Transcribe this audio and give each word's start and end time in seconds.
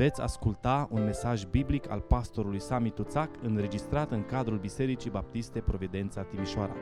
Veți 0.00 0.20
asculta 0.20 0.88
un 0.90 1.04
mesaj 1.04 1.44
biblic 1.44 1.90
al 1.90 2.00
pastorului 2.00 2.60
Sami 2.60 2.90
Tuțac 2.90 3.42
înregistrat 3.42 4.10
în 4.10 4.24
cadrul 4.24 4.58
Bisericii 4.58 5.10
Baptiste 5.10 5.60
Providența 5.60 6.22
Timișoara. 6.22 6.76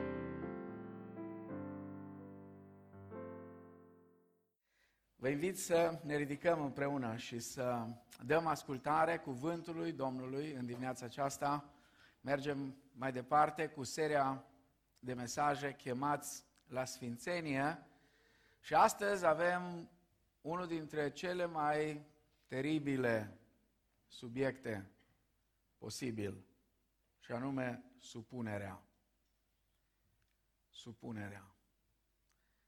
Vă 5.15 5.27
invit 5.27 5.57
să 5.59 5.99
ne 6.03 6.15
ridicăm 6.15 6.61
împreună 6.61 7.15
și 7.15 7.39
să 7.39 7.87
dăm 8.25 8.47
ascultare 8.47 9.17
cuvântului 9.17 9.91
Domnului 9.91 10.53
în 10.59 10.65
dimineața 10.65 11.05
aceasta. 11.05 11.69
Mergem 12.21 12.75
mai 12.91 13.11
departe 13.11 13.67
cu 13.67 13.83
seria 13.83 14.43
de 14.99 15.13
mesaje 15.13 15.75
chemați 15.77 16.43
la 16.67 16.85
Sfințenie 16.85 17.87
și 18.59 18.73
astăzi 18.73 19.25
avem 19.25 19.89
unul 20.41 20.67
dintre 20.67 21.09
cele 21.09 21.45
mai 21.45 22.07
teribile 22.49 23.39
subiecte 24.07 24.91
posibil, 25.77 26.45
și 27.19 27.31
anume 27.31 27.83
supunerea. 27.97 28.83
Supunerea. 30.69 31.55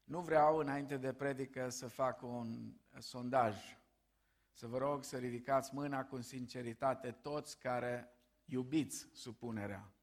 Nu 0.03 0.21
vreau, 0.21 0.57
înainte 0.57 0.97
de 0.97 1.13
predică, 1.13 1.69
să 1.69 1.87
fac 1.87 2.21
un 2.21 2.73
sondaj. 2.99 3.77
Să 4.51 4.67
vă 4.67 4.77
rog 4.77 5.03
să 5.03 5.17
ridicați 5.17 5.73
mâna 5.73 6.05
cu 6.05 6.21
sinceritate 6.21 7.11
toți 7.11 7.59
care 7.59 8.13
iubiți 8.45 9.07
supunerea. 9.13 9.93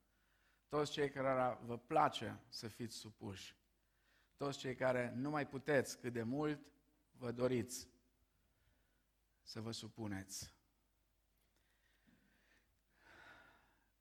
Toți 0.69 0.93
cei 0.93 1.11
care 1.11 1.59
vă 1.65 1.79
place 1.79 2.41
să 2.49 2.69
fiți 2.69 2.97
supuși. 2.97 3.57
Toți 4.37 4.59
cei 4.59 4.75
care 4.75 5.13
nu 5.17 5.31
mai 5.31 5.47
puteți 5.49 5.99
cât 5.99 6.13
de 6.13 6.23
mult 6.23 6.61
vă 7.11 7.33
doriți 7.33 7.89
să 9.49 9.61
vă 9.61 9.71
supuneți. 9.71 10.55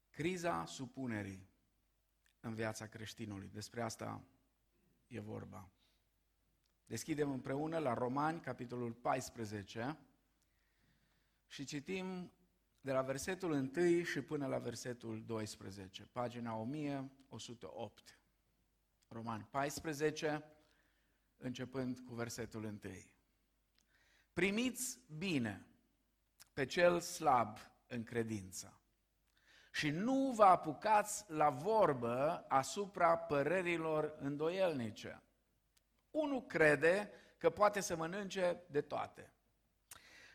Criza 0.10 0.66
supunerii 0.66 1.50
în 2.40 2.54
viața 2.54 2.88
creștinului. 2.88 3.50
Despre 3.54 3.82
asta 3.82 4.24
e 5.08 5.20
vorba. 5.20 5.70
Deschidem 6.86 7.32
împreună 7.32 7.78
la 7.78 7.94
Romani, 7.94 8.40
capitolul 8.40 8.94
14, 8.94 9.98
și 11.48 11.64
citim 11.64 12.32
de 12.82 12.92
la 12.92 13.02
versetul 13.02 13.52
1 13.52 14.04
și 14.04 14.22
până 14.22 14.48
la 14.48 14.58
versetul 14.58 15.26
12, 15.26 16.04
pagina 16.04 16.56
1108. 16.56 18.20
Romani 19.08 19.48
14, 19.50 20.44
începând 21.38 22.00
cu 22.00 22.14
versetul 22.14 22.64
1. 22.64 22.80
Primiți 24.38 25.00
bine 25.18 25.66
pe 26.54 26.66
cel 26.66 27.00
slab 27.00 27.58
în 27.88 28.04
credință 28.04 28.82
și 29.72 29.90
nu 29.90 30.32
vă 30.36 30.44
apucați 30.44 31.26
la 31.28 31.50
vorbă 31.50 32.46
asupra 32.48 33.18
părerilor 33.18 34.16
îndoielnice. 34.20 35.22
Unul 36.12 36.46
crede 36.46 37.12
că 37.38 37.50
poate 37.50 37.80
să 37.80 37.96
mănânce 37.96 38.62
de 38.70 38.82
toate, 38.82 39.34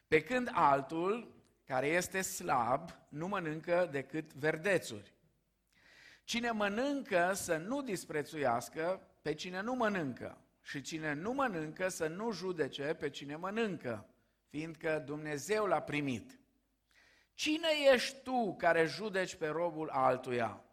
pe 0.09 0.23
când 0.23 0.51
altul, 0.53 1.43
care 1.65 1.87
este 1.87 2.21
slab, 2.21 2.91
nu 3.09 3.29
mănâncă 3.29 3.89
decât 3.91 4.35
verdețuri. 4.35 5.15
Cine 6.25 6.51
mănâncă 6.51 7.33
să 7.33 7.57
nu 7.57 7.83
disprețuiască 7.83 9.09
pe 9.21 9.35
cine 9.35 9.61
nu 9.61 9.75
mănâncă 9.75 10.43
și 10.63 10.81
cine 10.81 11.13
nu 11.13 11.33
mănâncă 11.33 11.89
să 11.89 12.07
nu 12.07 12.31
judece 12.31 12.95
pe 12.95 13.11
cine 13.11 13.37
mănâncă, 13.37 14.07
fiindcă 14.49 15.03
Dumnezeu 15.07 15.67
l-a 15.67 15.81
primit. 15.81 16.39
Cine 17.35 17.69
ești 17.93 18.23
tu 18.23 18.55
care 18.59 18.85
judeci 18.85 19.35
pe 19.35 19.47
robul 19.47 19.89
altuia? 19.89 20.65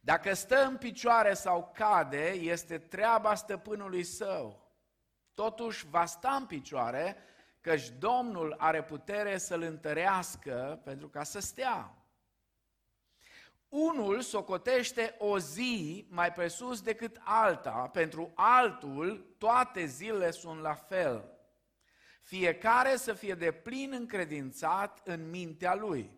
Dacă 0.00 0.34
stă 0.34 0.64
în 0.64 0.76
picioare 0.76 1.34
sau 1.34 1.70
cade, 1.74 2.28
este 2.30 2.78
treaba 2.78 3.34
stăpânului 3.34 4.02
său. 4.02 4.72
Totuși 5.34 5.86
va 5.86 6.04
sta 6.04 6.34
în 6.34 6.46
picioare, 6.46 7.16
căci 7.60 7.90
Domnul 7.90 8.54
are 8.58 8.82
putere 8.82 9.38
să-l 9.38 9.62
întărească 9.62 10.80
pentru 10.84 11.08
ca 11.08 11.22
să 11.22 11.40
stea. 11.40 12.01
Unul 13.72 14.20
socotește 14.20 15.14
o 15.18 15.38
zi 15.38 16.06
mai 16.10 16.32
presus 16.32 16.80
decât 16.80 17.20
alta, 17.24 17.70
pentru 17.92 18.32
altul 18.34 19.34
toate 19.38 19.84
zilele 19.84 20.30
sunt 20.30 20.60
la 20.60 20.74
fel. 20.74 21.24
Fiecare 22.22 22.96
să 22.96 23.12
fie 23.12 23.34
de 23.34 23.52
plin 23.52 23.92
încredințat 23.92 25.00
în 25.04 25.30
mintea 25.30 25.74
lui. 25.74 26.10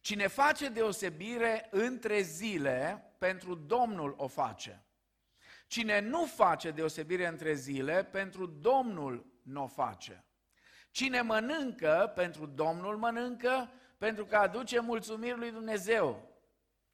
Cine 0.00 0.26
face 0.26 0.68
deosebire 0.68 1.68
între 1.70 2.20
zile, 2.20 3.10
pentru 3.18 3.54
Domnul 3.54 4.14
o 4.16 4.26
face. 4.26 4.84
Cine 5.66 6.00
nu 6.00 6.24
face 6.24 6.70
deosebire 6.70 7.26
între 7.26 7.54
zile, 7.54 8.04
pentru 8.04 8.46
Domnul 8.46 9.26
nu 9.42 9.62
o 9.62 9.66
face. 9.66 10.24
Cine 10.90 11.20
mănâncă, 11.20 12.12
pentru 12.14 12.46
Domnul 12.46 12.96
mănâncă, 12.96 13.70
pentru 13.98 14.26
că 14.26 14.36
aduce 14.36 14.80
mulțumiri 14.80 15.38
lui 15.38 15.50
Dumnezeu. 15.50 16.32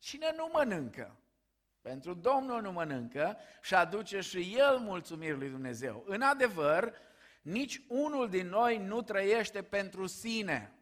Cine 0.00 0.32
nu 0.36 0.50
mănâncă? 0.52 1.16
Pentru 1.80 2.14
Domnul 2.14 2.62
nu 2.62 2.72
mănâncă 2.72 3.36
și 3.62 3.74
aduce 3.74 4.20
și 4.20 4.54
El 4.56 4.78
mulțumiri 4.78 5.38
lui 5.38 5.48
Dumnezeu. 5.48 6.04
În 6.06 6.22
adevăr, 6.22 6.94
nici 7.42 7.82
unul 7.88 8.28
din 8.28 8.48
noi 8.48 8.78
nu 8.78 9.02
trăiește 9.02 9.62
pentru 9.62 10.06
sine 10.06 10.72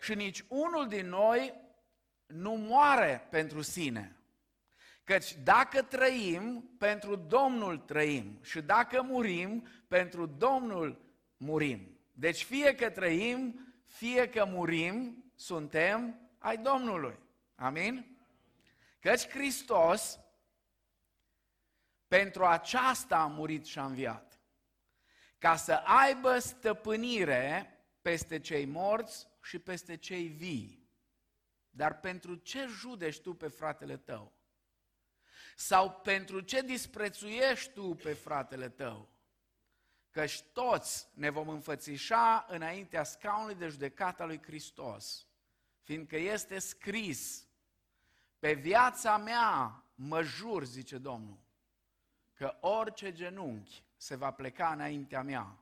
și 0.00 0.14
nici 0.14 0.44
unul 0.48 0.88
din 0.88 1.08
noi 1.08 1.54
nu 2.26 2.54
moare 2.54 3.26
pentru 3.30 3.62
sine. 3.62 4.16
Căci 5.04 5.36
dacă 5.42 5.82
trăim, 5.82 6.70
pentru 6.78 7.16
Domnul 7.16 7.78
trăim 7.78 8.38
și 8.42 8.60
dacă 8.60 9.02
murim, 9.02 9.66
pentru 9.88 10.26
Domnul 10.26 11.00
murim. 11.36 11.98
Deci 12.12 12.44
fie 12.44 12.74
că 12.74 12.90
trăim, 12.90 13.60
fie 13.86 14.28
că 14.28 14.44
murim, 14.44 15.24
suntem 15.34 16.20
ai 16.38 16.56
Domnului. 16.56 17.18
Amin? 17.54 18.11
Căci 19.02 19.28
Hristos 19.28 20.18
pentru 22.08 22.44
aceasta 22.44 23.16
a 23.16 23.26
murit 23.26 23.66
și 23.66 23.78
a 23.78 23.84
înviat. 23.84 24.40
Ca 25.38 25.56
să 25.56 25.72
aibă 25.72 26.38
stăpânire 26.38 27.78
peste 28.02 28.40
cei 28.40 28.64
morți 28.64 29.28
și 29.42 29.58
peste 29.58 29.96
cei 29.96 30.26
vii. 30.26 30.90
Dar 31.70 32.00
pentru 32.00 32.34
ce 32.34 32.66
judești 32.66 33.22
tu 33.22 33.34
pe 33.34 33.48
fratele 33.48 33.96
tău? 33.96 34.32
Sau 35.56 35.90
pentru 35.90 36.40
ce 36.40 36.62
disprețuiești 36.62 37.72
tu 37.72 37.94
pe 37.94 38.12
fratele 38.12 38.68
tău? 38.68 39.08
Căci 40.10 40.42
toți 40.42 41.08
ne 41.14 41.30
vom 41.30 41.48
înfățișa 41.48 42.46
înaintea 42.48 43.04
scaunului 43.04 43.54
de 43.54 43.68
judecată 43.68 44.24
lui 44.24 44.42
Hristos, 44.42 45.26
fiindcă 45.82 46.16
este 46.16 46.58
scris, 46.58 47.46
pe 48.42 48.52
viața 48.52 49.16
mea 49.16 49.84
mă 49.94 50.22
jur, 50.22 50.64
zice 50.64 50.98
Domnul, 50.98 51.38
că 52.32 52.56
orice 52.60 53.12
genunchi 53.12 53.84
se 53.96 54.16
va 54.16 54.30
pleca 54.30 54.72
înaintea 54.72 55.22
mea 55.22 55.58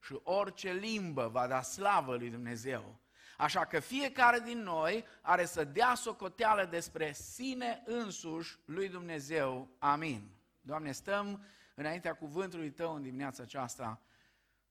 și 0.00 0.20
orice 0.22 0.72
limbă 0.72 1.28
va 1.28 1.46
da 1.46 1.62
slavă 1.62 2.16
lui 2.16 2.30
Dumnezeu. 2.30 3.00
Așa 3.36 3.64
că 3.64 3.80
fiecare 3.80 4.40
din 4.40 4.58
noi 4.58 5.04
are 5.20 5.44
să 5.44 5.64
dea 5.64 5.94
socoteală 5.94 6.64
despre 6.64 7.12
sine 7.12 7.82
însuși 7.86 8.58
lui 8.64 8.88
Dumnezeu. 8.88 9.68
Amin. 9.78 10.30
Doamne, 10.60 10.92
stăm 10.92 11.44
înaintea 11.74 12.14
cuvântului 12.14 12.70
Tău 12.70 12.94
în 12.94 13.02
dimineața 13.02 13.42
aceasta 13.42 14.00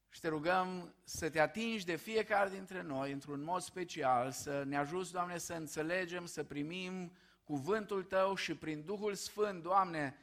și 0.09 0.19
te 0.19 0.27
rugăm 0.27 0.93
să 1.03 1.29
te 1.29 1.39
atingi 1.39 1.85
de 1.85 1.95
fiecare 1.95 2.49
dintre 2.49 2.81
noi 2.81 3.11
într-un 3.11 3.43
mod 3.43 3.61
special, 3.61 4.31
să 4.31 4.63
ne 4.65 4.77
ajuți, 4.77 5.11
Doamne, 5.11 5.37
să 5.37 5.53
înțelegem, 5.53 6.25
să 6.25 6.43
primim 6.43 7.11
cuvântul 7.45 8.03
Tău 8.03 8.35
și 8.35 8.55
prin 8.55 8.83
Duhul 8.85 9.13
Sfânt, 9.13 9.63
Doamne, 9.63 10.17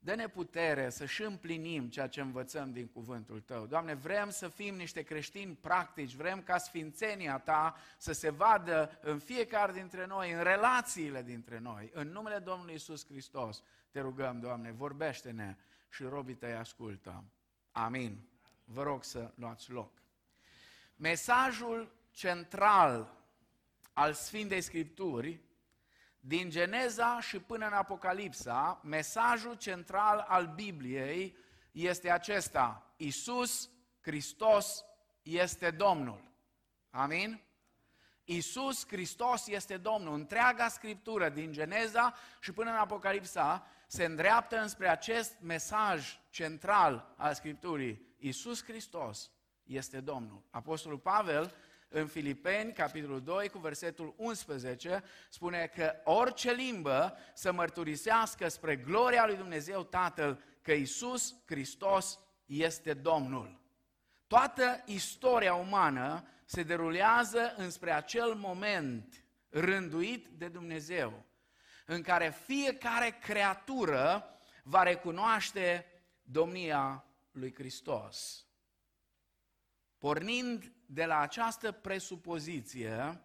Dă-ne 0.00 0.28
putere 0.28 0.90
să 0.90 1.06
și 1.06 1.22
împlinim 1.22 1.88
ceea 1.88 2.06
ce 2.06 2.20
învățăm 2.20 2.72
din 2.72 2.86
cuvântul 2.86 3.40
Tău. 3.40 3.66
Doamne, 3.66 3.94
vrem 3.94 4.30
să 4.30 4.48
fim 4.48 4.74
niște 4.74 5.02
creștini 5.02 5.54
practici, 5.54 6.14
vrem 6.14 6.42
ca 6.42 6.58
sfințenia 6.58 7.38
Ta 7.38 7.76
să 7.96 8.12
se 8.12 8.30
vadă 8.30 8.98
în 9.02 9.18
fiecare 9.18 9.72
dintre 9.72 10.06
noi, 10.06 10.32
în 10.32 10.42
relațiile 10.42 11.22
dintre 11.22 11.58
noi. 11.58 11.90
În 11.94 12.08
numele 12.08 12.38
Domnului 12.38 12.74
Isus 12.74 13.06
Hristos 13.06 13.62
te 13.90 14.00
rugăm, 14.00 14.40
Doamne, 14.40 14.72
vorbește-ne 14.72 15.56
și 15.88 16.02
robii 16.02 16.34
Tăi 16.34 16.54
ascultă. 16.54 17.24
Amin. 17.72 18.28
Vă 18.64 18.82
rog 18.82 19.04
să 19.04 19.32
luați 19.34 19.70
loc. 19.70 19.92
Mesajul 20.96 21.92
central 22.10 23.16
al 23.92 24.12
Sfintei 24.12 24.60
Scripturi 24.60 25.40
din 26.20 26.50
Geneza 26.50 27.20
și 27.20 27.38
până 27.38 27.66
în 27.66 27.72
Apocalipsa, 27.72 28.80
mesajul 28.84 29.54
central 29.54 30.24
al 30.28 30.46
Bibliei 30.46 31.36
este 31.72 32.10
acesta. 32.10 32.92
Isus 32.96 33.70
Hristos 34.00 34.84
este 35.22 35.70
Domnul. 35.70 36.20
Amin? 36.90 37.42
Isus 38.24 38.86
Hristos 38.86 39.46
este 39.46 39.76
Domnul. 39.76 40.14
Întreaga 40.14 40.68
Scriptură 40.68 41.28
din 41.28 41.52
Geneza 41.52 42.14
și 42.40 42.52
până 42.52 42.70
în 42.70 42.76
Apocalipsa 42.76 43.66
se 43.86 44.04
îndreaptă 44.04 44.60
înspre 44.60 44.88
acest 44.88 45.36
mesaj 45.40 46.18
central 46.30 47.14
al 47.16 47.34
Scripturii. 47.34 48.06
Isus 48.18 48.64
Hristos 48.64 49.30
este 49.64 50.00
Domnul. 50.00 50.42
Apostolul 50.50 50.98
Pavel 50.98 51.54
în 51.88 52.06
Filipeni, 52.06 52.72
capitolul 52.72 53.22
2, 53.22 53.48
cu 53.48 53.58
versetul 53.58 54.14
11, 54.16 55.02
spune 55.28 55.70
că 55.74 55.94
orice 56.04 56.52
limbă 56.52 57.16
să 57.34 57.52
mărturisească 57.52 58.48
spre 58.48 58.76
gloria 58.76 59.26
lui 59.26 59.36
Dumnezeu 59.36 59.82
Tatăl 59.82 60.42
că 60.62 60.72
Isus 60.72 61.34
Hristos 61.46 62.18
este 62.46 62.94
Domnul. 62.94 63.60
Toată 64.26 64.82
istoria 64.86 65.54
umană 65.54 66.28
se 66.44 66.62
derulează 66.62 67.54
înspre 67.56 67.92
acel 67.92 68.34
moment 68.34 69.24
rânduit 69.48 70.26
de 70.26 70.48
Dumnezeu, 70.48 71.24
în 71.86 72.02
care 72.02 72.30
fiecare 72.44 73.18
creatură 73.20 74.24
va 74.62 74.82
recunoaște 74.82 75.86
domnia 76.22 77.04
lui 77.30 77.54
Hristos. 77.54 78.46
Pornind 79.98 80.72
de 80.90 81.04
la 81.04 81.18
această 81.18 81.72
presupoziție, 81.72 83.22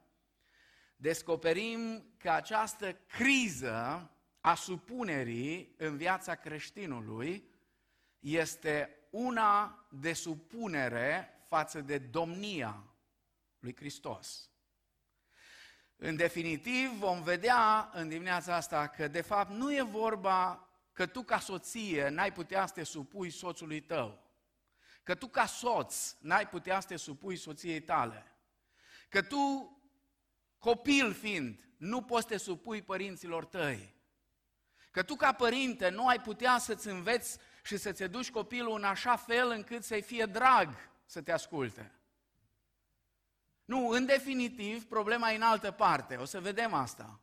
descoperim 0.95 2.05
că 2.17 2.29
această 2.29 2.93
criză 2.93 4.11
a 4.39 4.55
supunerii 4.55 5.75
în 5.77 5.97
viața 5.97 6.35
creștinului 6.35 7.49
este 8.19 8.89
una 9.09 9.85
de 9.89 10.13
supunere 10.13 11.29
față 11.47 11.81
de 11.81 11.97
domnia 11.97 12.83
lui 13.59 13.75
Hristos. 13.75 14.49
În 15.95 16.15
definitiv, 16.15 16.89
vom 16.89 17.23
vedea 17.23 17.89
în 17.93 18.09
dimineața 18.09 18.55
asta 18.55 18.87
că, 18.87 19.07
de 19.07 19.21
fapt, 19.21 19.51
nu 19.51 19.75
e 19.75 19.81
vorba 19.81 20.67
că 20.91 21.05
tu, 21.05 21.21
ca 21.21 21.39
soție, 21.39 22.09
n-ai 22.09 22.33
putea 22.33 22.65
să 22.65 22.73
te 22.73 22.83
supui 22.83 23.29
soțului 23.29 23.81
tău. 23.81 24.23
Că 25.03 25.15
tu, 25.15 25.27
ca 25.27 25.45
soț, 25.45 26.15
n-ai 26.19 26.47
putea 26.47 26.79
să 26.79 26.87
te 26.87 26.95
supui 26.95 27.35
soției 27.35 27.81
tale. 27.81 28.35
Că 29.09 29.21
tu, 29.21 29.77
copil 30.57 31.13
fiind, 31.13 31.67
nu 31.77 32.01
poți 32.01 32.21
să 32.21 32.27
te 32.27 32.37
supui 32.37 32.81
părinților 32.81 33.45
tăi. 33.45 33.95
Că 34.91 35.03
tu, 35.03 35.15
ca 35.15 35.33
părinte, 35.33 35.89
nu 35.89 36.07
ai 36.07 36.21
putea 36.21 36.57
să-ți 36.57 36.87
înveți 36.87 37.37
și 37.63 37.77
să-ți 37.77 38.03
duci 38.03 38.31
copilul 38.31 38.77
în 38.77 38.83
așa 38.83 39.15
fel 39.15 39.49
încât 39.49 39.83
să-i 39.83 40.01
fie 40.01 40.25
drag 40.25 40.69
să 41.05 41.21
te 41.21 41.31
asculte. 41.31 41.91
Nu, 43.65 43.87
în 43.87 44.05
definitiv, 44.05 44.85
problema 44.85 45.31
e 45.31 45.35
în 45.35 45.41
altă 45.41 45.71
parte. 45.71 46.15
O 46.15 46.25
să 46.25 46.39
vedem 46.39 46.73
asta. 46.73 47.19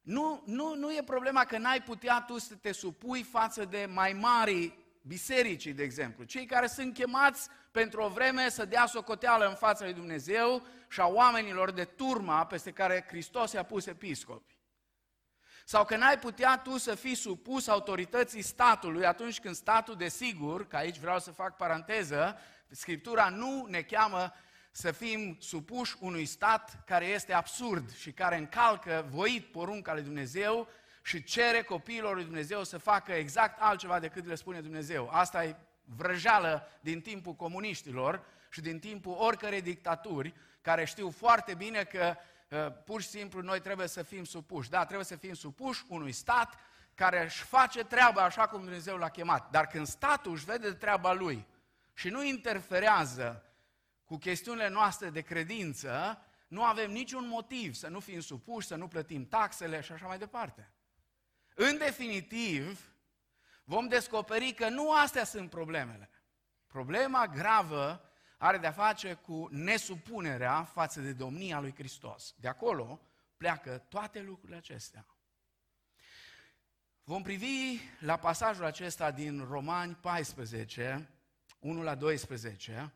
Nu, 0.00 0.42
nu, 0.46 0.74
nu 0.74 0.94
e 0.94 1.02
problema 1.02 1.44
că 1.44 1.58
n-ai 1.58 1.82
putea 1.82 2.20
tu 2.20 2.38
să 2.38 2.54
te 2.54 2.72
supui 2.72 3.22
față 3.22 3.64
de 3.64 3.86
mai 3.86 4.12
mari 4.12 4.85
bisericii, 5.06 5.72
de 5.72 5.82
exemplu. 5.82 6.24
Cei 6.24 6.46
care 6.46 6.66
sunt 6.66 6.94
chemați 6.94 7.48
pentru 7.70 8.02
o 8.02 8.08
vreme 8.08 8.48
să 8.48 8.64
dea 8.64 8.86
socoteală 8.86 9.48
în 9.48 9.54
fața 9.54 9.84
lui 9.84 9.94
Dumnezeu 9.94 10.66
și 10.88 11.00
a 11.00 11.06
oamenilor 11.06 11.70
de 11.70 11.84
turma 11.84 12.46
peste 12.46 12.72
care 12.72 13.04
Hristos 13.08 13.52
i-a 13.52 13.62
pus 13.62 13.86
episcopi. 13.86 14.54
Sau 15.64 15.84
că 15.84 15.96
n-ai 15.96 16.18
putea 16.18 16.58
tu 16.58 16.78
să 16.78 16.94
fii 16.94 17.14
supus 17.14 17.66
autorității 17.66 18.42
statului 18.42 19.06
atunci 19.06 19.40
când 19.40 19.54
statul, 19.54 19.96
desigur, 19.96 20.66
că 20.66 20.76
aici 20.76 20.98
vreau 20.98 21.18
să 21.18 21.30
fac 21.30 21.56
paranteză, 21.56 22.38
Scriptura 22.68 23.28
nu 23.28 23.66
ne 23.68 23.82
cheamă 23.82 24.32
să 24.70 24.92
fim 24.92 25.36
supuși 25.40 25.96
unui 26.00 26.24
stat 26.24 26.82
care 26.86 27.04
este 27.04 27.32
absurd 27.32 27.94
și 27.94 28.12
care 28.12 28.36
încalcă 28.36 29.08
voit 29.10 29.44
porunca 29.44 29.92
lui 29.92 30.02
Dumnezeu 30.02 30.68
și 31.06 31.22
cere 31.22 31.62
copiilor 31.62 32.14
lui 32.14 32.24
Dumnezeu 32.24 32.64
să 32.64 32.78
facă 32.78 33.12
exact 33.12 33.60
altceva 33.60 33.98
decât 33.98 34.26
le 34.26 34.34
spune 34.34 34.60
Dumnezeu. 34.60 35.08
Asta 35.12 35.44
e 35.44 35.56
vrăjeală 35.84 36.68
din 36.80 37.00
timpul 37.00 37.34
comuniștilor 37.34 38.24
și 38.50 38.60
din 38.60 38.78
timpul 38.78 39.12
oricărei 39.12 39.62
dictaturi, 39.62 40.34
care 40.60 40.84
știu 40.84 41.10
foarte 41.10 41.54
bine 41.54 41.84
că 41.84 42.16
uh, 42.48 42.72
pur 42.84 43.02
și 43.02 43.08
simplu 43.08 43.40
noi 43.40 43.60
trebuie 43.60 43.86
să 43.86 44.02
fim 44.02 44.24
supuși. 44.24 44.70
Da, 44.70 44.84
trebuie 44.84 45.04
să 45.04 45.16
fim 45.16 45.34
supuși 45.34 45.84
unui 45.88 46.12
stat 46.12 46.54
care 46.94 47.24
își 47.24 47.42
face 47.42 47.84
treaba 47.84 48.22
așa 48.22 48.46
cum 48.46 48.60
Dumnezeu 48.60 48.96
l-a 48.96 49.08
chemat. 49.08 49.50
Dar 49.50 49.66
când 49.66 49.86
statul 49.86 50.32
își 50.32 50.44
vede 50.44 50.72
treaba 50.72 51.12
lui 51.12 51.46
și 51.94 52.08
nu 52.08 52.24
interferează 52.24 53.44
cu 54.04 54.16
chestiunile 54.16 54.68
noastre 54.68 55.10
de 55.10 55.20
credință, 55.20 56.22
nu 56.48 56.64
avem 56.64 56.90
niciun 56.90 57.28
motiv 57.28 57.74
să 57.74 57.88
nu 57.88 58.00
fim 58.00 58.20
supuși, 58.20 58.66
să 58.66 58.74
nu 58.74 58.88
plătim 58.88 59.26
taxele 59.26 59.80
și 59.80 59.92
așa 59.92 60.06
mai 60.06 60.18
departe. 60.18 60.70
În 61.58 61.78
definitiv, 61.78 62.92
vom 63.64 63.88
descoperi 63.88 64.52
că 64.52 64.68
nu 64.68 64.92
astea 64.92 65.24
sunt 65.24 65.50
problemele. 65.50 66.10
Problema 66.66 67.26
gravă 67.26 68.10
are 68.38 68.58
de-a 68.58 68.72
face 68.72 69.14
cu 69.14 69.48
nesupunerea 69.50 70.64
față 70.64 71.00
de 71.00 71.12
domnia 71.12 71.60
lui 71.60 71.74
Hristos. 71.74 72.34
De 72.40 72.48
acolo 72.48 73.00
pleacă 73.36 73.84
toate 73.88 74.20
lucrurile 74.20 74.56
acestea. 74.56 75.06
Vom 77.04 77.22
privi 77.22 77.80
la 78.00 78.16
pasajul 78.16 78.64
acesta 78.64 79.10
din 79.10 79.46
Romani 79.48 79.94
14, 79.94 81.10
1 81.58 81.82
la 81.82 81.94
12, 81.94 82.92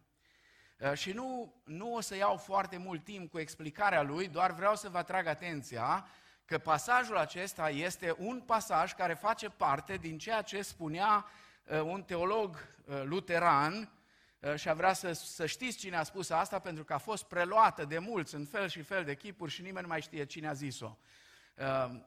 uh, 0.78 0.92
și 0.92 1.12
nu, 1.12 1.54
nu 1.64 1.94
o 1.94 2.00
să 2.00 2.16
iau 2.16 2.36
foarte 2.36 2.76
mult 2.76 3.04
timp 3.04 3.30
cu 3.30 3.38
explicarea 3.38 4.02
lui, 4.02 4.28
doar 4.28 4.52
vreau 4.52 4.76
să 4.76 4.88
vă 4.88 4.98
atrag 4.98 5.26
atenția 5.26 6.08
că 6.50 6.58
pasajul 6.58 7.16
acesta 7.16 7.70
este 7.70 8.14
un 8.18 8.40
pasaj 8.40 8.94
care 8.94 9.14
face 9.14 9.48
parte 9.48 9.96
din 9.96 10.18
ceea 10.18 10.42
ce 10.42 10.62
spunea 10.62 11.24
uh, 11.64 11.80
un 11.80 12.02
teolog 12.02 12.56
uh, 12.84 13.02
luteran 13.04 13.92
uh, 14.40 14.54
și 14.54 14.68
a 14.68 14.74
vrea 14.74 14.92
să, 14.92 15.12
să 15.12 15.46
știți 15.46 15.78
cine 15.78 15.96
a 15.96 16.02
spus 16.02 16.30
asta 16.30 16.58
pentru 16.58 16.84
că 16.84 16.92
a 16.92 16.98
fost 16.98 17.24
preluată 17.24 17.84
de 17.84 17.98
mulți 17.98 18.34
în 18.34 18.44
fel 18.44 18.68
și 18.68 18.82
fel 18.82 19.04
de 19.04 19.14
chipuri 19.14 19.50
și 19.50 19.62
nimeni 19.62 19.82
nu 19.82 19.88
mai 19.88 20.00
știe 20.00 20.24
cine 20.24 20.48
a 20.48 20.52
zis-o. 20.52 20.96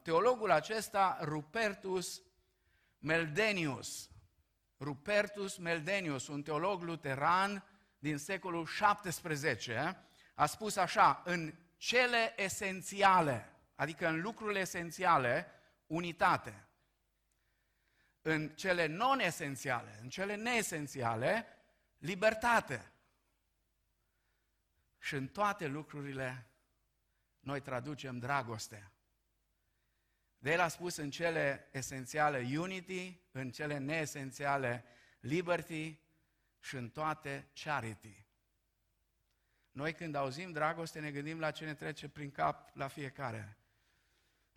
Teologul 0.02 0.50
acesta, 0.50 1.18
Rupertus 1.22 2.22
Meldenius, 2.98 4.10
Rupertus 4.80 5.56
Meldenius, 5.56 6.28
un 6.28 6.42
teolog 6.42 6.82
luteran 6.82 7.64
din 7.98 8.16
secolul 8.16 8.66
17, 8.66 9.96
a 10.34 10.46
spus 10.46 10.76
așa, 10.76 11.22
în 11.24 11.54
cele 11.76 12.34
esențiale, 12.36 13.53
adică 13.74 14.08
în 14.08 14.20
lucrurile 14.20 14.58
esențiale, 14.58 15.46
unitate. 15.86 16.68
În 18.22 18.48
cele 18.48 18.86
non-esențiale, 18.86 19.98
în 20.02 20.08
cele 20.08 20.34
neesențiale, 20.34 21.46
libertate. 21.98 22.92
Și 24.98 25.14
în 25.14 25.28
toate 25.28 25.66
lucrurile 25.66 26.46
noi 27.40 27.60
traducem 27.60 28.18
dragoste. 28.18 28.92
De 30.38 30.52
el 30.52 30.60
a 30.60 30.68
spus 30.68 30.96
în 30.96 31.10
cele 31.10 31.68
esențiale 31.72 32.58
unity, 32.58 33.20
în 33.32 33.50
cele 33.50 33.78
neesențiale 33.78 34.84
liberty 35.20 35.98
și 36.60 36.76
în 36.76 36.90
toate 36.90 37.50
charity. 37.54 38.26
Noi 39.70 39.92
când 39.94 40.14
auzim 40.14 40.52
dragoste 40.52 41.00
ne 41.00 41.10
gândim 41.10 41.38
la 41.38 41.50
ce 41.50 41.64
ne 41.64 41.74
trece 41.74 42.08
prin 42.08 42.30
cap 42.30 42.76
la 42.76 42.88
fiecare. 42.88 43.58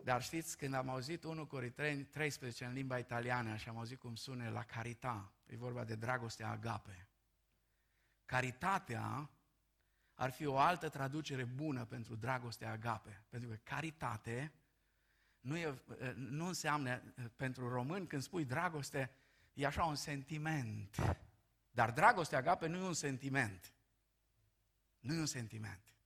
Dar 0.04 0.22
știți, 0.22 0.58
când 0.58 0.74
am 0.74 0.90
auzit 0.90 1.24
1 1.24 1.46
Corinteni 1.46 2.04
13 2.04 2.66
în 2.66 2.74
limba 2.74 2.98
italiană 2.98 3.56
și 3.56 3.70
am 3.70 3.78
auzit 3.78 4.00
cum 4.00 4.16
sună 4.16 4.50
la 4.50 4.64
carita, 4.64 5.32
e 5.46 5.56
vorba 5.56 5.84
de 5.84 5.96
dragostea 5.96 6.50
agape. 6.50 7.08
Caritatea 8.26 9.30
ar 10.14 10.32
fi 10.32 10.46
o 10.46 10.58
altă 10.58 10.90
traducere 10.90 11.44
bună 11.44 11.86
pentru 11.86 12.16
dragostea 12.16 12.72
agape. 12.72 13.24
Pentru 13.30 13.50
că 13.50 13.56
caritate 13.64 14.54
nu, 15.40 15.58
e, 15.58 15.82
nu 16.16 16.48
înseamnă, 16.48 16.98
pentru 17.36 17.70
român, 17.70 18.08
când 18.08 18.22
spui 18.22 18.46
dragoste, 18.46 19.12
e 19.54 19.66
așa 19.66 19.84
un 19.84 19.96
sentiment. 19.96 20.96
Dar 21.72 21.92
dragostea 21.92 22.38
agape 22.38 22.68
nu 22.68 22.78
e 22.78 22.88
un 22.88 22.94
sentiment. 22.94 23.74
Nu 25.00 25.14
e 25.14 25.20
un 25.20 25.26
sentiment. 25.26 25.97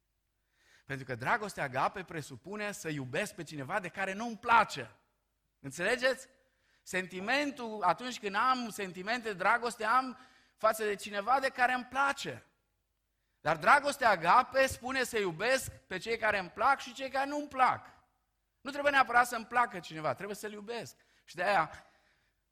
Pentru 0.91 1.09
că 1.09 1.15
dragostea 1.15 1.63
agape 1.63 2.03
presupune 2.03 2.71
să 2.71 2.89
iubesc 2.89 3.33
pe 3.33 3.43
cineva 3.43 3.79
de 3.79 3.87
care 3.87 4.13
nu-mi 4.13 4.37
place. 4.37 4.95
Înțelegeți? 5.59 6.27
Sentimentul, 6.83 7.83
atunci 7.83 8.19
când 8.19 8.35
am 8.35 8.69
sentimente 8.69 9.27
de 9.27 9.33
dragoste, 9.33 9.83
am 9.83 10.17
față 10.57 10.83
de 10.83 10.95
cineva 10.95 11.39
de 11.39 11.49
care 11.49 11.73
îmi 11.73 11.85
place. 11.85 12.45
Dar 13.41 13.57
dragostea 13.57 14.09
agape 14.09 14.67
spune 14.67 15.03
să 15.03 15.17
iubesc 15.17 15.71
pe 15.71 15.97
cei 15.97 16.17
care 16.17 16.39
îmi 16.39 16.49
plac 16.49 16.79
și 16.79 16.93
cei 16.93 17.09
care 17.09 17.29
nu 17.29 17.37
îmi 17.37 17.47
plac. 17.47 17.85
Nu 18.61 18.71
trebuie 18.71 18.91
neapărat 18.91 19.27
să-mi 19.27 19.45
placă 19.45 19.79
cineva, 19.79 20.13
trebuie 20.13 20.35
să-l 20.35 20.51
iubesc. 20.51 20.95
Și 21.23 21.35
de 21.35 21.43
aia 21.43 21.85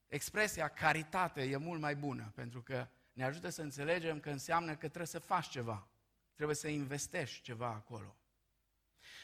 expresia 0.06 0.68
caritate 0.68 1.42
e 1.42 1.56
mult 1.56 1.80
mai 1.80 1.96
bună, 1.96 2.32
pentru 2.34 2.62
că 2.62 2.88
ne 3.12 3.24
ajută 3.24 3.48
să 3.48 3.62
înțelegem 3.62 4.20
că 4.20 4.30
înseamnă 4.30 4.70
că 4.70 4.86
trebuie 4.86 5.06
să 5.06 5.18
faci 5.18 5.48
ceva. 5.48 5.88
Trebuie 6.34 6.56
să 6.56 6.68
investești 6.68 7.42
ceva 7.42 7.66
acolo. 7.66 8.14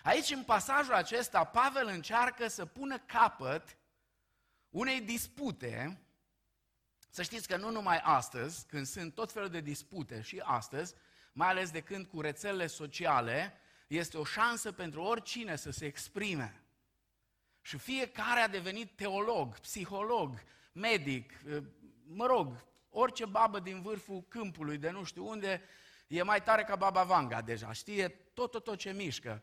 Aici, 0.06 0.30
în 0.30 0.42
pasajul 0.42 0.94
acesta, 0.94 1.44
Pavel 1.44 1.86
încearcă 1.86 2.48
să 2.48 2.66
pună 2.66 2.98
capăt 2.98 3.76
unei 4.70 5.00
dispute. 5.00 6.00
Să 7.10 7.22
știți 7.22 7.48
că 7.48 7.56
nu 7.56 7.70
numai 7.70 7.98
astăzi, 7.98 8.66
când 8.66 8.86
sunt 8.86 9.14
tot 9.14 9.32
felul 9.32 9.48
de 9.48 9.60
dispute 9.60 10.20
și 10.20 10.42
astăzi, 10.44 10.94
mai 11.32 11.48
ales 11.48 11.70
de 11.70 11.80
când 11.80 12.06
cu 12.06 12.20
rețelele 12.20 12.66
sociale, 12.66 13.52
este 13.86 14.18
o 14.18 14.24
șansă 14.24 14.72
pentru 14.72 15.02
oricine 15.02 15.56
să 15.56 15.70
se 15.70 15.86
exprime. 15.86 16.62
Și 17.60 17.78
fiecare 17.78 18.40
a 18.40 18.48
devenit 18.48 18.96
teolog, 18.96 19.58
psiholog, 19.58 20.42
medic, 20.72 21.32
mă 22.04 22.26
rog, 22.26 22.64
orice 22.90 23.24
babă 23.24 23.60
din 23.60 23.82
vârful 23.82 24.24
câmpului, 24.28 24.78
de 24.78 24.90
nu 24.90 25.04
știu 25.04 25.28
unde, 25.28 25.62
e 26.06 26.22
mai 26.22 26.42
tare 26.42 26.64
ca 26.64 26.76
baba 26.76 27.02
Vanga 27.02 27.42
deja, 27.42 27.72
știe 27.72 28.08
tot, 28.08 28.50
tot, 28.50 28.64
tot 28.64 28.78
ce 28.78 28.92
mișcă 28.92 29.42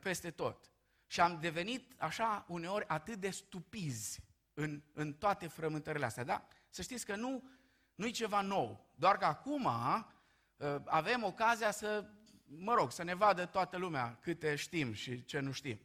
peste 0.00 0.30
tot. 0.30 0.70
Și 1.06 1.20
am 1.20 1.38
devenit 1.40 1.92
așa 1.96 2.44
uneori 2.48 2.88
atât 2.88 3.16
de 3.16 3.30
stupizi 3.30 4.20
în, 4.54 4.82
în 4.92 5.12
toate 5.12 5.46
frământările 5.46 6.04
astea, 6.04 6.24
da? 6.24 6.48
Să 6.68 6.82
știți 6.82 7.06
că 7.06 7.16
nu, 7.16 7.42
nu 7.94 8.06
e 8.06 8.10
ceva 8.10 8.40
nou, 8.40 8.92
doar 8.94 9.16
că 9.16 9.24
acum 9.24 9.68
avem 10.84 11.22
ocazia 11.22 11.70
să, 11.70 12.04
mă 12.44 12.74
rog, 12.74 12.92
să 12.92 13.02
ne 13.02 13.14
vadă 13.14 13.46
toată 13.46 13.76
lumea 13.76 14.18
câte 14.20 14.54
știm 14.54 14.92
și 14.92 15.24
ce 15.24 15.40
nu 15.40 15.52
știm. 15.52 15.80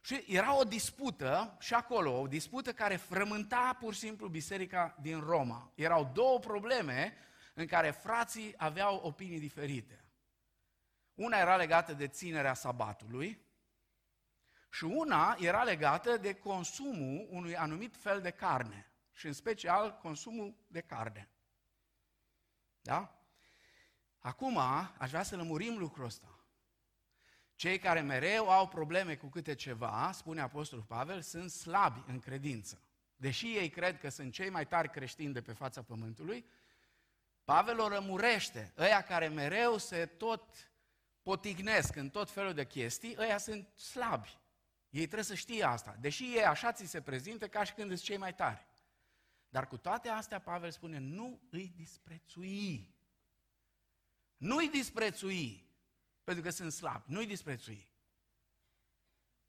Și 0.00 0.24
era 0.26 0.58
o 0.58 0.64
dispută 0.64 1.56
și 1.60 1.74
acolo, 1.74 2.20
o 2.20 2.26
dispută 2.26 2.72
care 2.72 2.96
frământa 2.96 3.76
pur 3.80 3.94
și 3.94 4.00
simplu 4.00 4.28
biserica 4.28 4.96
din 5.00 5.20
Roma. 5.20 5.72
Erau 5.74 6.10
două 6.14 6.38
probleme 6.38 7.14
în 7.54 7.66
care 7.66 7.90
frații 7.90 8.54
aveau 8.56 8.96
opinii 8.96 9.40
diferite. 9.40 10.04
Una 11.16 11.38
era 11.38 11.56
legată 11.56 11.92
de 11.92 12.08
ținerea 12.08 12.54
sabatului 12.54 13.44
și 14.70 14.84
una 14.84 15.36
era 15.38 15.62
legată 15.62 16.16
de 16.16 16.34
consumul 16.34 17.26
unui 17.30 17.56
anumit 17.56 17.96
fel 17.96 18.20
de 18.20 18.30
carne 18.30 18.90
și 19.12 19.26
în 19.26 19.32
special 19.32 19.98
consumul 20.02 20.54
de 20.66 20.80
carne. 20.80 21.28
Da? 22.80 23.20
Acum 24.18 24.58
aș 24.98 25.10
vrea 25.10 25.22
să 25.22 25.36
lămurim 25.36 25.78
lucrul 25.78 26.04
ăsta. 26.04 26.40
Cei 27.54 27.78
care 27.78 28.00
mereu 28.00 28.50
au 28.50 28.68
probleme 28.68 29.16
cu 29.16 29.26
câte 29.26 29.54
ceva, 29.54 30.10
spune 30.12 30.40
Apostolul 30.40 30.84
Pavel, 30.84 31.20
sunt 31.20 31.50
slabi 31.50 32.02
în 32.06 32.18
credință. 32.18 32.80
Deși 33.16 33.56
ei 33.56 33.70
cred 33.70 33.98
că 33.98 34.08
sunt 34.08 34.32
cei 34.32 34.50
mai 34.50 34.66
tari 34.66 34.90
creștini 34.90 35.32
de 35.32 35.42
pe 35.42 35.52
fața 35.52 35.82
pământului, 35.82 36.46
Pavel 37.44 37.80
o 37.80 37.88
rămurește. 37.88 38.72
Ăia 38.78 39.02
care 39.02 39.28
mereu 39.28 39.78
se 39.78 40.06
tot 40.06 40.42
potignesc 41.26 41.96
în 41.96 42.10
tot 42.10 42.30
felul 42.30 42.54
de 42.54 42.66
chestii, 42.66 43.16
ăia 43.18 43.38
sunt 43.38 43.68
slabi. 43.78 44.38
Ei 44.90 45.04
trebuie 45.04 45.22
să 45.22 45.34
știe 45.34 45.64
asta. 45.64 45.96
Deși 46.00 46.24
ei 46.24 46.44
așa 46.44 46.72
ți 46.72 46.86
se 46.86 47.00
prezintă 47.00 47.48
ca 47.48 47.64
și 47.64 47.72
când 47.72 47.88
sunt 47.88 48.00
cei 48.00 48.16
mai 48.16 48.34
tari. 48.34 48.66
Dar 49.48 49.68
cu 49.68 49.76
toate 49.76 50.08
astea, 50.08 50.40
Pavel 50.40 50.70
spune, 50.70 50.98
nu 50.98 51.40
îi 51.50 51.72
disprețui. 51.76 52.94
Nu 54.36 54.56
îi 54.56 54.68
disprețui 54.68 55.70
pentru 56.24 56.42
că 56.44 56.50
sunt 56.50 56.72
slabi. 56.72 57.12
Nu-i 57.12 57.26
disprețui. 57.26 57.88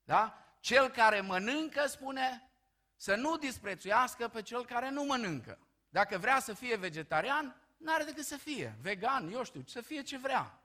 Da? 0.04 0.56
Cel 0.60 0.90
care 0.90 1.22
mănâncă, 1.22 1.88
spune, 1.88 2.50
să 2.96 3.16
nu 3.16 3.38
disprețuiască 3.38 4.28
pe 4.28 4.42
cel 4.42 4.66
care 4.66 4.90
nu 4.90 5.04
mănâncă. 5.04 5.60
Dacă 5.90 6.18
vrea 6.18 6.40
să 6.40 6.54
fie 6.54 6.76
vegetarian, 6.76 7.56
n-are 7.78 8.04
decât 8.04 8.26
să 8.26 8.38
fie. 8.38 8.78
Vegan, 8.82 9.32
eu 9.32 9.44
știu, 9.44 9.64
să 9.66 9.82
fie 9.82 10.02
ce 10.02 10.18
vrea. 10.18 10.62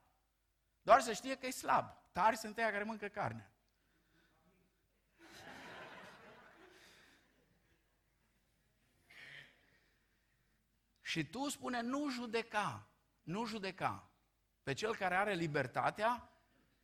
Doar 0.83 1.01
să 1.01 1.13
știe 1.13 1.37
că 1.37 1.47
e 1.47 1.51
slab. 1.51 1.97
Tari 2.13 2.37
sunt 2.37 2.57
ăia 2.57 2.71
care 2.71 2.85
mănâncă 2.85 3.09
carne. 3.09 3.53
Și 11.01 11.25
tu 11.25 11.49
spune, 11.49 11.81
nu 11.81 12.11
judeca, 12.11 12.89
nu 13.23 13.45
judeca 13.45 14.11
pe 14.63 14.73
cel 14.73 14.97
care 14.97 15.15
are 15.15 15.35
libertatea 15.35 16.33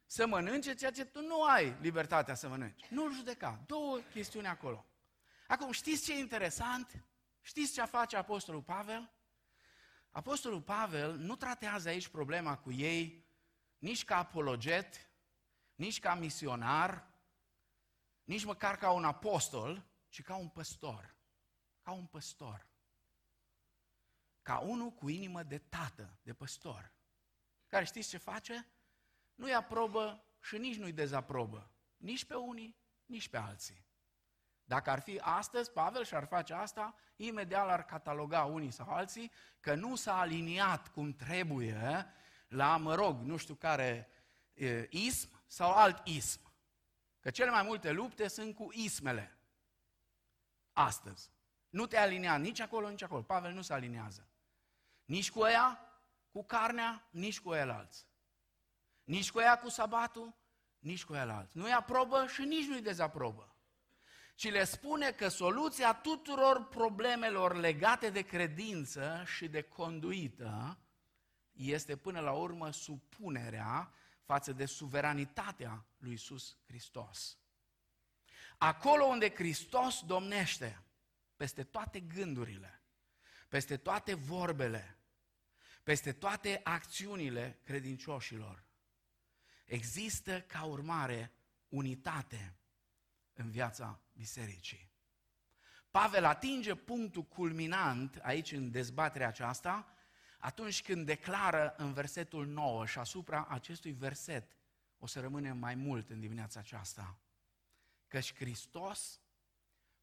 să 0.06 0.26
mănânce 0.26 0.74
ceea 0.74 0.90
ce 0.90 1.04
tu 1.04 1.20
nu 1.20 1.42
ai 1.42 1.76
libertatea 1.80 2.34
să 2.34 2.48
mănânci. 2.48 2.86
Nu-l 2.90 3.12
judeca. 3.12 3.62
Două 3.66 3.98
chestiuni 3.98 4.46
acolo. 4.46 4.86
Acum, 5.46 5.70
știți 5.70 6.04
ce 6.04 6.12
e 6.12 6.18
interesant? 6.18 7.04
Știți 7.40 7.72
ce 7.72 7.84
face 7.84 8.16
Apostolul 8.16 8.62
Pavel? 8.62 9.12
Apostolul 10.10 10.62
Pavel 10.62 11.16
nu 11.16 11.36
tratează 11.36 11.88
aici 11.88 12.08
problema 12.08 12.56
cu 12.56 12.72
ei 12.72 13.27
nici 13.78 14.04
ca 14.04 14.16
apologet, 14.16 15.10
nici 15.74 16.00
ca 16.00 16.14
misionar, 16.14 17.06
nici 18.24 18.44
măcar 18.44 18.76
ca 18.76 18.90
un 18.90 19.04
apostol, 19.04 19.86
ci 20.08 20.22
ca 20.22 20.36
un 20.36 20.48
păstor. 20.48 21.16
Ca 21.82 21.90
un 21.90 22.06
păstor. 22.06 22.66
Ca 24.42 24.58
unul 24.58 24.90
cu 24.90 25.08
inimă 25.08 25.42
de 25.42 25.58
tată, 25.58 26.18
de 26.22 26.34
păstor 26.34 26.96
care 27.68 27.84
știți 27.84 28.08
ce 28.08 28.18
face? 28.18 28.68
Nu-i 29.34 29.54
aprobă 29.54 30.24
și 30.40 30.58
nici 30.58 30.76
nu-i 30.76 30.92
dezaprobă. 30.92 31.70
Nici 31.96 32.24
pe 32.24 32.34
unii, 32.34 32.76
nici 33.06 33.28
pe 33.28 33.36
alții. 33.36 33.86
Dacă 34.64 34.90
ar 34.90 35.00
fi 35.00 35.18
astăzi, 35.18 35.72
Pavel 35.72 36.04
și-ar 36.04 36.26
face 36.26 36.54
asta, 36.54 36.94
imediat 37.16 37.68
ar 37.68 37.84
cataloga 37.84 38.44
unii 38.44 38.70
sau 38.70 38.88
alții 38.88 39.32
că 39.60 39.74
nu 39.74 39.96
s-a 39.96 40.18
aliniat 40.18 40.88
cum 40.88 41.12
trebuie 41.12 42.06
la, 42.48 42.76
mă 42.76 42.94
rog, 42.94 43.20
nu 43.20 43.36
știu 43.36 43.54
care 43.54 44.08
ism 44.88 45.42
sau 45.46 45.72
alt 45.72 46.06
ism. 46.06 46.40
Că 47.20 47.30
cele 47.30 47.50
mai 47.50 47.62
multe 47.62 47.90
lupte 47.90 48.28
sunt 48.28 48.54
cu 48.54 48.68
ismele. 48.72 49.38
Astăzi. 50.72 51.30
Nu 51.68 51.86
te 51.86 51.96
alinea 51.96 52.36
nici 52.36 52.60
acolo, 52.60 52.88
nici 52.88 53.02
acolo. 53.02 53.22
Pavel 53.22 53.52
nu 53.52 53.62
se 53.62 53.72
aliniază. 53.72 54.28
Nici 55.04 55.30
cu 55.30 55.44
ea, 55.44 56.00
cu 56.30 56.44
carnea, 56.44 57.08
nici 57.10 57.40
cu 57.40 57.54
el 57.54 57.70
alți. 57.70 58.06
Nici 59.04 59.30
cu 59.30 59.40
ea 59.40 59.58
cu 59.58 59.68
sabatul, 59.68 60.34
nici 60.78 61.04
cu 61.04 61.14
el 61.14 61.30
alți. 61.30 61.56
Nu-i 61.56 61.72
aprobă 61.72 62.26
și 62.26 62.42
nici 62.42 62.66
nu-i 62.66 62.80
dezaprobă. 62.80 63.56
Ci 64.34 64.50
le 64.50 64.64
spune 64.64 65.12
că 65.12 65.28
soluția 65.28 65.94
tuturor 65.94 66.68
problemelor 66.68 67.54
legate 67.54 68.10
de 68.10 68.22
credință 68.22 69.22
și 69.26 69.48
de 69.48 69.62
conduită 69.62 70.78
este 71.58 71.96
până 71.96 72.20
la 72.20 72.32
urmă 72.32 72.70
supunerea 72.70 73.92
față 74.22 74.52
de 74.52 74.66
suveranitatea 74.66 75.84
lui 75.96 76.10
Iisus 76.10 76.56
Hristos. 76.66 77.38
Acolo 78.58 79.04
unde 79.04 79.34
Hristos 79.34 80.02
domnește, 80.06 80.82
peste 81.36 81.64
toate 81.64 82.00
gândurile, 82.00 82.82
peste 83.48 83.76
toate 83.76 84.14
vorbele, 84.14 84.98
peste 85.82 86.12
toate 86.12 86.60
acțiunile 86.64 87.58
credincioșilor. 87.64 88.64
Există 89.64 90.40
ca 90.40 90.64
urmare 90.64 91.32
unitate 91.68 92.56
în 93.34 93.50
viața 93.50 94.00
bisericii. 94.12 94.90
Pavel 95.90 96.24
atinge 96.24 96.74
punctul 96.74 97.22
culminant 97.22 98.18
aici 98.22 98.52
în 98.52 98.70
dezbaterea 98.70 99.28
aceasta 99.28 99.92
atunci 100.38 100.82
când 100.82 101.06
declară 101.06 101.74
în 101.76 101.92
versetul 101.92 102.46
9 102.46 102.86
și 102.86 102.98
asupra 102.98 103.46
acestui 103.48 103.92
verset 103.92 104.56
o 104.98 105.06
să 105.06 105.20
rămânem 105.20 105.58
mai 105.58 105.74
mult 105.74 106.10
în 106.10 106.20
dimineața 106.20 106.60
aceasta. 106.60 107.18
Căci 108.08 108.34
Hristos 108.34 109.20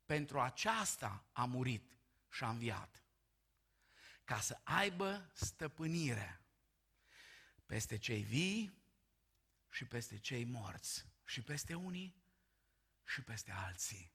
pentru 0.06 0.40
aceasta 0.40 1.26
a 1.32 1.46
murit 1.46 1.98
și 2.30 2.44
a 2.44 2.50
înviat 2.50 3.04
ca 4.24 4.40
să 4.40 4.60
aibă 4.64 5.30
stăpânire 5.34 6.42
peste 7.66 7.98
cei 7.98 8.22
vii 8.22 8.84
și 9.70 9.86
peste 9.86 10.18
cei 10.18 10.44
morți, 10.44 11.06
și 11.26 11.42
peste 11.42 11.74
unii 11.74 12.16
și 13.04 13.22
peste 13.22 13.52
alții. 13.52 14.14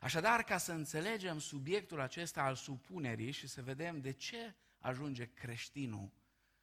Așadar, 0.00 0.42
ca 0.42 0.58
să 0.58 0.72
înțelegem 0.72 1.38
subiectul 1.38 2.00
acesta 2.00 2.42
al 2.42 2.54
supunerii 2.54 3.30
și 3.30 3.46
să 3.46 3.62
vedem 3.62 4.00
de 4.00 4.12
ce 4.12 4.54
ajunge 4.80 5.32
creștinul 5.32 6.10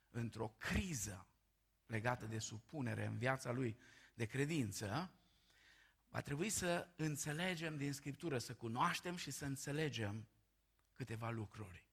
într-o 0.10 0.48
criză 0.58 1.28
legată 1.86 2.26
de 2.26 2.40
supunere 2.40 3.06
în 3.06 3.18
viața 3.18 3.52
lui 3.52 3.78
de 4.14 4.26
credință, 4.26 5.12
va 6.08 6.22
trebui 6.22 6.50
să 6.50 6.88
înțelegem 6.96 7.78
din 7.78 7.94
Scriptură, 7.94 8.38
să 8.38 8.54
cunoaștem 8.54 9.16
și 9.16 9.32
să 9.32 9.46
înțelegem 9.46 10.28
câteva 10.94 11.30
lucruri. 11.30 11.86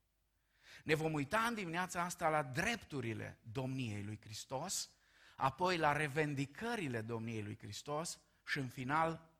Ne 0.84 0.94
vom 0.94 1.12
uita 1.12 1.40
în 1.40 1.54
dimineața 1.54 2.02
asta 2.02 2.28
la 2.28 2.42
drepturile 2.42 3.38
domniei 3.52 4.02
lui 4.02 4.18
Hristos, 4.20 4.90
apoi 5.36 5.76
la 5.76 5.92
revendicările 5.92 7.00
domniei 7.00 7.42
lui 7.42 7.58
Hristos 7.58 8.20
și 8.46 8.58
în 8.58 8.68
final 8.68 9.32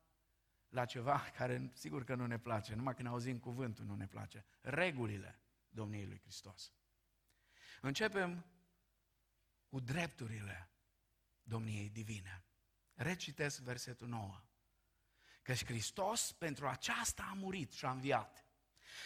la 0.69 0.85
ceva 0.85 1.19
care 1.37 1.71
sigur 1.73 2.03
că 2.03 2.15
nu 2.15 2.25
ne 2.25 2.39
place, 2.39 2.75
numai 2.75 2.95
când 2.95 3.07
auzim 3.07 3.37
cuvântul 3.37 3.85
nu 3.85 3.95
ne 3.95 4.07
place, 4.07 4.45
regulile 4.61 5.39
domniei 5.75 6.05
lui 6.05 6.19
Hristos. 6.19 6.73
Începem 7.81 8.39
cu 8.39 8.55
cu 9.75 9.79
drepturile 9.79 10.69
domniei 11.43 11.89
divine. 11.89 12.43
Recitesc 12.93 13.59
versetul 13.59 14.07
9. 14.07 14.41
Căci 15.41 15.65
Hristos 15.65 16.31
pentru 16.31 16.67
aceasta 16.67 17.27
a 17.31 17.33
murit 17.33 17.71
și 17.71 17.85
a 17.85 17.91
înviat, 17.91 18.45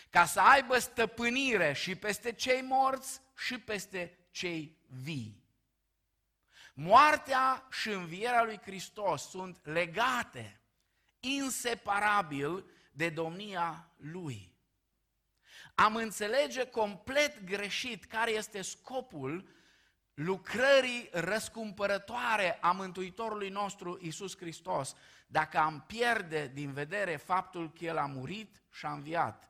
ca 0.09 0.25
să 0.25 0.39
aibă 0.39 0.79
stăpânire 0.79 1.73
și 1.73 1.95
peste 1.95 2.33
cei 2.33 2.61
morți 2.61 3.21
și 3.37 3.59
peste 3.59 4.17
cei 4.31 4.77
vii. 4.87 5.43
Moartea 6.73 7.67
și 7.71 7.89
învierea 7.89 8.43
lui 8.43 8.57
Hristos 8.57 9.29
sunt 9.29 9.65
legate 9.65 10.61
inseparabil 11.19 12.65
de 12.91 13.09
domnia 13.09 13.91
lui. 13.97 14.58
Am 15.79 15.95
înțelege 15.95 16.65
complet 16.65 17.43
greșit 17.43 18.05
care 18.05 18.31
este 18.31 18.61
scopul 18.61 19.49
lucrării 20.13 21.09
răscumpărătoare 21.11 22.57
a 22.61 22.71
Mântuitorului 22.71 23.49
nostru 23.49 23.97
Isus 24.01 24.37
Hristos, 24.37 24.95
dacă 25.27 25.57
am 25.57 25.81
pierde 25.87 26.47
din 26.47 26.73
vedere 26.73 27.15
faptul 27.15 27.71
că 27.71 27.85
El 27.85 27.97
a 27.97 28.05
murit 28.05 28.61
și 28.71 28.85
a 28.85 28.91
înviat, 28.91 29.49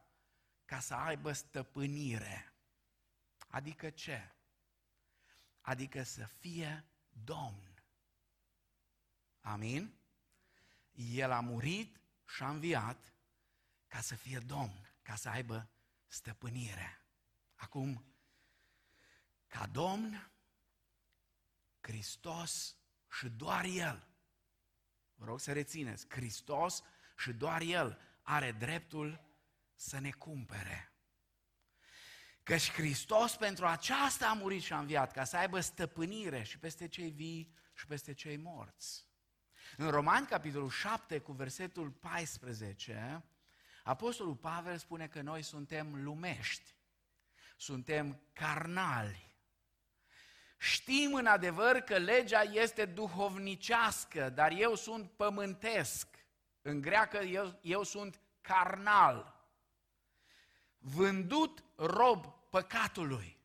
ca 0.65 0.79
să 0.79 0.93
aibă 0.93 1.31
stăpânire. 1.31 2.53
Adică 3.47 3.89
ce? 3.89 4.31
Adică 5.61 6.03
să 6.03 6.25
fie 6.39 6.85
Domn. 7.23 7.83
Amin? 9.41 9.93
El 10.91 11.31
a 11.31 11.39
murit 11.39 11.99
și 12.35 12.43
a 12.43 12.49
înviat 12.49 13.13
ca 13.87 13.99
să 13.99 14.15
fie 14.15 14.39
Domn, 14.39 14.89
ca 15.01 15.15
să 15.15 15.29
aibă 15.29 15.69
stăpânire. 16.09 17.01
Acum, 17.55 18.05
ca 19.47 19.65
Domn, 19.65 20.31
Hristos 21.81 22.75
și 23.11 23.29
doar 23.29 23.65
El, 23.65 24.07
vă 25.15 25.25
rog 25.25 25.39
să 25.39 25.53
rețineți, 25.53 26.05
Hristos 26.09 26.83
și 27.17 27.33
doar 27.33 27.61
El 27.61 27.99
are 28.21 28.51
dreptul 28.51 29.21
să 29.75 29.99
ne 29.99 30.11
cumpere. 30.11 30.93
Căci 32.43 32.71
Hristos 32.71 33.35
pentru 33.35 33.65
aceasta 33.65 34.29
a 34.29 34.33
murit 34.33 34.61
și 34.61 34.73
a 34.73 34.79
înviat, 34.79 35.11
ca 35.11 35.23
să 35.23 35.37
aibă 35.37 35.59
stăpânire 35.59 36.43
și 36.43 36.59
peste 36.59 36.87
cei 36.87 37.09
vii 37.09 37.55
și 37.73 37.85
peste 37.85 38.13
cei 38.13 38.37
morți. 38.37 39.07
În 39.77 39.89
Romani, 39.89 40.27
capitolul 40.27 40.69
7, 40.69 41.19
cu 41.19 41.31
versetul 41.31 41.91
14, 41.91 43.23
Apostolul 43.89 44.35
Pavel 44.35 44.77
spune 44.77 45.07
că 45.07 45.21
noi 45.21 45.41
suntem 45.41 46.03
lumești, 46.03 46.75
suntem 47.57 48.21
carnali. 48.33 49.33
Știm 50.57 51.13
în 51.13 51.25
adevăr 51.25 51.79
că 51.79 51.97
legea 51.97 52.41
este 52.41 52.85
duhovnicească, 52.85 54.29
dar 54.29 54.51
eu 54.51 54.75
sunt 54.75 55.11
pământesc. 55.11 56.07
În 56.61 56.81
greacă 56.81 57.17
eu, 57.17 57.59
eu 57.61 57.83
sunt 57.83 58.19
carnal. 58.41 59.47
Vândut 60.77 61.63
rob 61.75 62.25
păcatului. 62.49 63.37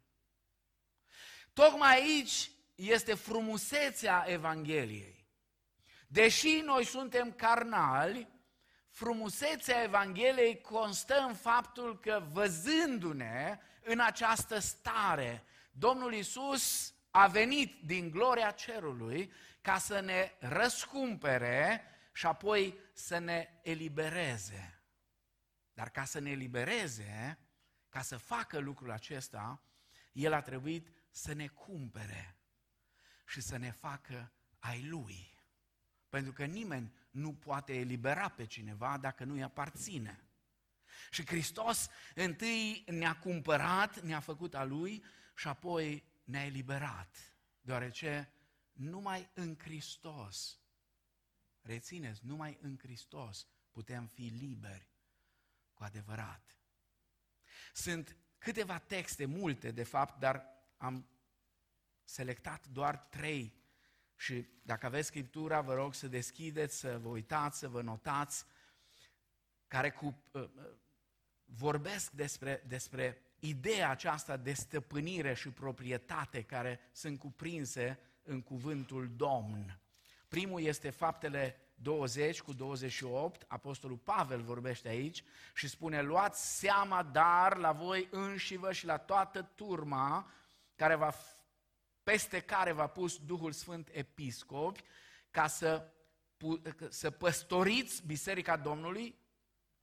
Tocmai 1.53 1.95
aici 2.01 2.51
este 2.75 3.15
frumusețea 3.15 4.25
Evangheliei. 4.27 5.27
Deși 6.07 6.61
noi 6.65 6.85
suntem 6.85 7.33
carnali, 7.33 8.34
frumusețea 8.95 9.83
Evangheliei 9.83 10.61
constă 10.61 11.25
în 11.29 11.35
faptul 11.35 11.99
că 11.99 12.27
văzându-ne 12.33 13.59
în 13.83 14.01
această 14.01 14.59
stare, 14.59 15.45
Domnul 15.71 16.15
Isus 16.15 16.95
a 17.11 17.27
venit 17.27 17.81
din 17.85 18.11
gloria 18.11 18.51
cerului 18.51 19.33
ca 19.61 19.79
să 19.79 20.01
ne 20.01 20.33
răscumpere 20.39 21.85
și 22.13 22.27
apoi 22.27 22.79
să 22.93 23.19
ne 23.19 23.49
elibereze. 23.63 24.83
Dar 25.73 25.91
ca 25.91 26.05
să 26.05 26.19
ne 26.19 26.31
elibereze, 26.31 27.39
ca 27.89 28.03
să 28.03 28.17
facă 28.17 28.59
lucrul 28.59 28.91
acesta, 28.91 29.63
El 30.13 30.33
a 30.33 30.41
trebuit 30.41 30.89
să 31.11 31.33
ne 31.33 31.47
cumpere 31.47 32.37
și 33.27 33.41
să 33.41 33.57
ne 33.57 33.71
facă 33.71 34.33
ai 34.59 34.83
Lui. 34.83 35.39
Pentru 36.09 36.33
că 36.33 36.45
nimeni 36.45 36.93
nu 37.15 37.35
poate 37.35 37.75
elibera 37.75 38.29
pe 38.29 38.47
cineva 38.47 38.99
dacă 38.99 39.25
nu-i 39.25 39.43
aparține. 39.43 40.25
Și 41.11 41.27
Hristos 41.27 41.89
întâi 42.15 42.85
ne-a 42.87 43.19
cumpărat, 43.19 44.01
ne-a 44.01 44.21
făcut 44.21 44.55
a 44.55 44.65
Lui 44.65 45.05
și 45.37 45.49
apoi 45.49 46.05
ne-a 46.25 46.45
eliberat. 46.45 47.17
Deoarece 47.61 48.33
numai 48.73 49.31
în 49.35 49.57
Hristos, 49.59 50.59
rețineți, 51.61 52.21
numai 52.25 52.59
în 52.61 52.79
Hristos 52.79 53.47
putem 53.71 54.07
fi 54.07 54.23
liberi 54.23 54.91
cu 55.75 55.85
adevărat. 55.85 56.57
Sunt 57.73 58.17
câteva 58.39 58.79
texte, 58.79 59.25
multe 59.25 59.71
de 59.71 59.83
fapt, 59.83 60.19
dar 60.19 60.47
am 60.77 61.09
selectat 62.05 62.67
doar 62.67 62.97
trei 62.97 63.63
și 64.17 64.47
dacă 64.63 64.87
aveți 64.87 65.07
Scriptura, 65.07 65.61
vă 65.61 65.75
rog 65.75 65.95
să 65.95 66.07
deschideți, 66.07 66.79
să 66.79 66.99
vă 67.03 67.09
uitați, 67.09 67.59
să 67.59 67.69
vă 67.69 67.83
notați, 67.83 68.45
care 69.69 69.91
cu, 69.91 70.23
uh, 70.33 70.43
uh, 70.43 70.49
vorbesc 71.45 72.11
despre, 72.11 72.63
despre 72.69 73.23
ideea 73.39 73.91
aceasta 73.91 74.37
de 74.37 74.53
stăpânire 74.53 75.35
și 75.35 75.49
proprietate 75.49 76.43
care 76.43 76.81
sunt 76.93 77.19
cuprinse 77.19 77.99
în 78.23 78.43
cuvântul 78.43 79.11
Domn. 79.17 79.79
Primul 80.29 80.61
este 80.61 80.91
faptele 80.91 81.59
20 81.75 82.41
cu 82.41 82.53
28, 82.53 83.45
Apostolul 83.49 83.97
Pavel 83.97 84.43
vorbește 84.43 84.89
aici 84.89 85.25
și 85.55 85.69
spune, 85.69 86.03
luați 86.03 86.59
seama 86.59 87.03
dar 87.03 87.57
la 87.57 87.73
voi 87.73 88.09
înșivă 88.11 88.73
și 88.73 88.87
la 88.87 88.97
toată 88.97 89.43
turma 89.55 90.31
care 90.77 90.95
va, 90.95 91.15
peste 92.05 92.41
care 92.41 92.73
v-a 92.73 92.87
pus 92.87 93.19
Duhul 93.19 93.53
Sfânt 93.53 93.89
episcopi, 93.93 94.83
ca 95.31 95.47
să, 95.47 95.93
să 96.89 97.11
păstoriți 97.11 98.07
Biserica 98.07 98.57
Domnului 98.57 99.19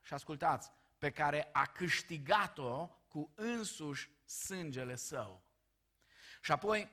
și 0.02 0.14
ascultați, 0.14 0.72
pe 0.98 1.10
care 1.10 1.50
a 1.52 1.66
câștigat-o 1.66 2.88
cu 3.08 3.32
însuși 3.36 4.10
sângele 4.26 4.96
său. 4.96 5.44
Și 6.42 6.52
apoi, 6.52 6.92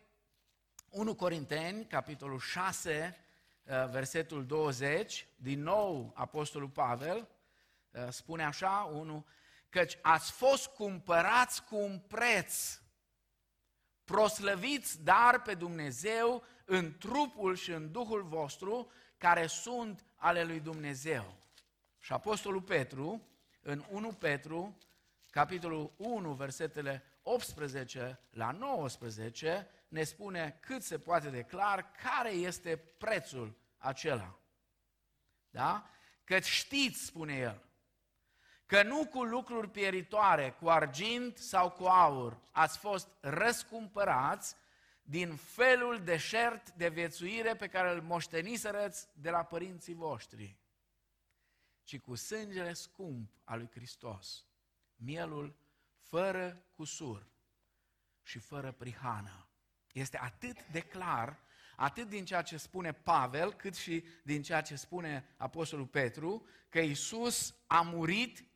1 0.88 1.14
Corinteni, 1.14 1.86
capitolul 1.86 2.38
6, 2.38 3.22
Uh, 3.68 3.88
versetul 3.90 4.46
20, 4.46 5.26
din 5.36 5.62
nou 5.62 6.12
Apostolul 6.14 6.68
Pavel 6.68 7.28
uh, 7.90 8.06
spune 8.10 8.44
așa, 8.44 8.90
unul, 8.92 9.24
căci 9.68 9.98
ați 10.02 10.32
fost 10.32 10.66
cumpărați 10.66 11.64
cu 11.64 11.76
un 11.76 11.98
preț, 11.98 12.80
proslăviți 14.08 15.02
dar 15.02 15.42
pe 15.42 15.54
Dumnezeu 15.54 16.44
în 16.64 16.98
trupul 16.98 17.56
și 17.56 17.70
în 17.70 17.92
Duhul 17.92 18.22
vostru, 18.22 18.90
care 19.16 19.46
sunt 19.46 20.04
ale 20.14 20.44
lui 20.44 20.60
Dumnezeu. 20.60 21.34
Și 21.98 22.12
Apostolul 22.12 22.62
Petru, 22.62 23.22
în 23.60 23.84
1 23.90 24.12
Petru, 24.12 24.78
capitolul 25.30 25.92
1, 25.96 26.32
versetele 26.32 27.02
18 27.22 28.20
la 28.30 28.50
19, 28.50 29.68
ne 29.88 30.02
spune 30.02 30.58
cât 30.60 30.82
se 30.82 30.98
poate 30.98 31.28
de 31.28 31.42
clar 31.42 31.92
care 32.02 32.30
este 32.30 32.76
prețul 32.76 33.56
acela. 33.76 34.38
Da? 35.50 35.90
Că 36.24 36.38
știți, 36.40 37.04
spune 37.04 37.36
el, 37.36 37.67
că 38.68 38.82
nu 38.82 39.06
cu 39.06 39.22
lucruri 39.22 39.70
pieritoare, 39.70 40.50
cu 40.50 40.68
argint 40.68 41.36
sau 41.36 41.70
cu 41.70 41.84
aur, 41.84 42.40
ați 42.50 42.78
fost 42.78 43.08
răscumpărați 43.20 44.56
din 45.02 45.36
felul 45.36 46.02
deșert 46.04 46.70
de 46.70 46.88
viețuire 46.88 47.54
pe 47.54 47.68
care 47.68 47.94
îl 47.94 48.02
moșteniserăți 48.02 49.08
de 49.12 49.30
la 49.30 49.42
părinții 49.42 49.94
voștri, 49.94 50.56
ci 51.82 51.98
cu 51.98 52.14
sângele 52.14 52.72
scump 52.72 53.30
al 53.44 53.58
lui 53.58 53.68
Hristos, 53.70 54.44
mielul 54.96 55.56
fără 55.98 56.62
cusur 56.74 57.26
și 58.22 58.38
fără 58.38 58.72
prihană. 58.72 59.48
Este 59.92 60.18
atât 60.18 60.66
de 60.66 60.80
clar, 60.80 61.40
atât 61.76 62.08
din 62.08 62.24
ceea 62.24 62.42
ce 62.42 62.56
spune 62.56 62.92
Pavel, 62.92 63.52
cât 63.52 63.76
și 63.76 64.04
din 64.22 64.42
ceea 64.42 64.60
ce 64.60 64.76
spune 64.76 65.34
Apostolul 65.36 65.86
Petru, 65.86 66.46
că 66.68 66.78
Isus 66.78 67.54
a 67.66 67.80
murit 67.80 68.47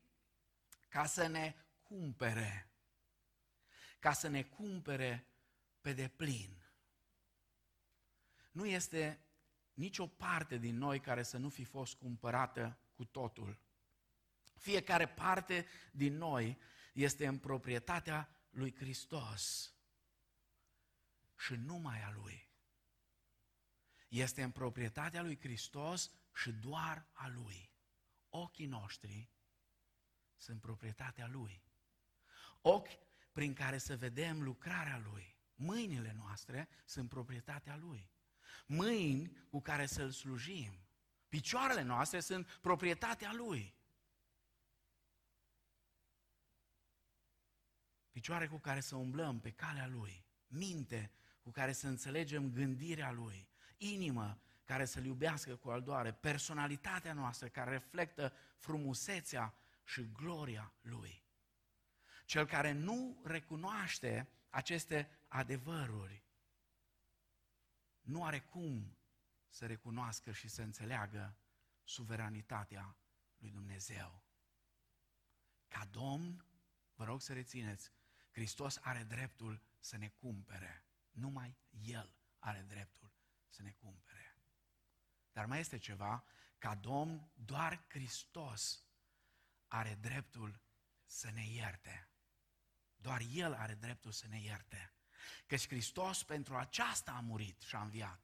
ca 0.93 1.07
să 1.07 1.27
ne 1.27 1.55
cumpere. 1.83 2.71
Ca 3.99 4.13
să 4.13 4.29
ne 4.29 4.43
cumpere 4.43 5.27
pe 5.81 5.93
deplin. 5.93 6.63
Nu 8.51 8.67
este 8.67 9.25
nicio 9.75 10.07
parte 10.07 10.57
din 10.57 10.77
noi 10.77 11.01
care 11.01 11.23
să 11.23 11.39
nu 11.39 11.49
fi 11.49 11.65
fost 11.65 11.95
cumpărată 11.95 12.79
cu 12.95 13.05
totul. 13.05 13.59
Fiecare 14.55 15.09
parte 15.09 15.67
din 15.93 16.17
noi 16.17 16.59
este 16.93 17.27
în 17.27 17.39
proprietatea 17.39 18.29
lui 18.51 18.75
Hristos. 18.75 19.75
și 21.39 21.55
numai 21.55 22.03
a 22.03 22.11
Lui. 22.11 22.51
Este 24.09 24.43
în 24.43 24.51
proprietatea 24.51 25.23
Lui 25.23 25.39
Hristos 25.41 26.11
și 26.35 26.53
doar 26.53 27.07
a 27.13 27.29
Lui. 27.29 27.71
Ochii 28.29 28.67
noștri 28.67 29.31
sunt 30.43 30.61
proprietatea 30.61 31.29
Lui. 31.29 31.63
Ochi 32.61 32.99
prin 33.33 33.53
care 33.55 33.79
să 33.79 33.97
vedem 33.97 34.43
lucrarea 34.43 34.99
Lui. 34.99 35.37
Mâinile 35.55 36.13
noastre 36.17 36.69
sunt 36.85 37.09
proprietatea 37.09 37.77
Lui. 37.77 38.11
Mâini 38.67 39.47
cu 39.51 39.61
care 39.61 39.87
să-L 39.87 40.11
slujim. 40.11 40.87
Picioarele 41.29 41.83
noastre 41.83 42.21
sunt 42.21 42.47
proprietatea 42.47 43.33
Lui. 43.33 43.75
Picioare 48.11 48.49
cu 48.49 48.59
care 48.59 48.81
să 48.81 48.97
umblăm 48.97 49.41
pe 49.41 49.51
calea 49.51 49.87
Lui. 49.87 50.27
Minte 50.47 51.13
cu 51.43 51.51
care 51.51 51.73
să 51.73 51.87
înțelegem 51.87 52.53
gândirea 52.53 53.13
Lui. 53.13 53.49
Inimă 53.77 54.41
care 54.65 54.85
să-L 54.85 55.05
iubească 55.05 55.57
cu 55.57 55.71
aldoare. 55.71 56.13
Personalitatea 56.13 57.13
noastră 57.13 57.49
care 57.49 57.71
reflectă 57.71 58.33
frumusețea 58.57 59.55
și 59.85 60.13
gloria 60.13 60.73
Lui. 60.81 61.25
Cel 62.25 62.47
care 62.47 62.73
nu 62.73 63.21
recunoaște 63.25 64.29
aceste 64.51 65.11
adevăruri 65.29 66.25
nu 68.01 68.25
are 68.25 68.41
cum 68.41 68.97
să 69.49 69.67
recunoască 69.67 70.33
și 70.33 70.49
să 70.49 70.63
înțeleagă 70.63 71.37
suveranitatea 71.85 72.97
lui 73.37 73.51
Dumnezeu. 73.51 74.23
Ca 75.69 75.85
Domn, 75.85 76.47
vă 76.95 77.05
rog 77.05 77.21
să 77.21 77.33
rețineți, 77.33 77.93
Hristos 78.31 78.77
are 78.77 79.03
dreptul 79.03 79.63
să 79.79 79.97
ne 79.97 80.09
cumpere. 80.09 80.85
Numai 81.11 81.57
El 81.71 82.15
are 82.39 82.63
dreptul 82.63 83.13
să 83.49 83.63
ne 83.63 83.71
cumpere. 83.71 84.37
Dar 85.33 85.47
mai 85.47 85.61
este 85.61 85.79
ceva, 85.79 86.25
ca 86.59 86.75
Domn, 86.75 87.31
doar 87.35 87.85
Hristos 87.89 88.85
are 89.73 89.99
dreptul 90.01 90.61
să 91.05 91.31
ne 91.35 91.47
ierte. 91.47 92.09
Doar 92.97 93.23
El 93.33 93.55
are 93.55 93.75
dreptul 93.75 94.11
să 94.11 94.27
ne 94.29 94.41
ierte. 94.41 94.93
Căci 95.47 95.67
Hristos 95.67 96.23
pentru 96.23 96.55
aceasta 96.55 97.13
a 97.13 97.21
murit 97.21 97.61
și 97.61 97.75
a 97.75 97.81
înviat. 97.81 98.21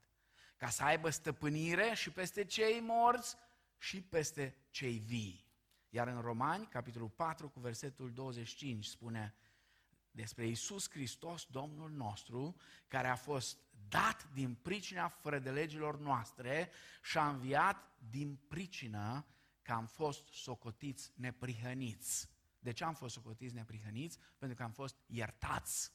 Ca 0.55 0.69
să 0.69 0.83
aibă 0.83 1.09
stăpânire 1.09 1.93
și 1.93 2.11
peste 2.11 2.45
cei 2.45 2.79
morți 2.79 3.35
și 3.77 4.01
peste 4.01 4.55
cei 4.69 4.97
vii. 4.97 5.47
Iar 5.89 6.07
în 6.07 6.21
Romani, 6.21 6.67
capitolul 6.67 7.09
4, 7.09 7.49
cu 7.49 7.59
versetul 7.59 8.13
25, 8.13 8.85
spune 8.85 9.35
despre 10.11 10.47
Isus 10.47 10.89
Hristos, 10.89 11.45
Domnul 11.45 11.91
nostru, 11.91 12.55
care 12.87 13.07
a 13.07 13.15
fost 13.15 13.57
dat 13.87 14.29
din 14.33 14.55
pricina 14.55 15.07
fără 15.07 15.39
de 15.39 15.51
legilor 15.51 15.99
noastre 15.99 16.71
și 17.01 17.17
a 17.17 17.29
înviat 17.29 17.91
din 18.09 18.35
pricina 18.35 19.25
că 19.69 19.75
am 19.75 19.85
fost 19.85 20.27
socotiți 20.33 21.11
neprihăniți. 21.15 22.29
De 22.59 22.71
ce 22.71 22.83
am 22.83 22.93
fost 22.93 23.13
socotiți 23.13 23.53
neprihăniți? 23.53 24.19
Pentru 24.37 24.57
că 24.57 24.63
am 24.63 24.71
fost 24.71 24.95
iertați. 25.05 25.91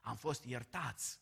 Am 0.00 0.16
fost 0.16 0.44
iertați. 0.44 1.20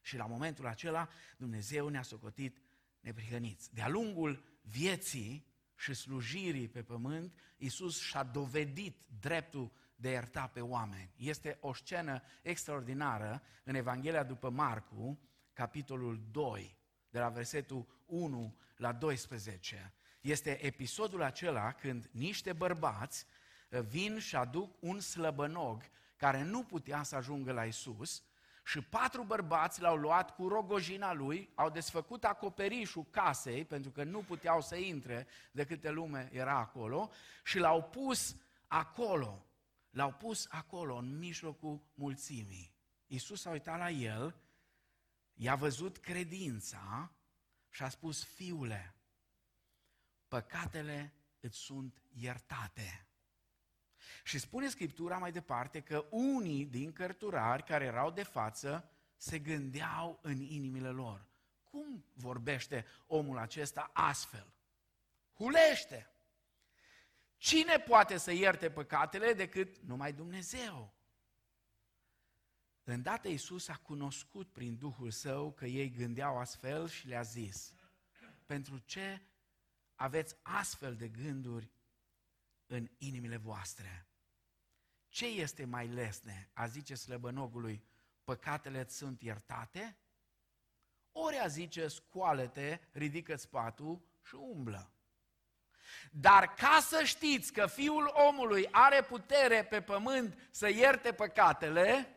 Și 0.00 0.16
la 0.16 0.26
momentul 0.26 0.66
acela 0.66 1.08
Dumnezeu 1.36 1.88
ne-a 1.88 2.02
socotit 2.02 2.58
neprihăniți. 3.00 3.74
De-a 3.74 3.88
lungul 3.88 4.44
vieții 4.62 5.46
și 5.76 5.94
slujirii 5.94 6.68
pe 6.68 6.82
pământ, 6.82 7.38
Iisus 7.56 8.00
și-a 8.00 8.22
dovedit 8.22 8.96
dreptul 9.20 9.72
de 9.96 10.08
a 10.08 10.10
ierta 10.10 10.46
pe 10.46 10.60
oameni. 10.60 11.14
Este 11.16 11.58
o 11.60 11.72
scenă 11.72 12.22
extraordinară 12.42 13.42
în 13.64 13.74
Evanghelia 13.74 14.24
după 14.24 14.50
Marcu, 14.50 15.18
capitolul 15.52 16.28
2, 16.30 16.78
de 17.10 17.18
la 17.18 17.28
versetul 17.28 18.02
1 18.06 18.56
la 18.76 18.92
12. 18.92 19.94
Este 20.24 20.64
episodul 20.64 21.22
acela 21.22 21.72
când 21.72 22.08
niște 22.10 22.52
bărbați 22.52 23.26
uh, 23.68 23.80
vin 23.80 24.18
și 24.18 24.36
aduc 24.36 24.76
un 24.80 25.00
slăbănog 25.00 25.82
care 26.16 26.42
nu 26.42 26.62
putea 26.62 27.02
să 27.02 27.16
ajungă 27.16 27.52
la 27.52 27.64
Isus 27.64 28.22
și 28.64 28.80
patru 28.80 29.22
bărbați 29.22 29.80
l-au 29.80 29.96
luat 29.96 30.34
cu 30.34 30.48
rogojina 30.48 31.12
lui, 31.12 31.50
au 31.54 31.70
desfăcut 31.70 32.24
acoperișul 32.24 33.06
casei, 33.10 33.64
pentru 33.64 33.90
că 33.90 34.04
nu 34.04 34.22
puteau 34.22 34.60
să 34.60 34.76
intre 34.76 35.26
de 35.50 35.64
câte 35.64 35.90
lume 35.90 36.28
era 36.32 36.58
acolo, 36.58 37.10
și 37.44 37.58
l-au 37.58 37.82
pus 37.82 38.36
acolo, 38.66 39.46
l-au 39.90 40.12
pus 40.12 40.46
acolo, 40.50 40.96
în 40.96 41.18
mijlocul 41.18 41.80
mulțimii. 41.94 42.74
Iisus 43.06 43.44
a 43.44 43.50
uitat 43.50 43.78
la 43.78 43.90
el, 43.90 44.34
i-a 45.34 45.54
văzut 45.54 45.98
credința 45.98 47.12
și 47.70 47.82
a 47.82 47.88
spus, 47.88 48.24
fiule, 48.24 48.94
păcatele 50.28 51.12
îți 51.40 51.58
sunt 51.58 52.02
iertate. 52.12 53.06
Și 54.24 54.38
spune 54.38 54.68
Scriptura 54.68 55.18
mai 55.18 55.32
departe 55.32 55.80
că 55.80 56.06
unii 56.10 56.66
din 56.66 56.92
cărturari 56.92 57.64
care 57.64 57.84
erau 57.84 58.10
de 58.10 58.22
față 58.22 58.90
se 59.16 59.38
gândeau 59.38 60.18
în 60.22 60.40
inimile 60.40 60.88
lor. 60.88 61.26
Cum 61.64 62.04
vorbește 62.12 62.86
omul 63.06 63.38
acesta 63.38 63.90
astfel? 63.92 64.52
Hulește! 65.34 66.08
Cine 67.36 67.78
poate 67.78 68.16
să 68.16 68.32
ierte 68.32 68.70
păcatele 68.70 69.32
decât 69.32 69.78
numai 69.78 70.12
Dumnezeu? 70.12 70.94
Îndată 72.84 73.28
Iisus 73.28 73.68
a 73.68 73.76
cunoscut 73.76 74.52
prin 74.52 74.76
Duhul 74.76 75.10
Său 75.10 75.52
că 75.52 75.66
ei 75.66 75.90
gândeau 75.90 76.38
astfel 76.38 76.88
și 76.88 77.06
le-a 77.06 77.22
zis, 77.22 77.74
pentru 78.46 78.78
ce 78.78 79.20
aveți 79.94 80.36
astfel 80.42 80.96
de 80.96 81.08
gânduri 81.08 81.70
în 82.66 82.88
inimile 82.98 83.36
voastre? 83.36 84.08
Ce 85.08 85.26
este 85.26 85.64
mai 85.64 85.86
lesne? 85.86 86.50
A 86.52 86.66
zice 86.66 86.94
slăbănogului, 86.94 87.84
păcatele 88.24 88.88
sunt 88.88 89.22
iertate? 89.22 89.98
Ori 91.12 91.38
a 91.38 91.46
zice, 91.46 91.88
scoală-te, 91.88 92.80
ridică 92.92 93.36
spatul 93.36 94.02
și 94.22 94.34
umblă. 94.34 94.92
Dar 96.10 96.54
ca 96.54 96.78
să 96.82 97.04
știți 97.04 97.52
că 97.52 97.66
Fiul 97.66 98.12
omului 98.28 98.68
are 98.70 99.02
putere 99.02 99.64
pe 99.64 99.82
pământ 99.82 100.48
să 100.50 100.68
ierte 100.68 101.12
păcatele, 101.12 102.16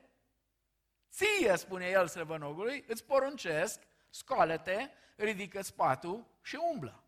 ție, 1.10 1.56
spune 1.58 1.86
el 1.86 2.08
slăbănogului, 2.08 2.84
îți 2.88 3.06
poruncesc, 3.06 3.82
scoală-te, 4.10 4.90
ridică 5.16 5.62
spatul 5.62 6.28
și 6.42 6.58
umblă. 6.74 7.07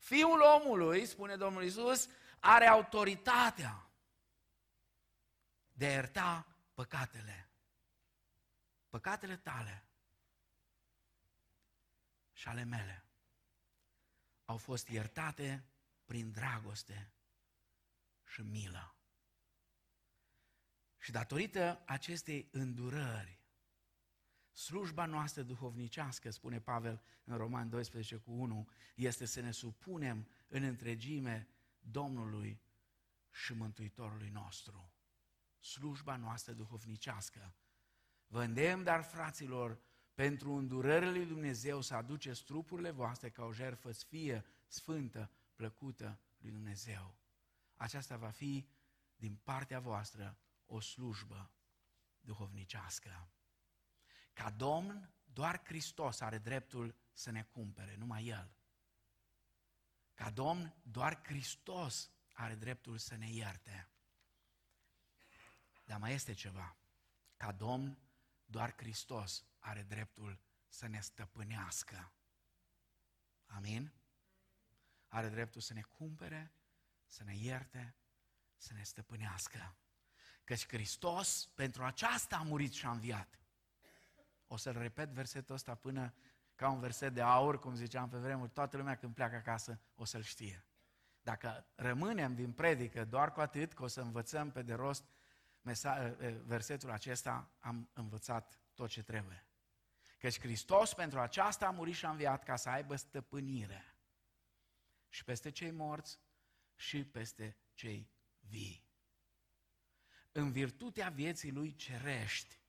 Fiul 0.00 0.40
omului, 0.40 1.06
spune 1.06 1.36
Domnul 1.36 1.64
Isus, 1.64 2.08
are 2.38 2.66
autoritatea 2.66 3.90
de 5.72 5.86
a 5.86 5.90
ierta 5.92 6.46
păcatele. 6.74 7.50
Păcatele 8.88 9.36
tale 9.36 9.84
și 12.32 12.48
ale 12.48 12.62
mele 12.62 13.04
au 14.44 14.56
fost 14.56 14.88
iertate 14.88 15.64
prin 16.04 16.30
dragoste 16.30 17.12
și 18.26 18.40
milă. 18.40 18.94
Și 20.98 21.10
datorită 21.10 21.82
acestei 21.86 22.48
îndurări, 22.52 23.39
slujba 24.52 25.06
noastră 25.06 25.42
duhovnicească, 25.42 26.30
spune 26.30 26.60
Pavel 26.60 27.02
în 27.24 27.36
Roman 27.36 27.68
12 27.68 28.16
cu 28.16 28.32
1, 28.32 28.68
este 28.94 29.24
să 29.24 29.40
ne 29.40 29.50
supunem 29.50 30.28
în 30.48 30.62
întregime 30.62 31.48
Domnului 31.80 32.60
și 33.30 33.52
Mântuitorului 33.52 34.28
nostru. 34.28 34.92
Slujba 35.58 36.16
noastră 36.16 36.52
duhovnicească. 36.52 37.54
Vă 38.26 38.42
îndemn, 38.42 38.82
dar, 38.82 39.02
fraților, 39.02 39.80
pentru 40.14 40.52
îndurările 40.52 41.10
lui 41.10 41.26
Dumnezeu 41.26 41.80
să 41.80 41.94
aduceți 41.94 42.44
trupurile 42.44 42.90
voastre 42.90 43.30
ca 43.30 43.44
o 43.44 43.52
jertfă 43.52 43.92
fie 43.92 44.44
sfântă, 44.66 45.30
plăcută 45.54 46.20
lui 46.38 46.50
Dumnezeu. 46.50 47.14
Aceasta 47.76 48.16
va 48.16 48.30
fi 48.30 48.68
din 49.16 49.36
partea 49.44 49.80
voastră 49.80 50.38
o 50.66 50.80
slujbă 50.80 51.50
duhovnicească. 52.20 53.28
Ca 54.32 54.50
Domn, 54.50 55.14
doar 55.24 55.64
Hristos 55.64 56.20
are 56.20 56.38
dreptul 56.38 56.94
să 57.12 57.30
ne 57.30 57.42
cumpere, 57.42 57.96
numai 57.96 58.26
El. 58.26 58.52
Ca 60.14 60.30
Domn, 60.30 60.74
doar 60.82 61.24
Hristos 61.24 62.10
are 62.32 62.54
dreptul 62.54 62.98
să 62.98 63.16
ne 63.16 63.30
ierte. 63.30 63.88
Dar 65.84 65.98
mai 65.98 66.12
este 66.12 66.32
ceva. 66.32 66.76
Ca 67.36 67.52
Domn, 67.52 67.98
doar 68.44 68.74
Hristos 68.76 69.44
are 69.58 69.82
dreptul 69.82 70.40
să 70.68 70.86
ne 70.86 71.00
stăpânească. 71.00 72.12
Amin? 73.46 73.92
Are 75.08 75.28
dreptul 75.28 75.60
să 75.60 75.72
ne 75.72 75.82
cumpere, 75.82 76.52
să 77.06 77.24
ne 77.24 77.36
ierte, 77.36 77.96
să 78.56 78.72
ne 78.72 78.82
stăpânească. 78.82 79.76
Căci 80.44 80.66
Hristos 80.66 81.46
pentru 81.54 81.84
aceasta 81.84 82.36
a 82.36 82.42
murit 82.42 82.72
și 82.72 82.86
a 82.86 82.90
înviat. 82.90 83.38
O 84.52 84.56
să-l 84.56 84.78
repet 84.78 85.08
versetul 85.08 85.54
ăsta 85.54 85.74
până 85.74 86.14
ca 86.54 86.70
un 86.70 86.80
verset 86.80 87.14
de 87.14 87.20
aur, 87.20 87.58
cum 87.58 87.74
ziceam 87.74 88.08
pe 88.08 88.18
vremuri, 88.18 88.50
toată 88.50 88.76
lumea 88.76 88.96
când 88.96 89.14
pleacă 89.14 89.36
acasă 89.36 89.80
o 89.94 90.04
să-l 90.04 90.22
știe. 90.22 90.64
Dacă 91.22 91.66
rămânem 91.74 92.34
din 92.34 92.52
predică 92.52 93.04
doar 93.04 93.32
cu 93.32 93.40
atât, 93.40 93.72
că 93.72 93.82
o 93.82 93.86
să 93.86 94.00
învățăm 94.00 94.50
pe 94.50 94.62
de 94.62 94.74
rost 94.74 95.04
versetul 96.44 96.90
acesta, 96.90 97.50
am 97.60 97.90
învățat 97.92 98.60
tot 98.74 98.88
ce 98.88 99.02
trebuie. 99.02 99.46
Căci 100.18 100.40
Hristos 100.40 100.94
pentru 100.94 101.18
aceasta 101.18 101.66
a 101.66 101.70
murit 101.70 101.94
și 101.94 102.04
a 102.04 102.10
înviat 102.10 102.44
ca 102.44 102.56
să 102.56 102.68
aibă 102.68 102.96
stăpânire 102.96 103.96
și 105.08 105.24
peste 105.24 105.50
cei 105.50 105.70
morți 105.70 106.20
și 106.74 107.04
peste 107.04 107.56
cei 107.74 108.10
vii. 108.38 108.88
În 110.32 110.52
virtutea 110.52 111.08
vieții 111.08 111.52
lui 111.52 111.74
cerești, 111.74 112.59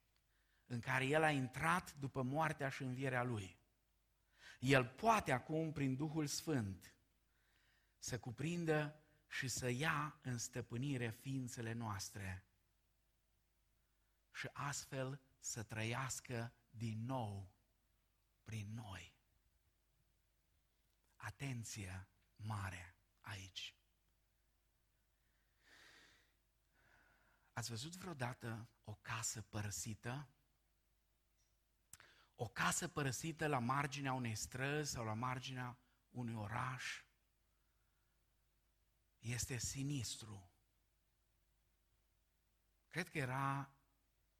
în 0.72 0.80
care 0.80 1.06
el 1.06 1.24
a 1.24 1.32
intrat 1.32 1.96
după 1.96 2.22
moartea 2.22 2.70
și 2.70 2.84
învierea 2.84 3.24
lui. 3.24 3.60
El 4.60 4.86
poate 4.86 5.32
acum, 5.32 5.72
prin 5.72 5.96
Duhul 5.96 6.28
Sfânt, 6.28 6.96
să 7.98 8.20
cuprindă 8.20 9.04
și 9.28 9.48
să 9.48 9.70
ia 9.70 10.20
în 10.22 10.38
stăpânire 10.38 11.10
ființele 11.10 11.74
noastre 11.74 12.46
și 14.34 14.50
astfel 14.54 15.22
să 15.40 15.64
trăiască 15.64 16.54
din 16.70 17.06
nou 17.06 17.52
prin 18.44 18.74
noi. 18.74 19.16
Atenție 21.16 22.08
mare 22.36 22.96
aici. 23.22 23.76
Ați 27.54 27.70
văzut 27.70 27.96
vreodată 27.96 28.70
o 28.84 28.94
casă 28.94 29.42
părăsită? 29.42 30.30
O 32.44 32.48
casă 32.48 32.88
părăsită 32.88 33.48
la 33.48 33.60
marginea 33.60 34.14
unei 34.14 34.36
străzi 34.36 34.92
sau 34.92 35.06
la 35.06 35.14
marginea 35.14 35.78
unui 36.10 36.34
oraș? 36.34 37.04
Este 39.20 39.58
sinistru. 39.58 40.52
Cred 42.88 43.10
că 43.10 43.18
era 43.18 43.74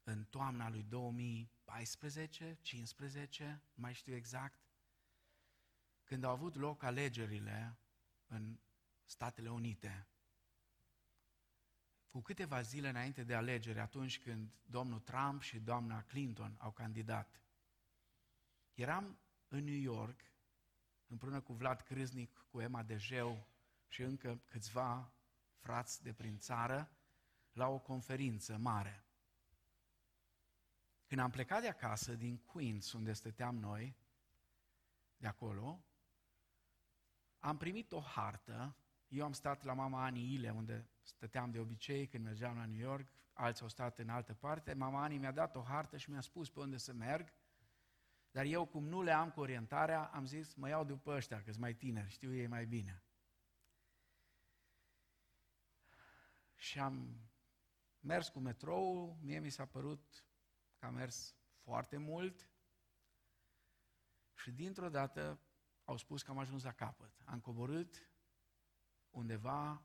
în 0.02 0.24
toamna 0.24 0.68
lui 0.68 0.82
2014, 0.82 2.58
15, 2.60 3.62
mai 3.74 3.94
știu 3.94 4.14
exact, 4.14 4.60
când 6.04 6.24
au 6.24 6.30
avut 6.30 6.54
loc 6.54 6.82
alegerile 6.82 7.78
în 8.26 8.58
Statele 9.04 9.50
Unite. 9.50 10.06
Cu 12.08 12.20
câteva 12.20 12.62
zile 12.62 12.88
înainte 12.88 13.24
de 13.24 13.34
alegeri, 13.34 13.78
atunci 13.78 14.20
când 14.20 14.52
domnul 14.62 15.00
Trump 15.00 15.42
și 15.42 15.60
doamna 15.60 16.02
Clinton 16.02 16.54
au 16.58 16.72
candidat, 16.72 17.42
eram 18.74 19.18
în 19.48 19.64
New 19.64 19.80
York, 19.80 20.20
împreună 21.06 21.40
cu 21.40 21.52
Vlad 21.52 21.80
Crâznic, 21.80 22.46
cu 22.50 22.60
Emma 22.60 22.82
Dejeu 22.82 23.46
și 23.88 24.02
încă 24.02 24.40
câțiva 24.44 25.12
frați 25.58 26.02
de 26.02 26.12
prin 26.12 26.38
țară, 26.38 26.90
la 27.52 27.68
o 27.68 27.78
conferință 27.78 28.56
mare. 28.56 29.04
Când 31.06 31.20
am 31.20 31.30
plecat 31.30 31.60
de 31.60 31.68
acasă, 31.68 32.14
din 32.14 32.38
Queens, 32.38 32.92
unde 32.92 33.12
stăteam 33.12 33.56
noi, 33.56 33.96
de 35.16 35.26
acolo, 35.26 35.84
am 37.38 37.56
primit 37.56 37.92
o 37.92 38.00
hartă, 38.00 38.76
eu 39.08 39.24
am 39.24 39.32
stat 39.32 39.62
la 39.62 39.72
mama 39.72 40.04
Ani 40.04 40.34
Ile, 40.34 40.50
unde 40.50 40.90
stăteam 41.02 41.50
de 41.50 41.58
obicei 41.58 42.06
când 42.06 42.24
mergeam 42.24 42.56
la 42.56 42.66
New 42.66 42.78
York, 42.78 43.12
alții 43.32 43.62
au 43.62 43.68
stat 43.68 43.98
în 43.98 44.08
altă 44.08 44.34
parte, 44.34 44.72
mama 44.72 45.02
Ani 45.02 45.18
mi-a 45.18 45.32
dat 45.32 45.56
o 45.56 45.62
hartă 45.62 45.96
și 45.96 46.10
mi-a 46.10 46.20
spus 46.20 46.50
pe 46.50 46.60
unde 46.60 46.76
să 46.76 46.92
merg, 46.92 47.32
dar 48.32 48.44
eu, 48.44 48.66
cum 48.66 48.84
nu 48.84 49.02
le 49.02 49.12
am 49.12 49.30
cu 49.30 49.40
orientarea, 49.40 50.04
am 50.04 50.24
zis, 50.24 50.54
mă 50.54 50.68
iau 50.68 50.84
după 50.84 51.10
ăștia, 51.10 51.42
că 51.42 51.50
sunt 51.50 51.62
mai 51.62 51.74
tineri, 51.74 52.10
știu 52.10 52.34
ei 52.34 52.46
mai 52.46 52.66
bine. 52.66 53.02
Și 56.54 56.78
am 56.78 57.20
mers 58.00 58.28
cu 58.28 58.38
metrou, 58.38 59.18
mie 59.20 59.38
mi 59.38 59.50
s-a 59.50 59.66
părut 59.66 60.26
că 60.78 60.86
am 60.86 60.94
mers 60.94 61.36
foarte 61.62 61.96
mult 61.96 62.48
și 64.34 64.50
dintr-o 64.50 64.88
dată 64.88 65.40
au 65.84 65.96
spus 65.96 66.22
că 66.22 66.30
am 66.30 66.38
ajuns 66.38 66.62
la 66.62 66.72
capăt. 66.72 67.22
Am 67.24 67.40
coborât 67.40 68.10
undeva, 69.10 69.82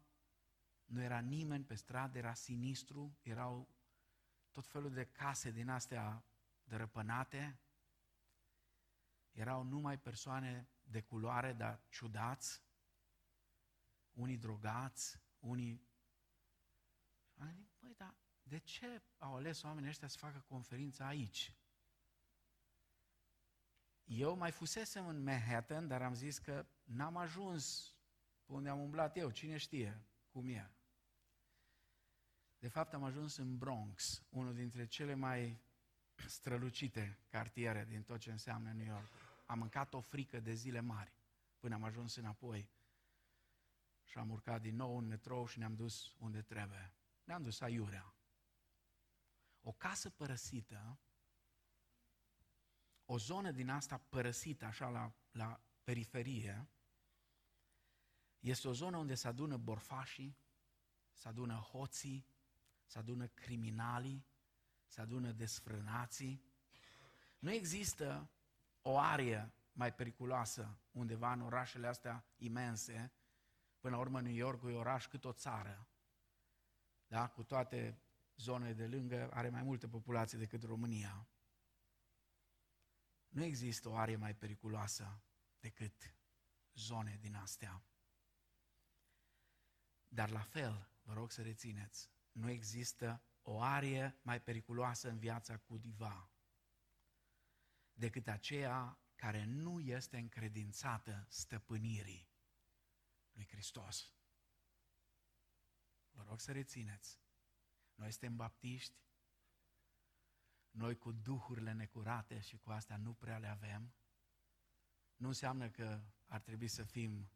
nu 0.86 1.02
era 1.02 1.20
nimeni 1.20 1.64
pe 1.64 1.76
stradă, 1.76 2.18
era 2.18 2.34
sinistru, 2.34 3.18
erau 3.22 3.76
tot 4.52 4.68
felul 4.68 4.94
de 4.94 5.06
case 5.06 5.52
din 5.52 5.70
astea 5.70 6.24
dărăpânate, 6.64 7.60
erau 9.38 9.64
numai 9.64 10.00
persoane 10.00 10.70
de 10.84 11.02
culoare, 11.02 11.54
dar 11.54 11.84
ciudați, 11.90 12.64
unii 14.14 14.38
drogați, 14.38 15.20
unii... 15.40 15.88
Am 17.36 17.52
zis, 17.52 17.74
băi, 17.80 17.94
dar 17.98 18.16
de 18.44 18.58
ce 18.58 19.02
au 19.18 19.36
ales 19.36 19.62
oamenii 19.62 19.90
ăștia 19.90 20.08
să 20.08 20.18
facă 20.18 20.40
conferința 20.48 21.08
aici? 21.08 21.56
Eu 24.04 24.36
mai 24.36 24.52
fusesem 24.52 25.08
în 25.08 25.24
Manhattan, 25.24 25.88
dar 25.88 26.02
am 26.02 26.14
zis 26.14 26.38
că 26.38 26.66
n-am 26.84 27.18
ajuns 27.18 27.96
pe 28.46 28.54
unde 28.54 28.70
am 28.70 28.80
umblat 28.80 29.18
eu, 29.18 29.32
cine 29.32 29.58
știe 29.58 30.06
cum 30.30 30.48
e. 30.48 30.72
De 32.60 32.68
fapt 32.68 32.94
am 32.94 33.04
ajuns 33.04 33.36
în 33.36 33.58
Bronx, 33.58 34.24
unul 34.30 34.54
dintre 34.54 34.86
cele 34.86 35.14
mai 35.14 35.62
strălucite 36.26 37.20
cartiere 37.30 37.86
din 37.86 38.04
tot 38.04 38.20
ce 38.20 38.32
înseamnă 38.32 38.74
New 38.74 38.86
York. 38.86 39.27
Am 39.48 39.60
mâncat 39.60 39.94
o 39.94 40.00
frică 40.00 40.40
de 40.40 40.54
zile 40.54 40.80
mari 40.80 41.14
până 41.60 41.76
am 41.76 41.84
ajuns 41.84 42.16
înapoi. 42.16 42.70
Și 44.04 44.18
am 44.18 44.30
urcat 44.30 44.62
din 44.62 44.76
nou 44.76 44.98
în 44.98 45.08
metrou 45.08 45.48
și 45.48 45.58
ne-am 45.58 45.76
dus 45.76 46.16
unde 46.18 46.42
trebuie. 46.42 46.94
Ne-am 47.24 47.42
dus 47.42 47.62
aiurea. 47.62 48.14
O 49.62 49.72
casă 49.72 50.10
părăsită 50.10 51.00
o 53.10 53.18
zonă 53.18 53.52
din 53.52 53.70
asta 53.70 53.98
părăsită, 53.98 54.66
așa 54.66 54.90
la, 54.90 55.14
la 55.32 55.62
periferie, 55.84 56.68
este 58.40 58.68
o 58.68 58.74
zonă 58.74 58.98
unde 58.98 59.16
se 59.16 59.28
adună 59.28 59.58
borfașii, 59.58 60.38
se 61.14 61.28
adună 61.28 61.54
hoții, 61.54 62.28
se 62.86 62.98
adună 62.98 63.28
criminalii, 63.28 64.26
se 64.86 65.02
adună 65.02 65.32
desfrânații. 65.32 66.44
Nu 67.40 67.52
există 67.52 68.30
o 68.88 68.98
arie 68.98 69.54
mai 69.72 69.94
periculoasă 69.94 70.80
undeva 70.92 71.32
în 71.32 71.42
orașele 71.42 71.88
astea 71.88 72.26
imense, 72.38 73.14
până 73.80 73.96
la 73.96 74.02
urmă 74.02 74.22
New 74.22 74.34
York 74.34 74.64
e 74.64 74.74
oraș 74.74 75.08
cât 75.08 75.26
o 75.26 75.32
țară, 75.32 75.88
da? 77.08 77.28
cu 77.28 77.44
toate 77.44 78.02
zonele 78.36 78.74
de 78.74 78.88
lângă, 78.88 79.30
are 79.32 79.50
mai 79.50 79.64
multe 79.64 79.88
populații 79.88 80.38
decât 80.38 80.64
România. 80.64 81.28
Nu 83.28 83.44
există 83.44 83.90
o 83.90 83.96
arie 83.96 84.16
mai 84.16 84.36
periculoasă 84.36 85.22
decât 85.60 86.16
zone 86.74 87.18
din 87.22 87.36
astea. 87.36 87.84
Dar 90.08 90.30
la 90.30 90.42
fel, 90.42 90.90
vă 91.02 91.14
rog 91.14 91.32
să 91.32 91.42
rețineți, 91.42 92.12
nu 92.32 92.50
există 92.50 93.22
o 93.42 93.62
arie 93.62 94.20
mai 94.22 94.42
periculoasă 94.42 95.10
în 95.10 95.18
viața 95.18 95.58
cuiva 95.58 96.32
decât 97.98 98.28
aceea 98.28 99.00
care 99.16 99.44
nu 99.44 99.80
este 99.80 100.18
încredințată 100.18 101.26
stăpânirii 101.30 102.30
lui 103.32 103.48
Hristos. 103.48 104.12
Vă 106.12 106.24
rog 106.24 106.40
să 106.40 106.52
rețineți, 106.52 107.20
noi 107.96 108.12
suntem 108.12 108.36
baptiști, 108.36 108.96
noi 110.70 110.98
cu 110.98 111.12
duhurile 111.12 111.72
necurate 111.72 112.40
și 112.40 112.58
cu 112.58 112.72
astea 112.72 112.98
nu 112.98 113.14
prea 113.14 113.38
le 113.38 113.48
avem, 113.48 113.94
nu 115.16 115.28
înseamnă 115.28 115.70
că 115.70 116.02
ar 116.26 116.42
trebui 116.42 116.68
să 116.68 116.84
fim, 116.84 117.32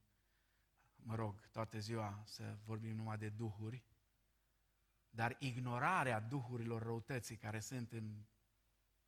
mă 0.96 1.16
rog, 1.16 1.48
toată 1.48 1.80
ziua 1.80 2.24
să 2.26 2.60
vorbim 2.64 2.96
numai 2.96 3.18
de 3.18 3.30
duhuri, 3.30 3.86
dar 5.10 5.36
ignorarea 5.40 6.20
duhurilor 6.20 6.82
răutății 6.82 7.38
care 7.38 7.60
sunt 7.60 7.92
în 7.92 8.26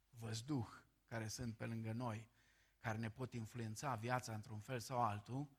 văzduh, 0.10 0.83
care 1.14 1.28
sunt 1.28 1.56
pe 1.56 1.66
lângă 1.66 1.92
noi, 1.92 2.30
care 2.80 2.98
ne 2.98 3.10
pot 3.10 3.34
influența 3.34 3.96
viața 3.96 4.34
într-un 4.34 4.60
fel 4.60 4.80
sau 4.80 5.04
altul, 5.04 5.50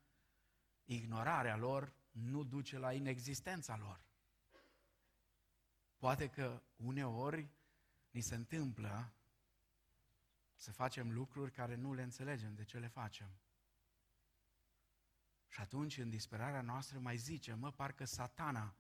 ignorarea 0.85 1.57
lor 1.57 1.95
nu 2.11 2.45
duce 2.45 2.79
la 2.79 2.93
inexistența 2.93 3.77
lor. 3.77 4.05
Poate 5.97 6.29
că 6.29 6.63
uneori 6.77 7.51
ni 8.11 8.21
se 8.21 8.35
întâmplă 8.35 9.15
să 10.55 10.73
facem 10.73 11.13
lucruri 11.13 11.53
care 11.53 11.75
nu 11.75 11.95
le 11.95 12.03
înțelegem 12.03 12.55
de 12.55 12.65
ce 12.65 12.79
le 12.79 12.89
facem. 12.89 13.39
Și 15.49 15.61
atunci, 15.61 15.99
în 15.99 16.11
disperarea 16.11 16.63
noastră, 16.63 16.99
mai 16.99 17.17
zice, 17.17 17.55
mă, 17.55 17.73
parcă 17.73 18.05
satana 18.05 18.77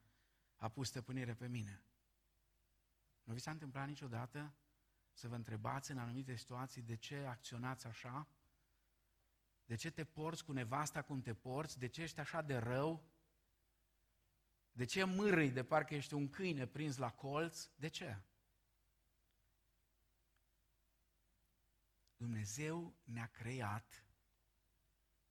a 0.57 0.69
pus 0.69 0.89
stăpânire 0.89 1.35
pe 1.35 1.49
mine. 1.49 1.85
Nu 3.23 3.33
vi 3.33 3.41
s-a 3.41 3.51
întâmplat 3.51 3.87
niciodată 3.87 4.55
să 5.15 5.29
vă 5.29 5.35
întrebați 5.35 5.91
în 5.91 5.99
anumite 5.99 6.35
situații 6.35 6.83
de 6.83 6.97
ce 6.97 7.17
acționați 7.17 7.87
așa? 7.87 8.29
De 9.65 9.75
ce 9.75 9.91
te 9.91 10.05
porți 10.05 10.45
cu 10.45 10.53
nevasta 10.53 11.03
cum 11.03 11.21
te 11.21 11.35
porți? 11.35 11.79
De 11.79 11.87
ce 11.87 12.03
ești 12.03 12.21
așa 12.21 12.43
de 12.43 12.57
rău? 12.57 13.05
De 14.73 14.85
ce 14.85 15.05
mârâi 15.05 15.51
de 15.51 15.65
parcă 15.65 15.95
ești 15.95 16.15
un 16.15 16.31
câine 16.31 16.67
prins 16.67 16.97
la 16.97 17.11
colț? 17.11 17.71
De 17.77 17.89
ce? 17.89 18.23
Dumnezeu 22.17 22.97
ne-a 23.05 23.27
creat 23.27 24.07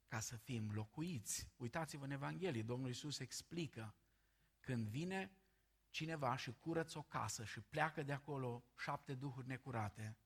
ca 0.06 0.20
să 0.20 0.36
fim 0.36 0.72
locuiți. 0.72 1.48
Uitați-vă 1.56 2.04
în 2.04 2.10
Evanghelie, 2.10 2.62
Domnul 2.62 2.88
Iisus 2.88 3.18
explică 3.18 3.94
când 4.60 4.88
vine 4.88 5.36
cineva 5.94 6.36
și 6.36 6.52
curăță 6.52 6.98
o 6.98 7.02
casă 7.02 7.44
și 7.44 7.60
pleacă 7.60 8.02
de 8.02 8.12
acolo 8.12 8.64
șapte 8.76 9.14
duhuri 9.14 9.46
necurate, 9.46 10.16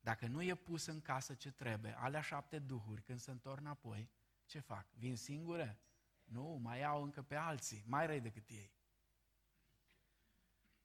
dacă 0.00 0.26
nu 0.26 0.42
e 0.42 0.54
pus 0.54 0.86
în 0.86 1.00
casă 1.00 1.34
ce 1.34 1.50
trebuie, 1.50 1.98
alea 1.98 2.20
șapte 2.20 2.58
duhuri, 2.58 3.02
când 3.02 3.20
se 3.20 3.30
întorc 3.30 3.60
înapoi, 3.60 4.10
ce 4.44 4.60
fac? 4.60 4.92
Vin 4.92 5.16
singure? 5.16 5.80
Nu, 6.24 6.58
mai 6.62 6.78
iau 6.78 7.02
încă 7.02 7.22
pe 7.22 7.34
alții, 7.34 7.82
mai 7.86 8.06
răi 8.06 8.20
decât 8.20 8.48
ei. 8.48 8.72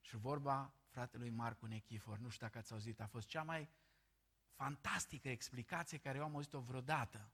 Și 0.02 0.18
vorba 0.18 0.74
fratelui 0.88 1.30
Marcu 1.30 1.66
Nechifor, 1.66 2.18
nu 2.18 2.30
știu 2.30 2.46
dacă 2.46 2.58
ați 2.58 2.72
auzit, 2.72 3.00
a 3.00 3.08
fost 3.08 3.28
cea 3.28 3.44
mai 3.44 3.70
fantastică 4.54 5.30
explicație 5.30 5.98
care 5.98 6.18
eu 6.18 6.24
am 6.24 6.36
auzit-o 6.36 6.60
vreodată. 6.60 7.32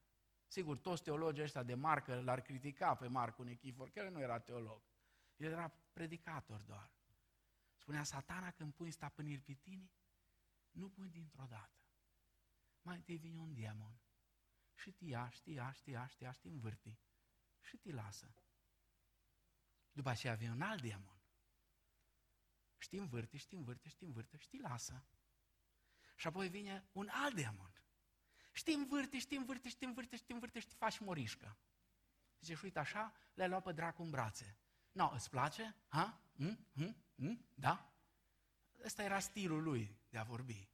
Sigur, 0.48 0.78
toți 0.78 1.04
teologii 1.04 1.44
ăștia 1.44 1.64
de 1.64 1.74
marcă 1.74 2.22
l-ar 2.22 2.42
critica 2.42 2.96
pe 2.96 3.08
Marcu 3.08 3.44
Nechifor, 3.44 3.90
că 3.90 4.00
el 4.00 4.12
nu 4.12 4.20
era 4.20 4.40
teolog. 4.40 4.82
El 5.36 5.52
era 5.52 5.72
predicator 5.94 6.62
doar. 6.62 6.92
Spunea, 7.76 8.04
satana 8.04 8.52
când 8.52 8.74
pui 8.74 8.92
stăpâniri 8.92 9.42
pe 9.42 9.54
tine, 9.54 9.92
nu 10.72 10.90
pui 10.90 11.10
dintr-o 11.10 11.46
dată. 11.46 11.80
Mai 12.82 12.96
întâi 12.96 13.18
vine 13.18 13.40
un 13.40 13.54
demon 13.54 14.02
și 14.74 14.92
te 14.92 15.06
ia, 15.06 15.30
și 15.30 15.42
te 15.42 15.52
ia, 15.52 15.72
și 15.72 15.84
te 15.84 15.92
ia, 15.92 16.06
și 16.06 16.16
te 16.18 16.24
ia, 16.24 16.32
și 16.32 16.40
te 16.40 16.48
învârti 16.48 17.00
și 17.62 17.78
te 17.78 17.92
lasă. 17.92 18.36
După 19.92 20.10
aceea 20.10 20.36
vine 20.36 20.52
un 20.52 20.62
alt 20.62 20.82
demon. 20.82 21.22
Și 22.78 22.90
te 22.90 22.98
învârte, 22.98 23.38
și 23.38 23.48
te 23.48 23.56
învârte, 23.56 23.90
și 23.90 23.96
te 23.96 24.06
învârte, 24.06 24.38
și 24.38 24.50
te 24.50 24.58
lasă. 24.58 25.06
Și 26.16 26.28
apoi 26.28 26.50
vine 26.50 26.90
un 26.92 27.08
alt 27.12 27.36
demon. 27.36 27.74
Și 28.54 28.64
te 28.64 28.72
învârte, 28.72 29.20
și 29.20 29.28
te 29.28 29.36
învârte, 29.36 29.70
și 29.70 29.78
te 29.78 29.86
învârte, 29.86 30.16
și 30.16 30.24
te 30.24 30.34
învârte, 30.34 30.60
și 30.60 30.68
te 30.68 30.76
faci 30.76 31.00
morișcă. 31.00 31.58
Zice, 32.40 32.56
și 32.56 32.64
uite 32.64 32.80
așa, 32.80 33.14
le-ai 33.34 33.50
luat 33.50 33.64
pe 33.64 33.72
dracu 33.72 34.02
în 34.02 34.10
brațe. 34.10 34.58
Nu, 34.92 35.04
no, 35.04 35.12
îți 35.14 35.30
place? 35.30 35.76
Ha? 35.88 36.22
Mm? 36.36 36.68
Mm? 36.74 36.96
Mm? 37.16 37.46
Da? 37.54 37.94
Ăsta 38.84 39.04
era 39.04 39.20
stilul 39.20 39.64
lui 39.64 40.00
de 40.10 40.18
a 40.18 40.24
vorbi. 40.24 40.70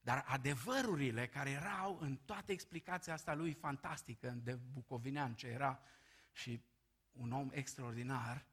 Dar 0.00 0.24
adevărurile 0.26 1.28
care 1.28 1.50
erau 1.50 1.98
în 2.00 2.16
toată 2.16 2.52
explicația 2.52 3.12
asta 3.12 3.34
lui 3.34 3.52
fantastică, 3.52 4.30
de 4.30 4.54
bucovinean 4.54 5.34
ce 5.34 5.46
era 5.46 5.82
și 6.32 6.62
un 7.12 7.32
om 7.32 7.50
extraordinar, 7.52 8.46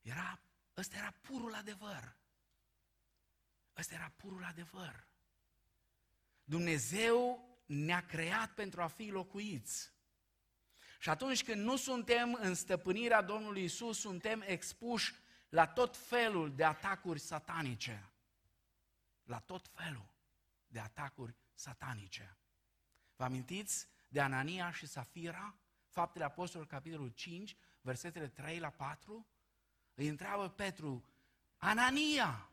era, 0.00 0.40
ăsta 0.76 0.96
era 0.96 1.10
purul 1.10 1.54
adevăr. 1.54 2.16
Ăsta 3.76 3.94
era 3.94 4.12
purul 4.16 4.44
adevăr. 4.44 5.06
Dumnezeu 6.44 7.48
ne-a 7.66 8.06
creat 8.06 8.54
pentru 8.54 8.82
a 8.82 8.86
fi 8.86 9.08
locuiți. 9.08 9.92
Și 10.98 11.08
atunci 11.08 11.44
când 11.44 11.62
nu 11.62 11.76
suntem 11.76 12.38
în 12.40 12.54
stăpânirea 12.54 13.22
Domnului 13.22 13.64
Isus, 13.64 13.98
suntem 13.98 14.42
expuși 14.46 15.14
la 15.48 15.66
tot 15.66 15.96
felul 15.96 16.54
de 16.54 16.64
atacuri 16.64 17.18
satanice. 17.18 18.10
La 19.24 19.38
tot 19.38 19.68
felul 19.74 20.08
de 20.66 20.78
atacuri 20.78 21.34
satanice. 21.54 22.36
Vă 23.16 23.24
amintiți 23.24 23.88
de 24.08 24.20
Anania 24.20 24.70
și 24.70 24.86
Safira? 24.86 25.54
Faptele 25.88 26.24
Apostolului, 26.24 26.72
capitolul 26.72 27.08
5, 27.08 27.56
versetele 27.80 28.28
3 28.28 28.58
la 28.58 28.70
4? 28.70 29.26
Îi 29.94 30.08
întreabă 30.08 30.48
Petru, 30.48 31.04
Anania, 31.56 32.48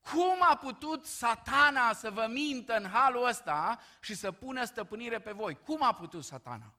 cum 0.00 0.36
a 0.40 0.56
putut 0.56 1.06
satana 1.06 1.92
să 1.92 2.10
vă 2.10 2.26
mintă 2.30 2.76
în 2.76 2.88
halul 2.88 3.26
ăsta 3.26 3.80
și 4.00 4.14
să 4.14 4.32
pună 4.32 4.64
stăpânire 4.64 5.20
pe 5.20 5.32
voi? 5.32 5.54
Cum 5.54 5.82
a 5.82 5.92
putut 5.92 6.24
satana? 6.24 6.74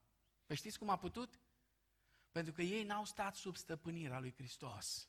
Păi 0.51 0.59
știți 0.59 0.79
cum 0.79 0.89
a 0.89 0.97
putut? 0.97 1.39
Pentru 2.31 2.53
că 2.53 2.61
ei 2.61 2.83
n-au 2.83 3.05
stat 3.05 3.35
sub 3.35 3.55
stăpânirea 3.55 4.19
lui 4.19 4.33
Hristos. 4.33 5.07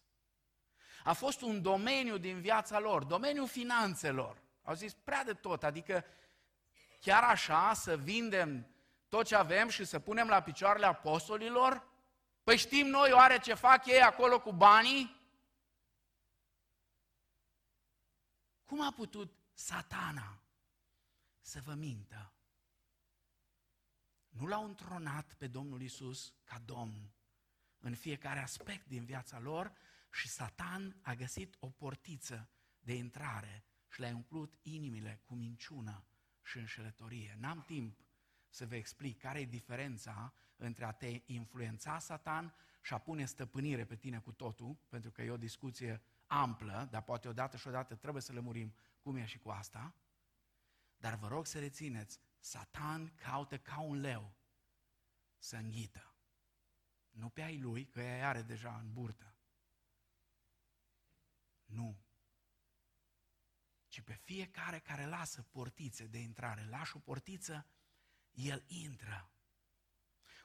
A 1.04 1.12
fost 1.12 1.40
un 1.40 1.62
domeniu 1.62 2.18
din 2.18 2.40
viața 2.40 2.78
lor, 2.78 3.04
domeniul 3.04 3.48
finanțelor. 3.48 4.42
Au 4.62 4.74
zis 4.74 4.92
prea 4.92 5.24
de 5.24 5.34
tot, 5.34 5.62
adică 5.62 6.04
chiar 7.00 7.22
așa 7.22 7.74
să 7.74 7.96
vindem 7.96 8.66
tot 9.08 9.26
ce 9.26 9.34
avem 9.34 9.68
și 9.68 9.84
să 9.84 9.98
punem 9.98 10.28
la 10.28 10.42
picioarele 10.42 10.86
apostolilor? 10.86 11.86
Păi 12.42 12.56
știm 12.56 12.86
noi 12.86 13.12
oare 13.12 13.38
ce 13.38 13.54
fac 13.54 13.86
ei 13.86 14.02
acolo 14.02 14.40
cu 14.40 14.52
banii? 14.52 15.16
Cum 18.64 18.80
a 18.80 18.92
putut 18.92 19.32
satana 19.54 20.42
să 21.40 21.60
vă 21.64 21.72
mintă? 21.72 22.31
Nu 24.32 24.46
l-au 24.46 24.64
întronat 24.64 25.34
pe 25.34 25.46
Domnul 25.46 25.82
Isus 25.82 26.34
ca 26.44 26.58
Domn 26.64 27.12
în 27.78 27.94
fiecare 27.94 28.40
aspect 28.40 28.86
din 28.86 29.04
viața 29.04 29.38
lor 29.38 29.72
și 30.12 30.28
Satan 30.28 30.96
a 31.02 31.14
găsit 31.14 31.56
o 31.58 31.70
portiță 31.70 32.48
de 32.80 32.94
intrare 32.94 33.64
și 33.88 34.00
le-ai 34.00 34.12
umplut 34.12 34.58
inimile 34.62 35.20
cu 35.24 35.34
minciună 35.34 36.04
și 36.42 36.58
înșelătorie. 36.58 37.36
N-am 37.38 37.62
timp 37.62 38.04
să 38.48 38.66
vă 38.66 38.74
explic 38.74 39.18
care 39.18 39.40
e 39.40 39.44
diferența 39.44 40.32
între 40.56 40.84
a 40.84 40.92
te 40.92 41.20
influența 41.24 41.98
Satan 41.98 42.54
și 42.82 42.94
a 42.94 42.98
pune 42.98 43.24
stăpânire 43.24 43.84
pe 43.84 43.96
tine 43.96 44.18
cu 44.18 44.32
totul, 44.32 44.78
pentru 44.88 45.10
că 45.10 45.22
e 45.22 45.30
o 45.30 45.36
discuție 45.36 46.02
amplă, 46.26 46.88
dar 46.90 47.02
poate 47.02 47.28
odată 47.28 47.56
și 47.56 47.68
odată 47.68 47.94
trebuie 47.94 48.22
să 48.22 48.32
le 48.32 48.40
murim 48.40 48.74
cum 49.00 49.16
e 49.16 49.24
și 49.24 49.38
cu 49.38 49.50
asta. 49.50 49.94
Dar 50.96 51.14
vă 51.14 51.28
rog 51.28 51.46
să 51.46 51.58
rețineți, 51.58 52.20
Satan 52.42 53.14
caută 53.14 53.58
ca 53.58 53.80
un 53.80 54.00
leu 54.00 54.34
să 55.38 55.56
înghită. 55.56 56.14
Nu 57.10 57.28
pe 57.28 57.42
ai 57.42 57.58
lui, 57.58 57.86
că 57.86 58.00
ea 58.00 58.28
are 58.28 58.42
deja 58.42 58.76
în 58.76 58.92
burtă. 58.92 59.36
Nu 61.64 62.02
ci 63.92 64.00
pe 64.00 64.18
fiecare 64.22 64.78
care 64.78 65.06
lasă 65.06 65.46
portițe 65.50 66.04
de 66.04 66.18
intrare. 66.18 66.66
Lași 66.70 66.96
o 66.96 66.98
portiță, 66.98 67.66
el 68.30 68.64
intră. 68.66 69.30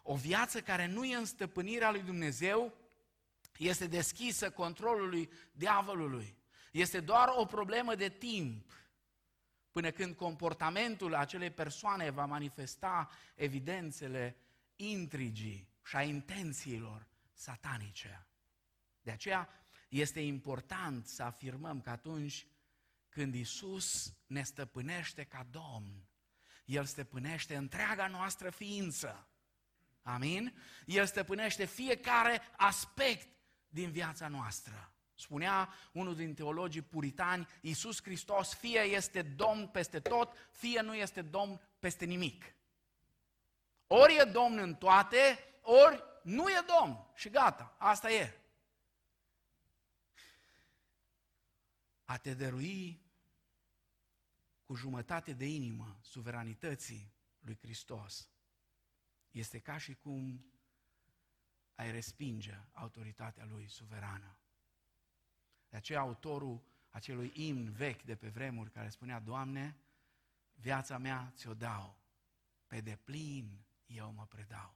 O 0.01 0.15
viață 0.15 0.61
care 0.61 0.85
nu 0.85 1.05
e 1.05 1.15
în 1.15 1.25
stăpânirea 1.25 1.91
lui 1.91 2.01
Dumnezeu 2.01 2.73
este 3.57 3.87
deschisă 3.87 4.51
controlului 4.51 5.31
diavolului. 5.51 6.37
Este 6.71 6.99
doar 6.99 7.27
o 7.35 7.45
problemă 7.45 7.95
de 7.95 8.09
timp 8.09 8.73
până 9.77 9.91
când 9.91 10.15
comportamentul 10.15 11.15
acelei 11.15 11.51
persoane 11.51 12.09
va 12.09 12.25
manifesta 12.25 13.09
evidențele 13.35 14.37
intrigii 14.75 15.69
și 15.85 15.95
a 15.95 16.01
intențiilor 16.01 17.07
satanice. 17.33 18.27
De 19.01 19.11
aceea 19.11 19.49
este 19.89 20.19
important 20.19 21.07
să 21.07 21.23
afirmăm 21.23 21.81
că 21.81 21.89
atunci 21.89 22.47
când 23.09 23.35
Isus 23.35 24.13
ne 24.27 24.43
stăpânește 24.43 25.23
ca 25.23 25.47
Domn, 25.51 26.07
El 26.65 26.85
stăpânește 26.85 27.55
întreaga 27.55 28.07
noastră 28.07 28.49
ființă. 28.49 29.27
Amin? 30.01 30.53
El 30.85 31.05
stăpânește 31.05 31.65
fiecare 31.65 32.41
aspect 32.55 33.27
din 33.67 33.91
viața 33.91 34.27
noastră. 34.27 34.93
Spunea 35.17 35.73
unul 35.91 36.15
din 36.15 36.33
teologii 36.33 36.81
puritani, 36.81 37.47
Iisus 37.61 38.01
Hristos 38.01 38.53
fie 38.53 38.79
este 38.79 39.21
Domn 39.21 39.67
peste 39.67 39.99
tot, 39.99 40.33
fie 40.51 40.81
nu 40.81 40.95
este 40.95 41.21
Domn 41.21 41.61
peste 41.79 42.05
nimic. 42.05 42.55
Ori 43.87 44.15
e 44.15 44.23
Domn 44.23 44.57
în 44.57 44.75
toate, 44.75 45.39
ori 45.61 46.03
nu 46.23 46.49
e 46.49 46.65
Domn. 46.79 47.11
Și 47.15 47.29
gata, 47.29 47.75
asta 47.77 48.11
e. 48.11 48.41
A 52.05 52.17
te 52.17 52.33
dărui 52.33 53.01
cu 54.65 54.75
jumătate 54.75 55.33
de 55.33 55.45
inimă 55.45 55.97
suveranității 56.01 57.13
lui 57.39 57.57
Hristos, 57.61 58.29
este 59.31 59.59
ca 59.59 59.77
și 59.77 59.95
cum 59.95 60.51
ai 61.75 61.91
respinge 61.91 62.59
autoritatea 62.71 63.45
lui 63.45 63.67
suverană. 63.67 64.37
De 65.69 65.77
aceea 65.77 65.99
autorul 65.99 66.61
acelui 66.89 67.31
imn 67.35 67.71
vechi 67.71 68.03
de 68.03 68.15
pe 68.15 68.29
vremuri 68.29 68.71
care 68.71 68.89
spunea, 68.89 69.19
Doamne, 69.19 69.77
viața 70.55 70.97
mea 70.97 71.31
ți-o 71.35 71.53
dau, 71.53 71.99
pe 72.67 72.81
deplin 72.81 73.65
eu 73.85 74.11
mă 74.11 74.25
predau, 74.25 74.75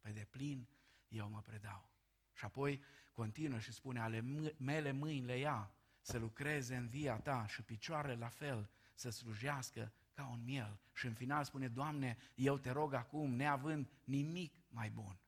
pe 0.00 0.10
deplin 0.10 0.68
eu 1.08 1.28
mă 1.28 1.40
predau. 1.40 1.88
Și 2.32 2.44
apoi 2.44 2.82
continuă 3.12 3.58
și 3.58 3.72
spune, 3.72 4.00
ale 4.00 4.20
mele 4.56 4.92
mâini 4.92 5.26
le 5.26 5.38
ia, 5.38 5.74
să 6.00 6.18
lucreze 6.18 6.76
în 6.76 6.88
via 6.88 7.18
ta 7.18 7.46
și 7.46 7.62
picioarele 7.62 8.14
la 8.14 8.28
fel 8.28 8.70
să 8.94 9.10
slujească 9.10 9.92
ca 10.12 10.26
un 10.26 10.44
miel. 10.44 10.80
Și 10.94 11.06
în 11.06 11.14
final 11.14 11.44
spune, 11.44 11.68
Doamne, 11.68 12.16
eu 12.34 12.58
te 12.58 12.70
rog 12.70 12.92
acum, 12.92 13.34
neavând 13.34 13.90
nimic 14.04 14.54
mai 14.68 14.90
bun, 14.90 15.18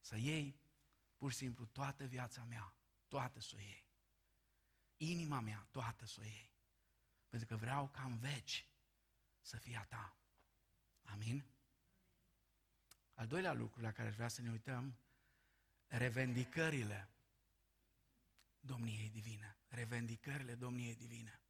să 0.00 0.16
iei 0.16 0.60
pur 1.16 1.30
și 1.30 1.36
simplu 1.36 1.64
toată 1.64 2.04
viața 2.04 2.44
mea, 2.44 2.74
toată 3.14 3.40
să 3.40 3.52
o 3.56 3.60
iei. 3.60 3.86
Inima 4.96 5.40
mea, 5.40 5.66
toată 5.70 6.06
să 6.06 6.18
o 6.20 6.24
iei. 6.24 6.52
Pentru 7.28 7.48
că 7.48 7.56
vreau 7.56 7.88
ca 7.88 8.02
în 8.02 8.18
veci 8.18 8.66
să 9.40 9.56
fie 9.56 9.76
a 9.76 9.84
ta. 9.84 10.16
Amin? 11.02 11.44
Al 13.14 13.26
doilea 13.26 13.52
lucru 13.52 13.80
la 13.80 13.92
care 13.92 14.08
aș 14.08 14.14
vrea 14.14 14.28
să 14.28 14.42
ne 14.42 14.50
uităm, 14.50 14.98
revendicările 15.86 17.08
domniei 18.60 19.08
divine. 19.08 19.58
Revendicările 19.68 20.54
domniei 20.54 20.94
divine. 20.94 21.42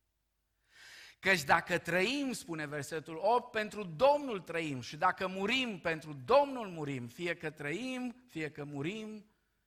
Căci 1.18 1.42
dacă 1.42 1.78
trăim, 1.78 2.32
spune 2.32 2.66
versetul 2.66 3.16
8, 3.16 3.50
pentru 3.50 3.84
Domnul 3.84 4.40
trăim 4.40 4.80
și 4.80 4.96
dacă 4.96 5.26
murim, 5.26 5.80
pentru 5.80 6.12
Domnul 6.12 6.68
murim, 6.68 7.08
fie 7.08 7.36
că 7.36 7.50
trăim, 7.50 8.24
fie 8.28 8.50
că 8.50 8.64
murim, 8.64 9.26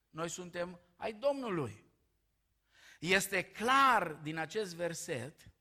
noi 0.09 0.29
suntem 0.29 0.79
ai 0.95 1.13
Domnului. 1.13 1.86
Este 2.99 3.43
clar 3.43 4.07
din 4.07 4.37
acest 4.37 4.75
verset 4.75 5.51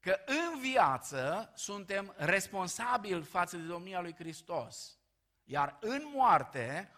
că 0.00 0.20
în 0.26 0.60
viață 0.60 1.52
suntem 1.54 2.14
responsabili 2.16 3.22
față 3.22 3.56
de 3.56 3.62
domnia 3.62 4.00
lui 4.00 4.14
Hristos, 4.14 4.98
iar 5.44 5.76
în 5.80 6.02
moarte 6.12 6.90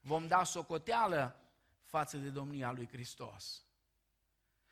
vom 0.00 0.26
da 0.26 0.44
socoteală 0.44 1.36
față 1.84 2.16
de 2.16 2.28
domnia 2.28 2.72
lui 2.72 2.88
Hristos. 2.88 3.66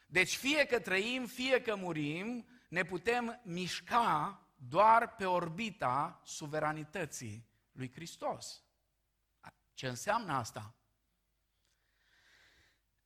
Deci 0.07 0.37
fie 0.37 0.65
că 0.67 0.81
trăim, 0.81 1.27
fie 1.27 1.61
că 1.63 1.77
murim, 1.77 2.47
ne 2.69 2.85
putem 2.85 3.41
mișca 3.43 4.41
doar 4.55 5.15
pe 5.15 5.25
orbita 5.25 6.21
suveranității 6.25 7.49
lui 7.73 7.93
Hristos. 7.93 8.65
Ce 9.75 9.89
înseamnă 9.89 10.33
asta? 10.33 10.75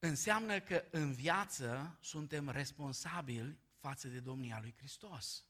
Înseamnă 0.06 0.60
că 0.60 0.84
în 0.90 1.12
viață 1.12 1.98
suntem 2.00 2.48
responsabili 2.48 3.58
față 3.78 4.08
de 4.08 4.20
domnia 4.20 4.58
lui 4.60 4.74
Hristos. 4.76 5.44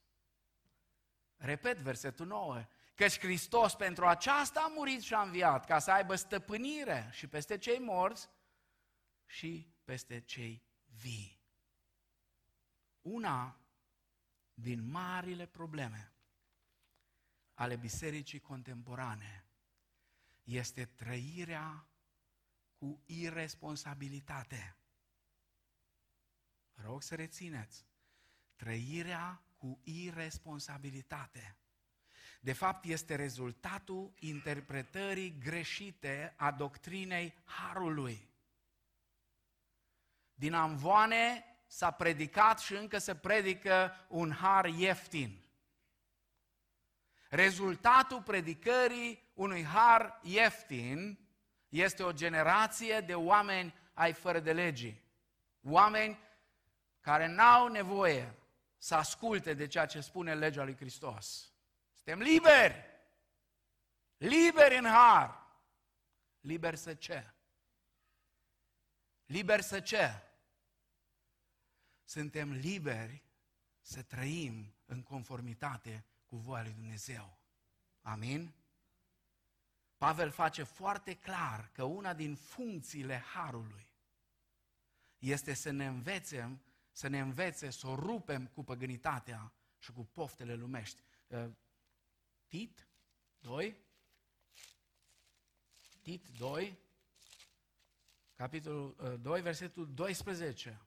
Repet 1.36 1.78
versetul 1.78 2.26
9. 2.26 2.66
Căci 2.94 3.18
Hristos 3.18 3.74
pentru 3.74 4.06
aceasta 4.06 4.60
a 4.60 4.72
murit 4.76 5.02
și 5.02 5.14
a 5.14 5.20
înviat, 5.22 5.66
ca 5.66 5.78
să 5.78 5.90
aibă 5.90 6.14
stăpânire 6.14 7.08
și 7.12 7.26
peste 7.26 7.58
cei 7.58 7.78
morți 7.78 8.28
și 9.26 9.74
peste 9.84 10.20
cei 10.20 10.62
vii. 10.84 11.40
Una 13.02 13.60
din 14.54 14.90
marile 14.90 15.46
probleme 15.46 16.12
ale 17.54 17.76
bisericii 17.76 18.40
contemporane 18.40 19.46
este 20.42 20.84
trăirea 20.84 21.88
cu 22.78 23.02
irresponsabilitate. 23.06 24.76
Rog 26.74 27.02
să 27.02 27.14
rețineți, 27.14 27.86
trăirea 28.56 29.42
cu 29.56 29.80
irresponsabilitate. 29.82 31.56
De 32.40 32.52
fapt, 32.52 32.84
este 32.84 33.14
rezultatul 33.14 34.12
interpretării 34.18 35.38
greșite 35.38 36.34
a 36.36 36.50
doctrinei 36.50 37.34
Harului. 37.44 38.28
Din 40.34 40.52
amvoane 40.52 41.44
s-a 41.66 41.90
predicat 41.90 42.58
și 42.58 42.74
încă 42.74 42.98
se 42.98 43.14
predică 43.14 43.92
un 44.08 44.32
har 44.32 44.64
ieftin. 44.64 45.44
Rezultatul 47.28 48.22
predicării 48.22 49.22
unui 49.34 49.64
har 49.64 50.20
ieftin 50.22 51.25
este 51.68 52.02
o 52.02 52.12
generație 52.12 53.00
de 53.00 53.14
oameni 53.14 53.74
ai 53.92 54.12
fără 54.12 54.40
de 54.40 54.52
legii. 54.52 55.02
Oameni 55.62 56.18
care 57.00 57.26
n-au 57.26 57.68
nevoie 57.68 58.34
să 58.78 58.94
asculte 58.94 59.54
de 59.54 59.66
ceea 59.66 59.86
ce 59.86 60.00
spune 60.00 60.34
legea 60.34 60.64
lui 60.64 60.76
Hristos. 60.76 61.52
Suntem 61.94 62.18
liberi! 62.18 62.84
Liberi 64.16 64.76
în 64.76 64.86
har! 64.86 65.44
Liberi 66.40 66.76
să 66.76 66.94
ce? 66.94 67.34
Liberi 69.24 69.62
să 69.62 69.80
ce? 69.80 70.26
suntem 72.06 72.52
liberi 72.52 73.22
să 73.80 74.02
trăim 74.02 74.74
în 74.84 75.02
conformitate 75.02 76.04
cu 76.26 76.36
voia 76.36 76.62
lui 76.62 76.72
Dumnezeu. 76.72 77.38
Amin? 78.00 78.54
Pavel 79.98 80.30
face 80.30 80.62
foarte 80.62 81.14
clar 81.14 81.70
că 81.72 81.82
una 81.82 82.14
din 82.14 82.34
funcțiile 82.34 83.18
harului 83.18 83.86
este 85.18 85.54
să 85.54 85.70
ne 85.70 85.86
învețem, 85.86 86.60
să 86.92 87.08
ne 87.08 87.20
învețe 87.20 87.70
să 87.70 87.86
o 87.86 87.94
rupem 87.94 88.46
cu 88.46 88.64
păgânitatea 88.64 89.52
și 89.78 89.92
cu 89.92 90.04
poftele 90.04 90.54
lumești. 90.54 91.02
Uh, 91.26 91.46
Tit 92.46 92.88
2 93.38 93.76
Tit 96.02 96.28
2 96.38 96.78
capitolul 98.34 99.18
2, 99.22 99.38
uh, 99.38 99.42
versetul 99.42 99.94
12 99.94 100.80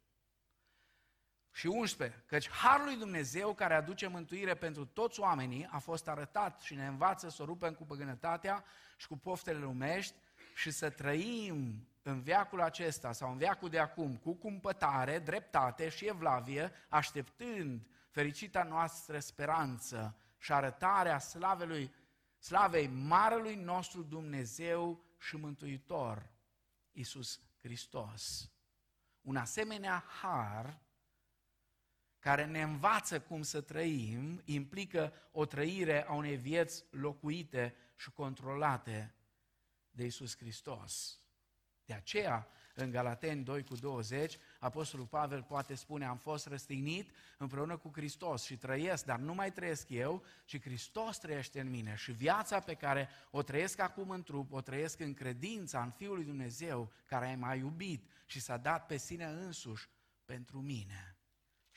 și 1.52 1.68
11. 1.68 2.24
Căci 2.26 2.50
Harul 2.50 2.86
lui 2.86 2.98
Dumnezeu 2.98 3.54
care 3.54 3.74
aduce 3.74 4.08
mântuire 4.08 4.56
pentru 4.56 4.86
toți 4.86 5.20
oamenii 5.20 5.68
a 5.72 5.78
fost 5.78 6.08
arătat 6.08 6.60
și 6.60 6.76
ne 6.76 6.88
învață 6.88 7.30
să 7.30 7.42
o 7.42 7.46
rupem 7.46 7.74
cu 7.74 7.86
păgânătatea 7.86 8.64
și 8.98 9.08
cu 9.08 9.18
poftele 9.18 9.60
lumești 9.60 10.16
și 10.56 10.72
să 10.72 10.90
trăim 10.90 11.88
în 12.02 12.22
veacul 12.22 12.62
acesta 12.62 13.12
sau 13.12 13.32
în 13.32 13.38
veacul 13.38 13.70
de 13.70 13.80
acum 13.80 14.16
cu 14.16 14.34
cumpătare, 14.34 15.20
dreptate 15.20 15.90
și 15.90 16.06
evlavie, 16.06 16.72
așteptând 16.90 17.88
fericita 18.10 18.64
noastră 18.64 19.20
speranță 19.20 20.16
și 20.38 20.52
arătarea 20.52 21.20
slavelui, 21.20 21.94
slavei 22.38 22.88
Marelui 22.88 23.56
nostru 23.56 24.02
Dumnezeu 24.02 25.04
și 25.20 25.36
Mântuitor, 25.36 26.30
Isus 26.92 27.40
Hristos. 27.62 28.52
Un 29.22 29.36
asemenea 29.36 30.04
har 30.22 30.80
care 32.20 32.46
ne 32.46 32.62
învață 32.62 33.20
cum 33.20 33.42
să 33.42 33.62
trăim, 33.62 34.42
implică 34.46 35.14
o 35.32 35.46
trăire 35.46 36.06
a 36.08 36.14
unei 36.14 36.36
vieți 36.36 36.84
locuite 36.90 37.76
și 37.96 38.12
controlate 38.12 39.14
de 39.92 40.06
Isus 40.06 40.38
Hristos. 40.38 41.20
De 41.86 41.94
aceea, 41.94 42.48
în 42.74 42.92
Galateni 42.92 43.44
2 43.44 43.64
cu 43.64 43.76
20, 43.76 44.38
Apostolul 44.60 45.06
Pavel 45.06 45.44
poate 45.44 45.76
spune, 45.76 46.06
am 46.06 46.18
fost 46.18 46.48
răstignit 46.48 47.12
împreună 47.38 47.78
cu 47.78 47.92
Hristos 47.94 48.44
și 48.44 48.58
trăiesc, 48.58 49.06
dar 49.06 49.20
nu 49.20 49.34
mai 49.34 49.52
trăiesc 49.52 49.90
eu, 49.90 50.24
ci 50.46 50.62
Hristos 50.62 51.18
trăiește 51.18 51.60
în 51.60 51.70
mine 51.70 51.96
și 51.96 52.12
viața 52.12 52.60
pe 52.60 52.74
care 52.74 53.10
o 53.32 53.42
trăiesc 53.42 53.80
acum 53.80 54.10
în 54.10 54.24
trup, 54.24 54.52
o 54.52 54.62
trăiesc 54.62 55.00
în 55.00 55.14
credința 55.14 55.82
în 55.82 55.92
Fiul 55.92 56.16
lui 56.16 56.26
Dumnezeu 56.26 56.92
care 57.06 57.36
m-a 57.36 57.54
iubit 57.54 58.10
și 58.26 58.40
s-a 58.40 58.58
dat 58.58 58.86
pe 58.86 58.98
sine 58.98 59.26
însuși 59.26 59.90
pentru 60.26 60.62
mine. 60.62 61.09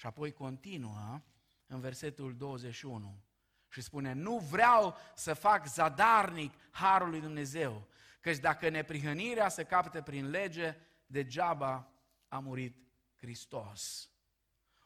Și 0.02 0.08
apoi 0.08 0.32
continuă 0.32 1.22
în 1.66 1.80
versetul 1.80 2.36
21 2.36 3.22
și 3.68 3.80
spune, 3.80 4.12
nu 4.12 4.38
vreau 4.38 4.96
să 5.14 5.34
fac 5.34 5.66
zadarnic 5.66 6.54
harul 6.70 7.10
lui 7.10 7.20
Dumnezeu, 7.20 7.88
căci 8.20 8.38
dacă 8.38 8.68
neprihănirea 8.68 9.48
se 9.48 9.64
capete 9.64 10.02
prin 10.02 10.30
lege, 10.30 10.76
degeaba 11.06 11.92
a 12.28 12.38
murit 12.38 12.76
Hristos. 13.16 14.10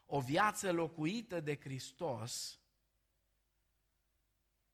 O 0.05 0.19
viață 0.19 0.71
locuită 0.71 1.39
de 1.39 1.59
Hristos 1.59 2.59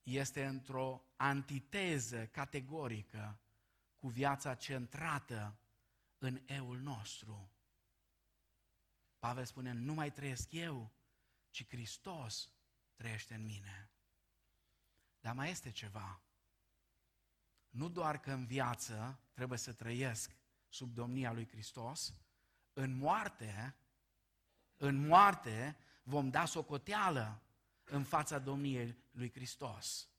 este 0.03 0.45
într-o 0.45 1.03
antiteză 1.15 2.25
categorică 2.25 3.39
cu 3.95 4.07
viața 4.07 4.55
centrată 4.55 5.55
în 6.17 6.41
eul 6.45 6.79
nostru. 6.79 7.52
Pavel 9.24 9.45
spune, 9.45 9.71
nu 9.71 9.93
mai 9.93 10.11
trăiesc 10.11 10.51
eu, 10.51 10.91
ci 11.49 11.67
Hristos 11.67 12.49
trăiește 12.95 13.34
în 13.34 13.45
mine. 13.45 13.91
Dar 15.19 15.34
mai 15.34 15.49
este 15.49 15.71
ceva. 15.71 16.21
Nu 17.69 17.89
doar 17.89 18.19
că 18.19 18.32
în 18.32 18.45
viață 18.45 19.19
trebuie 19.34 19.57
să 19.57 19.74
trăiesc 19.74 20.36
sub 20.69 20.93
domnia 20.93 21.32
lui 21.32 21.47
Hristos, 21.47 22.13
în 22.74 22.97
moarte, 22.97 23.76
în 24.78 25.07
moarte 25.07 25.78
vom 26.03 26.30
da 26.30 26.45
socoteală 26.45 27.41
în 27.84 28.03
fața 28.03 28.39
domniei 28.39 28.97
lui 29.11 29.32
Hristos. 29.32 30.09